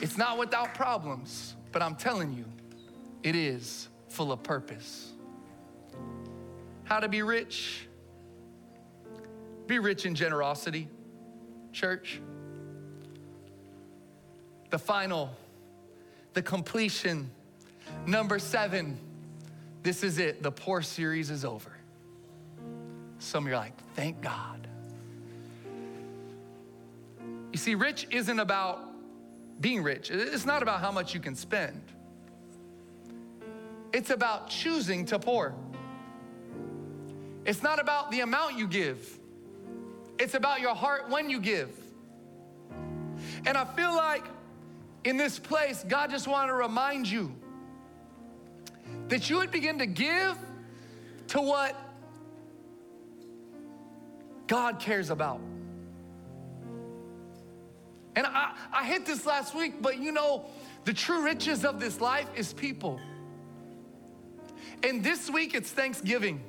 It's 0.00 0.16
not 0.16 0.38
without 0.38 0.74
problems, 0.74 1.56
but 1.72 1.82
I'm 1.82 1.96
telling 1.96 2.32
you, 2.32 2.44
it 3.22 3.34
is 3.34 3.88
full 4.08 4.30
of 4.32 4.42
purpose. 4.42 5.12
How 6.84 7.00
to 7.00 7.08
be 7.08 7.22
rich? 7.22 7.88
Be 9.66 9.78
rich 9.78 10.04
in 10.04 10.14
generosity, 10.14 10.88
church. 11.72 12.20
The 14.70 14.78
final 14.78 15.30
the 16.34 16.42
completion. 16.42 17.30
Number 18.06 18.38
seven, 18.38 18.98
this 19.82 20.02
is 20.02 20.18
it. 20.18 20.42
The 20.42 20.52
pour 20.52 20.82
series 20.82 21.30
is 21.30 21.44
over. 21.44 21.70
Some 23.18 23.44
of 23.44 23.48
you 23.48 23.54
are 23.54 23.58
like, 23.58 23.72
thank 23.94 24.20
God. 24.20 24.66
You 27.52 27.58
see, 27.58 27.74
rich 27.76 28.06
isn't 28.10 28.40
about 28.40 28.80
being 29.60 29.82
rich, 29.82 30.10
it's 30.10 30.44
not 30.44 30.62
about 30.62 30.80
how 30.80 30.90
much 30.90 31.14
you 31.14 31.20
can 31.20 31.36
spend. 31.36 31.80
It's 33.92 34.10
about 34.10 34.50
choosing 34.50 35.06
to 35.06 35.20
pour. 35.20 35.54
It's 37.44 37.62
not 37.62 37.78
about 37.78 38.10
the 38.10 38.20
amount 38.20 38.58
you 38.58 38.66
give, 38.66 39.18
it's 40.18 40.34
about 40.34 40.60
your 40.60 40.74
heart 40.74 41.08
when 41.08 41.30
you 41.30 41.40
give. 41.40 41.70
And 43.46 43.56
I 43.56 43.64
feel 43.64 43.94
like 43.94 44.24
in 45.04 45.18
this 45.18 45.38
place, 45.38 45.84
God 45.86 46.10
just 46.10 46.26
wanted 46.26 46.48
to 46.48 46.54
remind 46.54 47.08
you 47.08 47.34
that 49.08 49.28
you 49.28 49.36
would 49.36 49.50
begin 49.50 49.78
to 49.78 49.86
give 49.86 50.36
to 51.28 51.40
what 51.40 51.76
God 54.46 54.80
cares 54.80 55.10
about. 55.10 55.40
And 58.16 58.26
I, 58.26 58.54
I 58.72 58.84
hit 58.84 59.04
this 59.04 59.26
last 59.26 59.54
week, 59.54 59.82
but 59.82 59.98
you 59.98 60.12
know, 60.12 60.46
the 60.84 60.92
true 60.92 61.24
riches 61.24 61.64
of 61.64 61.80
this 61.80 62.00
life 62.00 62.28
is 62.36 62.52
people. 62.52 63.00
And 64.82 65.02
this 65.02 65.28
week 65.28 65.54
it's 65.54 65.70
Thanksgiving. 65.70 66.42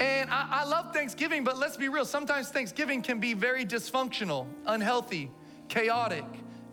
And 0.00 0.30
I, 0.30 0.62
I 0.62 0.64
love 0.64 0.92
Thanksgiving, 0.92 1.44
but 1.44 1.58
let's 1.58 1.76
be 1.76 1.88
real, 1.88 2.04
sometimes 2.04 2.48
Thanksgiving 2.48 3.02
can 3.02 3.20
be 3.20 3.34
very 3.34 3.64
dysfunctional, 3.64 4.46
unhealthy, 4.66 5.30
chaotic 5.68 6.24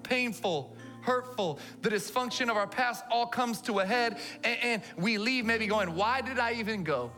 painful, 0.07 0.75
hurtful, 1.01 1.59
the 1.81 1.89
dysfunction 1.89 2.49
of 2.49 2.57
our 2.57 2.67
past 2.67 3.03
all 3.09 3.25
comes 3.25 3.61
to 3.61 3.79
a 3.79 3.85
head, 3.85 4.17
and, 4.43 4.57
and 4.63 4.81
we 4.97 5.17
leave 5.17 5.45
maybe 5.45 5.67
going, 5.67 5.95
Why 5.95 6.21
did 6.21 6.39
I 6.39 6.53
even 6.53 6.83
go? 6.83 7.11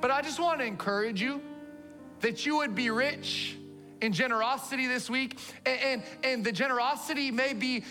But 0.00 0.10
I 0.10 0.20
just 0.20 0.40
want 0.40 0.60
to 0.60 0.66
encourage 0.66 1.22
you 1.22 1.40
that 2.20 2.44
you 2.44 2.56
would 2.56 2.74
be 2.74 2.90
rich 2.90 3.56
in 4.00 4.12
generosity 4.12 4.86
this 4.86 5.08
week. 5.08 5.38
And, 5.64 5.80
and, 5.80 6.02
and, 6.24 6.44
the 6.44 6.52
generosity 6.52 7.30
may 7.30 7.52
be 7.52 7.84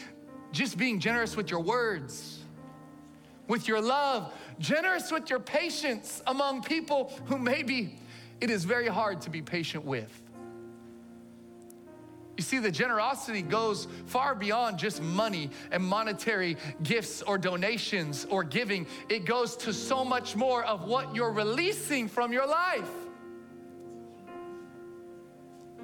just 0.52 0.78
being 0.78 1.00
generous 1.00 1.38
with 1.38 1.50
your 1.50 1.62
words, 1.62 2.40
with 3.48 3.68
your 3.68 3.82
love, 3.82 4.34
generous 4.60 5.12
with 5.12 5.30
your 5.30 5.40
patience 5.40 6.22
among 6.28 6.64
people 6.64 7.14
who 7.26 7.38
maybe 7.38 7.98
it 8.42 8.50
is 8.50 8.66
very 8.66 8.88
hard 8.88 9.22
to 9.22 9.30
be 9.30 9.42
patient 9.42 9.86
with. 9.86 10.21
You 12.42 12.44
see, 12.44 12.58
the 12.58 12.72
generosity 12.72 13.44
goes 13.44 13.88
far 14.08 14.34
beyond 14.34 14.80
just 14.80 15.00
money 15.00 15.52
and 15.70 15.84
monetary 15.84 16.58
gifts 16.82 17.22
or 17.22 17.38
donations 17.38 18.26
or 18.32 18.44
giving. 18.44 18.88
It 19.10 19.26
goes 19.26 19.56
to 19.58 19.72
so 19.72 20.04
much 20.04 20.36
more 20.36 20.64
of 20.64 20.86
what 20.86 21.14
you're 21.14 21.34
releasing 21.34 22.08
from 22.08 22.34
your 22.34 22.48
life. 22.48 22.90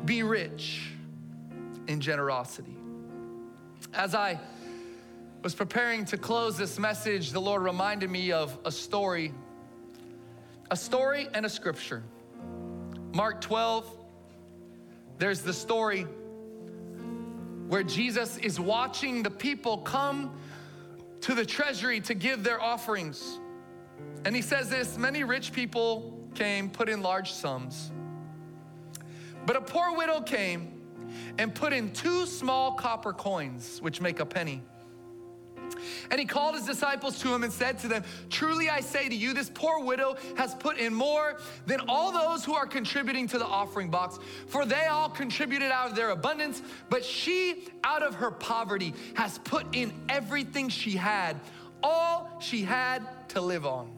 Be 0.04 0.24
rich 0.24 0.94
in 1.88 2.02
generosity. 2.02 2.76
As 3.94 4.16
I 4.16 4.40
was 5.44 5.54
preparing 5.54 6.06
to 6.06 6.18
close 6.18 6.58
this 6.58 6.80
message, 6.80 7.30
the 7.30 7.40
Lord 7.40 7.62
reminded 7.62 8.10
me 8.10 8.32
of 8.32 8.58
a 8.66 8.72
story, 8.72 9.32
a 10.72 10.76
story 10.76 11.28
and 11.36 11.46
a 11.46 11.50
scripture. 11.50 12.02
Mark 13.14 13.42
12, 13.42 13.88
there's 15.20 15.42
the 15.42 15.54
story 15.54 16.08
where 17.68 17.84
Jesus 17.84 18.38
is 18.38 18.60
watching 18.60 19.24
the 19.24 19.32
people 19.32 19.80
come 19.80 20.32
to 21.22 21.34
the 21.34 21.46
treasury 21.46 22.00
to 22.02 22.14
give 22.14 22.44
their 22.44 22.62
offerings. 22.62 23.40
And 24.26 24.36
he 24.36 24.42
says 24.42 24.70
this 24.70 24.98
many 24.98 25.24
rich 25.24 25.52
people 25.52 26.14
came, 26.36 26.70
put 26.70 26.90
in 26.90 27.02
large 27.02 27.32
sums. 27.32 27.92
But 29.46 29.56
a 29.56 29.62
poor 29.62 29.96
widow 29.96 30.22
came 30.22 30.82
and 31.38 31.54
put 31.54 31.74
in 31.74 31.92
two 31.94 32.26
small 32.26 32.74
copper 32.74 33.14
coins, 33.14 33.82
which 33.82 34.02
make 34.02 34.20
a 34.20 34.26
penny. 34.26 34.62
And 36.10 36.20
he 36.20 36.26
called 36.26 36.56
his 36.56 36.66
disciples 36.66 37.20
to 37.20 37.34
him 37.34 37.44
and 37.44 37.52
said 37.52 37.80
to 37.80 37.88
them, 37.88 38.04
Truly 38.30 38.70
I 38.70 38.82
say 38.82 39.10
to 39.10 39.16
you, 39.16 39.34
this 39.34 39.50
poor 39.54 39.84
widow 39.84 40.18
has 40.36 40.56
put 40.56 40.78
in 40.78 40.94
more 40.94 41.40
than 41.66 41.82
all 41.88 42.12
those 42.12 42.46
who 42.46 42.54
are 42.56 42.66
contributing 42.66 43.28
to 43.28 43.38
the 43.38 43.46
offering 43.46 43.90
box, 43.90 44.20
for 44.48 44.66
they 44.66 44.86
all 44.86 45.10
contributed 45.10 45.72
out 45.72 45.90
of 45.90 45.96
their 45.96 46.10
abundance, 46.10 46.62
but 46.90 47.04
she, 47.04 47.68
out 47.84 48.04
of 48.04 48.16
her 48.16 48.32
poverty, 48.32 48.94
has 49.16 49.40
put 49.40 49.66
in 49.76 49.94
everything 50.10 50.70
she 50.70 50.92
had, 50.92 51.40
all 51.84 52.30
she 52.40 52.64
had 52.64 53.30
to 53.30 53.42
live 53.42 53.66
on. 53.66 53.92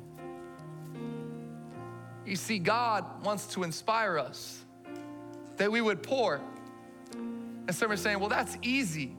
You 2.26 2.36
see, 2.36 2.60
God 2.60 3.24
wants 3.24 3.48
to 3.54 3.64
inspire 3.64 4.20
us 4.20 4.64
that 5.58 5.72
we 5.72 5.82
would 5.82 6.04
pour. 6.04 6.40
And 7.14 7.76
some 7.76 7.92
are 7.92 7.98
saying, 7.98 8.20
well, 8.20 8.30
that's 8.30 8.58
easy. 8.62 9.16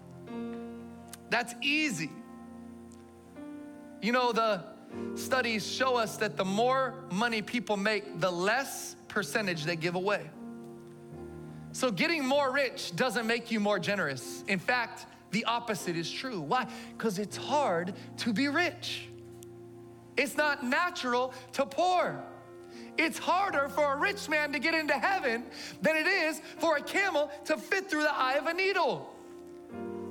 That's 1.29 1.55
easy. 1.61 2.11
You 4.03 4.13
know, 4.13 4.33
the 4.33 4.65
studies 5.15 5.67
show 5.71 5.97
us 5.97 6.17
that 6.19 6.37
the 6.37 6.45
more 6.45 6.95
money 7.13 7.43
people 7.43 7.77
make, 7.77 8.21
the 8.21 8.31
less 8.31 8.97
percentage 9.09 9.65
they 9.65 9.77
give 9.77 9.95
away. 9.95 10.31
So 11.73 11.91
getting 11.91 12.25
more 12.25 12.53
rich 12.53 12.97
doesn't 12.97 13.27
make 13.27 13.51
you 13.51 13.61
more 13.61 13.79
generous. 13.79 14.43
In 14.49 14.59
fact, 14.59 15.07
the 15.31 15.45
opposite 15.45 15.97
is 15.97 16.11
true. 16.11 16.41
Why? 16.41 16.67
Because 16.97 17.19
it's 17.19 17.37
hard 17.37 17.95
to 18.19 18.33
be 18.33 18.49
rich. 18.49 19.09
It's 20.17 20.37
not 20.37 20.65
natural 20.65 21.33
to 21.53 21.67
pour. 21.67 22.25
It's 22.99 23.19
harder 23.19 23.69
for 23.69 23.95
a 23.95 23.97
rich 23.97 24.29
man 24.29 24.53
to 24.53 24.59
get 24.59 24.75
into 24.75 24.95
heaven 24.95 25.45
than 25.81 25.97
it 25.97 26.07
is 26.07 26.41
for 26.59 26.77
a 26.77 26.83
camel 26.83 27.31
to 27.45 27.57
fit 27.57 27.89
through 27.89 28.03
the 28.03 28.15
eye 28.15 28.35
of 28.35 28.47
a 28.47 28.53
needle. 28.53 29.10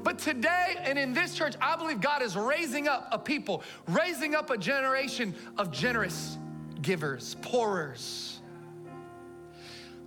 But 0.04 0.18
today 0.18 0.76
and 0.80 0.98
in 0.98 1.14
this 1.14 1.36
church, 1.36 1.56
I 1.62 1.76
believe 1.76 2.00
God 2.02 2.22
is 2.22 2.36
raising 2.36 2.88
up 2.88 3.08
a 3.12 3.20
people, 3.20 3.64
raising 3.88 4.34
up 4.36 4.50
a 4.50 4.58
generation 4.58 5.36
of 5.58 5.72
generous 5.72 6.38
givers, 6.82 7.36
pourers. 7.42 8.40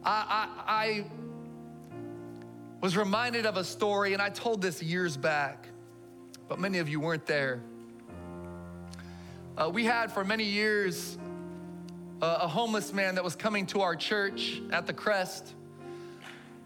I, 0.04 0.48
I, 0.66 0.72
I 0.84 1.04
was 2.80 2.96
reminded 2.96 3.46
of 3.46 3.56
a 3.56 3.64
story, 3.64 4.12
and 4.12 4.22
I 4.22 4.30
told 4.30 4.60
this 4.62 4.82
years 4.82 5.16
back, 5.16 5.68
but 6.48 6.58
many 6.58 6.78
of 6.78 6.88
you 6.88 6.98
weren't 6.98 7.26
there. 7.26 7.60
Uh, 9.56 9.70
we 9.72 9.84
had 9.84 10.10
for 10.10 10.24
many 10.24 10.44
years 10.44 11.18
uh, 12.22 12.38
a 12.40 12.48
homeless 12.48 12.92
man 12.92 13.14
that 13.16 13.22
was 13.22 13.36
coming 13.36 13.66
to 13.66 13.82
our 13.82 13.94
church 13.94 14.62
at 14.72 14.86
the 14.86 14.92
Crest. 14.92 15.54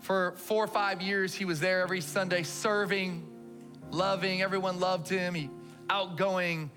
For 0.07 0.35
four 0.37 0.63
or 0.63 0.69
five 0.69 1.03
years, 1.03 1.35
he 1.35 1.45
was 1.45 1.59
there 1.59 1.81
every 1.81 2.01
Sunday 2.01 2.45
serving, 2.45 3.27
loving. 3.91 4.41
Everyone 4.41 4.79
loved 4.79 5.09
him. 5.09 5.35
He 5.35 5.51
outgoing, 5.91 6.71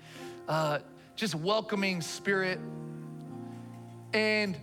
uh, 0.48 0.80
just 1.14 1.36
welcoming 1.36 2.00
spirit. 2.00 2.58
And 4.12 4.56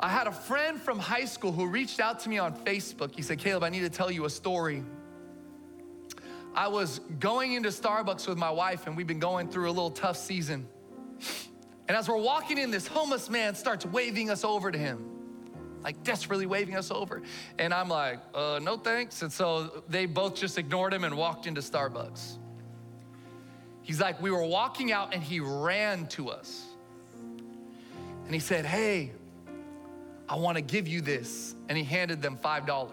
I 0.00 0.08
had 0.08 0.26
a 0.26 0.32
friend 0.32 0.82
from 0.82 0.98
high 0.98 1.26
school 1.26 1.52
who 1.52 1.68
reached 1.68 2.00
out 2.00 2.18
to 2.20 2.28
me 2.28 2.38
on 2.38 2.52
Facebook. 2.64 3.14
He 3.14 3.22
said, 3.22 3.38
Caleb, 3.38 3.62
I 3.62 3.68
need 3.68 3.82
to 3.82 3.90
tell 3.90 4.10
you 4.10 4.24
a 4.24 4.30
story. 4.30 4.82
I 6.52 6.66
was 6.66 6.98
going 7.20 7.52
into 7.52 7.68
Starbucks 7.68 8.26
with 8.26 8.38
my 8.38 8.50
wife, 8.50 8.88
and 8.88 8.96
we've 8.96 9.06
been 9.06 9.20
going 9.20 9.50
through 9.50 9.68
a 9.68 9.70
little 9.70 9.92
tough 9.92 10.16
season. 10.16 10.66
And 11.86 11.96
as 11.96 12.08
we're 12.08 12.16
walking 12.16 12.58
in, 12.58 12.72
this 12.72 12.88
homeless 12.88 13.30
man 13.30 13.54
starts 13.54 13.86
waving 13.86 14.30
us 14.30 14.42
over 14.42 14.72
to 14.72 14.78
him 14.78 15.17
like 15.88 16.04
desperately 16.04 16.44
waving 16.44 16.76
us 16.76 16.90
over. 16.90 17.22
And 17.58 17.72
I'm 17.72 17.88
like, 17.88 18.18
uh, 18.34 18.60
no 18.62 18.76
thanks. 18.76 19.22
And 19.22 19.32
so 19.32 19.82
they 19.88 20.04
both 20.04 20.34
just 20.34 20.58
ignored 20.58 20.92
him 20.92 21.02
and 21.02 21.16
walked 21.16 21.46
into 21.46 21.62
Starbucks. 21.62 22.36
He's 23.80 23.98
like, 23.98 24.20
we 24.20 24.30
were 24.30 24.44
walking 24.44 24.92
out 24.92 25.14
and 25.14 25.22
he 25.22 25.40
ran 25.40 26.06
to 26.08 26.28
us. 26.28 26.66
And 28.26 28.34
he 28.34 28.38
said, 28.38 28.66
hey, 28.66 29.12
I 30.28 30.36
want 30.36 30.56
to 30.56 30.60
give 30.60 30.86
you 30.86 31.00
this. 31.00 31.54
And 31.70 31.78
he 31.78 31.84
handed 31.84 32.20
them 32.20 32.36
$5. 32.36 32.90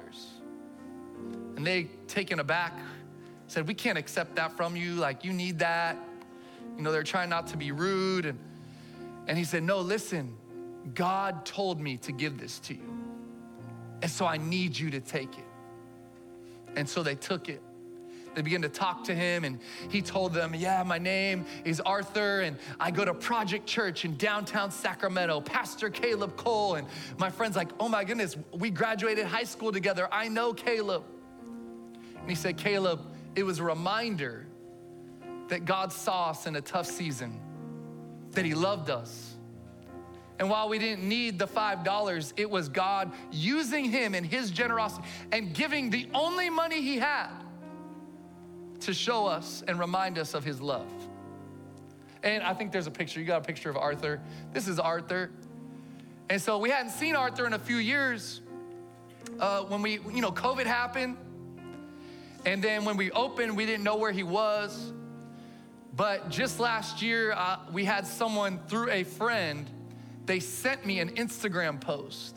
And 1.58 1.68
they, 1.68 1.90
taken 2.08 2.40
aback, 2.40 2.80
said, 3.48 3.68
we 3.68 3.74
can't 3.74 3.98
accept 3.98 4.38
that 4.38 4.56
from 4.56 4.78
you. 4.78 4.94
Like, 4.94 5.26
you 5.26 5.34
need 5.34 5.60
that. 5.60 5.98
You 6.78 6.84
know, 6.84 6.94
they're 6.94 7.04
trying 7.04 7.30
not 7.30 7.48
to 7.48 7.58
be 7.58 7.74
rude. 7.74 8.26
And, 8.26 8.40
and 9.28 9.38
he 9.38 9.44
said, 9.44 9.64
no, 9.64 9.80
listen, 9.80 10.38
God 10.94 11.46
told 11.46 11.80
me 11.80 11.98
to 11.98 12.12
give 12.12 12.38
this 12.38 12.60
to 12.60 12.74
you. 12.74 12.96
And 14.02 14.12
so 14.12 14.26
I 14.26 14.38
need 14.38 14.78
you 14.78 14.92
to 14.92 15.00
take 15.00 15.38
it. 15.38 15.46
And 16.76 16.88
so 16.88 17.02
they 17.02 17.16
took 17.16 17.50
it. 17.50 17.62
They 18.36 18.42
began 18.42 18.62
to 18.64 18.70
talk 18.70 19.06
to 19.06 19.16
him, 19.16 19.46
and 19.46 19.60
he 19.90 20.02
told 20.02 20.34
them, 20.34 20.54
Yeah, 20.54 20.84
my 20.84 20.98
name 20.98 21.46
is 21.64 21.80
Arthur, 21.80 22.42
and 22.42 22.58
I 22.82 22.92
go 22.92 23.06
to 23.06 23.14
Project 23.14 23.66
Church 23.66 24.04
in 24.04 24.18
downtown 24.18 24.72
Sacramento, 24.72 25.40
Pastor 25.40 25.90
Caleb 25.90 26.36
Cole. 26.36 26.76
And 26.76 26.86
my 27.18 27.30
friend's 27.30 27.56
like, 27.56 27.70
Oh 27.80 27.88
my 27.88 28.04
goodness, 28.04 28.36
we 28.52 28.72
graduated 28.72 29.26
high 29.26 29.46
school 29.46 29.72
together. 29.72 30.10
I 30.12 30.28
know 30.28 30.54
Caleb. 30.54 31.04
And 32.20 32.30
he 32.30 32.36
said, 32.36 32.58
Caleb, 32.58 33.00
it 33.36 33.44
was 33.44 33.60
a 33.60 33.64
reminder 33.64 34.46
that 35.48 35.64
God 35.64 35.94
saw 35.94 36.32
us 36.32 36.46
in 36.46 36.58
a 36.58 36.62
tough 36.62 36.88
season, 36.88 37.40
that 38.32 38.44
he 38.44 38.54
loved 38.54 38.90
us 38.90 39.25
and 40.38 40.50
while 40.50 40.68
we 40.68 40.80
didn't 40.80 41.08
need 41.08 41.40
the 41.40 41.48
$5, 41.48 42.34
it 42.36 42.50
was 42.50 42.68
God 42.68 43.12
using 43.32 43.86
him 43.86 44.14
and 44.14 44.26
his 44.26 44.52
generosity 44.52 45.08
and 45.32 45.54
giving 45.54 45.90
the 45.90 46.08
only 46.14 46.50
money 46.50 46.82
he 46.82 46.98
had 46.98 47.30
to 48.82 48.94
show 48.94 49.26
us 49.26 49.64
and 49.68 49.80
remind 49.80 50.18
us 50.18 50.34
of 50.34 50.44
his 50.44 50.60
love. 50.60 50.92
And 52.24 52.44
I 52.44 52.54
think 52.54 52.72
there's 52.72 52.88
a 52.88 52.92
picture. 52.92 53.20
You 53.20 53.26
got 53.26 53.42
a 53.42 53.46
picture 53.46 53.70
of 53.70 53.78
Arthur. 53.78 54.20
This 54.52 54.68
is 54.68 54.80
Arthur. 54.80 55.32
And 56.30 56.42
so 56.42 56.58
we 56.58 56.70
hadn't 56.70 56.92
seen 56.92 57.16
Arthur 57.16 57.46
in 57.46 57.54
a 57.54 57.60
few 57.60 57.78
years. 57.78 58.42
Uh, 59.40 59.62
when 59.64 59.82
we, 59.82 59.94
you 59.94 60.22
know, 60.22 60.32
COVID 60.32 60.66
happened. 60.66 61.18
And 62.46 62.64
then 62.64 62.84
when 62.84 62.98
we 62.98 63.10
opened, 63.12 63.56
we 63.56 63.66
didn't 63.66 63.84
know 63.84 63.96
where 63.96 64.12
he 64.12 64.24
was. 64.24 64.92
But 65.96 66.30
just 66.30 66.60
last 66.60 67.02
year, 67.02 67.32
uh, 67.32 67.60
we 67.72 67.86
had 67.86 68.06
someone 68.06 68.60
through 68.68 68.90
a 68.90 69.04
friend 69.04 69.70
they 70.26 70.40
sent 70.40 70.86
me 70.86 71.00
an 71.00 71.10
Instagram 71.16 71.80
post. 71.80 72.36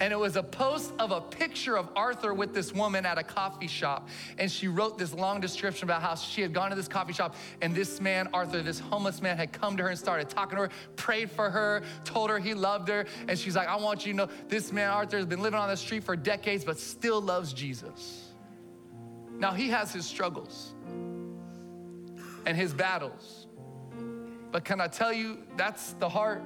And 0.00 0.14
it 0.14 0.18
was 0.18 0.36
a 0.36 0.42
post 0.42 0.94
of 0.98 1.12
a 1.12 1.20
picture 1.20 1.76
of 1.76 1.90
Arthur 1.94 2.32
with 2.32 2.54
this 2.54 2.72
woman 2.72 3.04
at 3.04 3.18
a 3.18 3.22
coffee 3.22 3.66
shop. 3.66 4.08
And 4.38 4.50
she 4.50 4.66
wrote 4.66 4.96
this 4.96 5.12
long 5.12 5.40
description 5.40 5.84
about 5.84 6.00
how 6.00 6.14
she 6.14 6.40
had 6.40 6.54
gone 6.54 6.70
to 6.70 6.76
this 6.76 6.88
coffee 6.88 7.12
shop 7.12 7.34
and 7.60 7.74
this 7.74 8.00
man, 8.00 8.26
Arthur, 8.32 8.62
this 8.62 8.80
homeless 8.80 9.20
man, 9.20 9.36
had 9.36 9.52
come 9.52 9.76
to 9.76 9.82
her 9.82 9.90
and 9.90 9.98
started 9.98 10.30
talking 10.30 10.56
to 10.56 10.64
her, 10.64 10.70
prayed 10.96 11.30
for 11.30 11.50
her, 11.50 11.82
told 12.04 12.30
her 12.30 12.38
he 12.38 12.54
loved 12.54 12.88
her. 12.88 13.04
And 13.28 13.38
she's 13.38 13.54
like, 13.54 13.68
I 13.68 13.76
want 13.76 14.06
you 14.06 14.12
to 14.14 14.16
know 14.16 14.28
this 14.48 14.72
man, 14.72 14.88
Arthur, 14.88 15.18
has 15.18 15.26
been 15.26 15.42
living 15.42 15.60
on 15.60 15.68
the 15.68 15.76
street 15.76 16.02
for 16.02 16.16
decades, 16.16 16.64
but 16.64 16.78
still 16.78 17.20
loves 17.20 17.52
Jesus. 17.52 18.32
Now, 19.38 19.52
he 19.52 19.68
has 19.68 19.92
his 19.92 20.06
struggles 20.06 20.74
and 22.46 22.56
his 22.56 22.72
battles. 22.72 23.48
But 24.50 24.64
can 24.64 24.80
I 24.80 24.88
tell 24.88 25.12
you, 25.12 25.38
that's 25.56 25.92
the 25.94 26.08
heart 26.08 26.42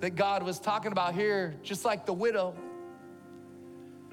that 0.00 0.14
God 0.14 0.42
was 0.42 0.58
talking 0.58 0.92
about 0.92 1.14
here, 1.14 1.54
just 1.62 1.84
like 1.84 2.06
the 2.06 2.12
widow. 2.12 2.54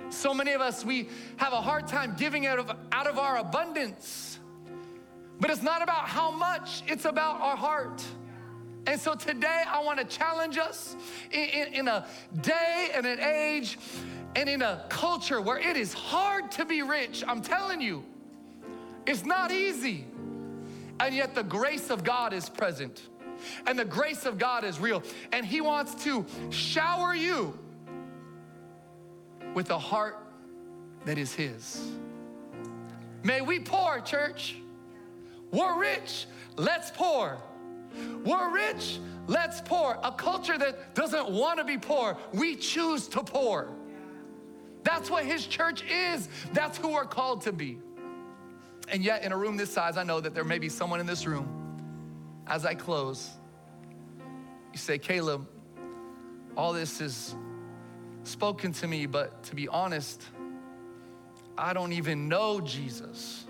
So 0.09 0.33
many 0.33 0.53
of 0.53 0.61
us, 0.61 0.85
we 0.85 1.09
have 1.37 1.53
a 1.53 1.61
hard 1.61 1.87
time 1.87 2.15
giving 2.17 2.45
out 2.45 2.59
of, 2.59 2.71
out 2.91 3.07
of 3.07 3.17
our 3.17 3.37
abundance. 3.37 4.39
But 5.39 5.49
it's 5.49 5.63
not 5.63 5.81
about 5.81 6.07
how 6.07 6.31
much, 6.31 6.83
it's 6.87 7.05
about 7.05 7.41
our 7.41 7.55
heart. 7.55 8.03
And 8.85 8.99
so 8.99 9.15
today 9.15 9.63
I 9.67 9.81
want 9.83 9.99
to 9.99 10.05
challenge 10.05 10.57
us 10.57 10.95
in, 11.31 11.49
in, 11.49 11.73
in, 11.73 11.87
a 11.87 12.05
day 12.41 12.89
and 12.93 13.05
an 13.05 13.19
age 13.19 13.77
and 14.35 14.49
in 14.49 14.61
a 14.61 14.85
culture 14.89 15.39
where 15.39 15.57
it 15.57 15.77
is 15.77 15.93
hard 15.93 16.51
to 16.51 16.65
be 16.65 16.81
rich. 16.81 17.23
I'm 17.27 17.41
telling 17.41 17.81
you, 17.81 18.03
it's 19.05 19.25
not 19.25 19.51
easy. 19.51 20.05
And 20.99 21.15
yet 21.15 21.33
the 21.33 21.43
grace 21.43 21.89
of 21.89 22.03
God 22.03 22.33
is 22.33 22.49
present. 22.49 23.01
And 23.65 23.77
the 23.77 23.85
grace 23.85 24.25
of 24.25 24.37
God 24.37 24.63
is 24.63 24.79
real. 24.79 25.03
And 25.31 25.45
He 25.45 25.61
wants 25.61 26.03
to 26.03 26.25
shower 26.49 27.15
you 27.15 27.57
with 29.53 29.69
a 29.69 29.77
heart 29.77 30.17
that 31.05 31.17
is 31.17 31.33
His. 31.33 31.91
May 33.23 33.41
we 33.41 33.59
pour, 33.59 34.01
church. 34.01 34.57
We're 35.51 35.79
rich, 35.79 36.25
let's 36.57 36.91
pour. 36.91 37.37
We're 38.25 38.49
rich, 38.51 38.99
let's 39.27 39.61
pour. 39.61 39.99
A 40.03 40.11
culture 40.11 40.57
that 40.57 40.95
doesn't 40.95 41.29
want 41.29 41.59
to 41.59 41.63
be 41.63 41.77
poor, 41.77 42.17
we 42.33 42.55
choose 42.55 43.07
to 43.09 43.23
pour. 43.23 43.69
That's 44.83 45.09
what 45.09 45.25
His 45.25 45.45
church 45.45 45.83
is, 45.89 46.27
that's 46.53 46.77
who 46.77 46.89
we're 46.89 47.05
called 47.05 47.41
to 47.41 47.53
be. 47.53 47.77
And 48.89 49.03
yet, 49.03 49.23
in 49.23 49.31
a 49.31 49.37
room 49.37 49.55
this 49.55 49.71
size, 49.71 49.95
I 49.95 50.03
know 50.03 50.19
that 50.19 50.33
there 50.33 50.43
may 50.43 50.59
be 50.59 50.69
someone 50.69 50.99
in 50.99 51.05
this 51.05 51.25
room. 51.25 51.62
As 52.47 52.65
I 52.65 52.75
close, 52.75 53.29
you 54.71 54.77
say, 54.77 54.97
Caleb, 54.97 55.47
all 56.57 56.73
this 56.73 57.01
is 57.01 57.35
spoken 58.23 58.73
to 58.73 58.87
me, 58.87 59.05
but 59.05 59.43
to 59.43 59.55
be 59.55 59.67
honest, 59.67 60.23
I 61.57 61.73
don't 61.73 61.93
even 61.93 62.27
know 62.27 62.59
Jesus. 62.61 63.45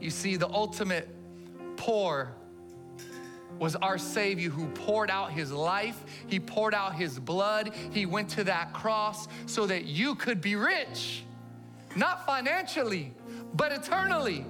You 0.00 0.10
see, 0.10 0.36
the 0.36 0.48
ultimate 0.48 1.08
pour 1.76 2.34
was 3.58 3.76
our 3.76 3.98
Savior 3.98 4.48
who 4.50 4.66
poured 4.68 5.10
out 5.10 5.32
His 5.32 5.52
life, 5.52 6.02
He 6.26 6.40
poured 6.40 6.74
out 6.74 6.94
His 6.94 7.18
blood, 7.18 7.74
He 7.90 8.06
went 8.06 8.30
to 8.30 8.44
that 8.44 8.72
cross 8.72 9.28
so 9.46 9.66
that 9.66 9.84
you 9.84 10.14
could 10.14 10.40
be 10.40 10.56
rich, 10.56 11.24
not 11.96 12.26
financially, 12.26 13.12
but 13.54 13.72
eternally. 13.72 14.46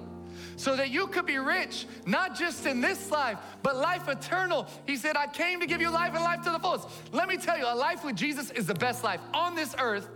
So 0.57 0.75
that 0.75 0.91
you 0.91 1.07
could 1.07 1.25
be 1.25 1.37
rich, 1.37 1.85
not 2.05 2.37
just 2.37 2.65
in 2.65 2.81
this 2.81 3.09
life, 3.09 3.37
but 3.63 3.75
life 3.75 4.07
eternal. 4.07 4.67
He 4.85 4.95
said, 4.95 5.15
I 5.17 5.27
came 5.27 5.59
to 5.59 5.65
give 5.65 5.81
you 5.81 5.89
life 5.89 6.13
and 6.13 6.23
life 6.23 6.41
to 6.43 6.51
the 6.51 6.59
fullest. 6.59 6.87
Let 7.11 7.27
me 7.27 7.37
tell 7.37 7.57
you, 7.57 7.65
a 7.65 7.75
life 7.75 8.03
with 8.03 8.15
Jesus 8.15 8.51
is 8.51 8.67
the 8.67 8.75
best 8.75 9.03
life 9.03 9.21
on 9.33 9.55
this 9.55 9.75
earth 9.79 10.07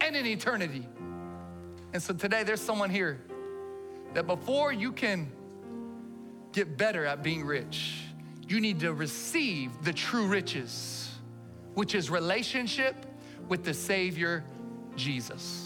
and 0.00 0.16
in 0.16 0.26
eternity. 0.26 0.86
And 1.92 2.02
so 2.02 2.14
today, 2.14 2.42
there's 2.42 2.60
someone 2.60 2.90
here 2.90 3.20
that 4.14 4.26
before 4.26 4.72
you 4.72 4.92
can 4.92 5.30
get 6.52 6.76
better 6.76 7.04
at 7.04 7.22
being 7.22 7.44
rich, 7.44 8.02
you 8.48 8.60
need 8.60 8.80
to 8.80 8.92
receive 8.94 9.70
the 9.82 9.92
true 9.92 10.26
riches, 10.26 11.10
which 11.74 11.94
is 11.94 12.10
relationship 12.10 12.94
with 13.48 13.64
the 13.64 13.74
Savior 13.74 14.44
Jesus. 14.96 15.65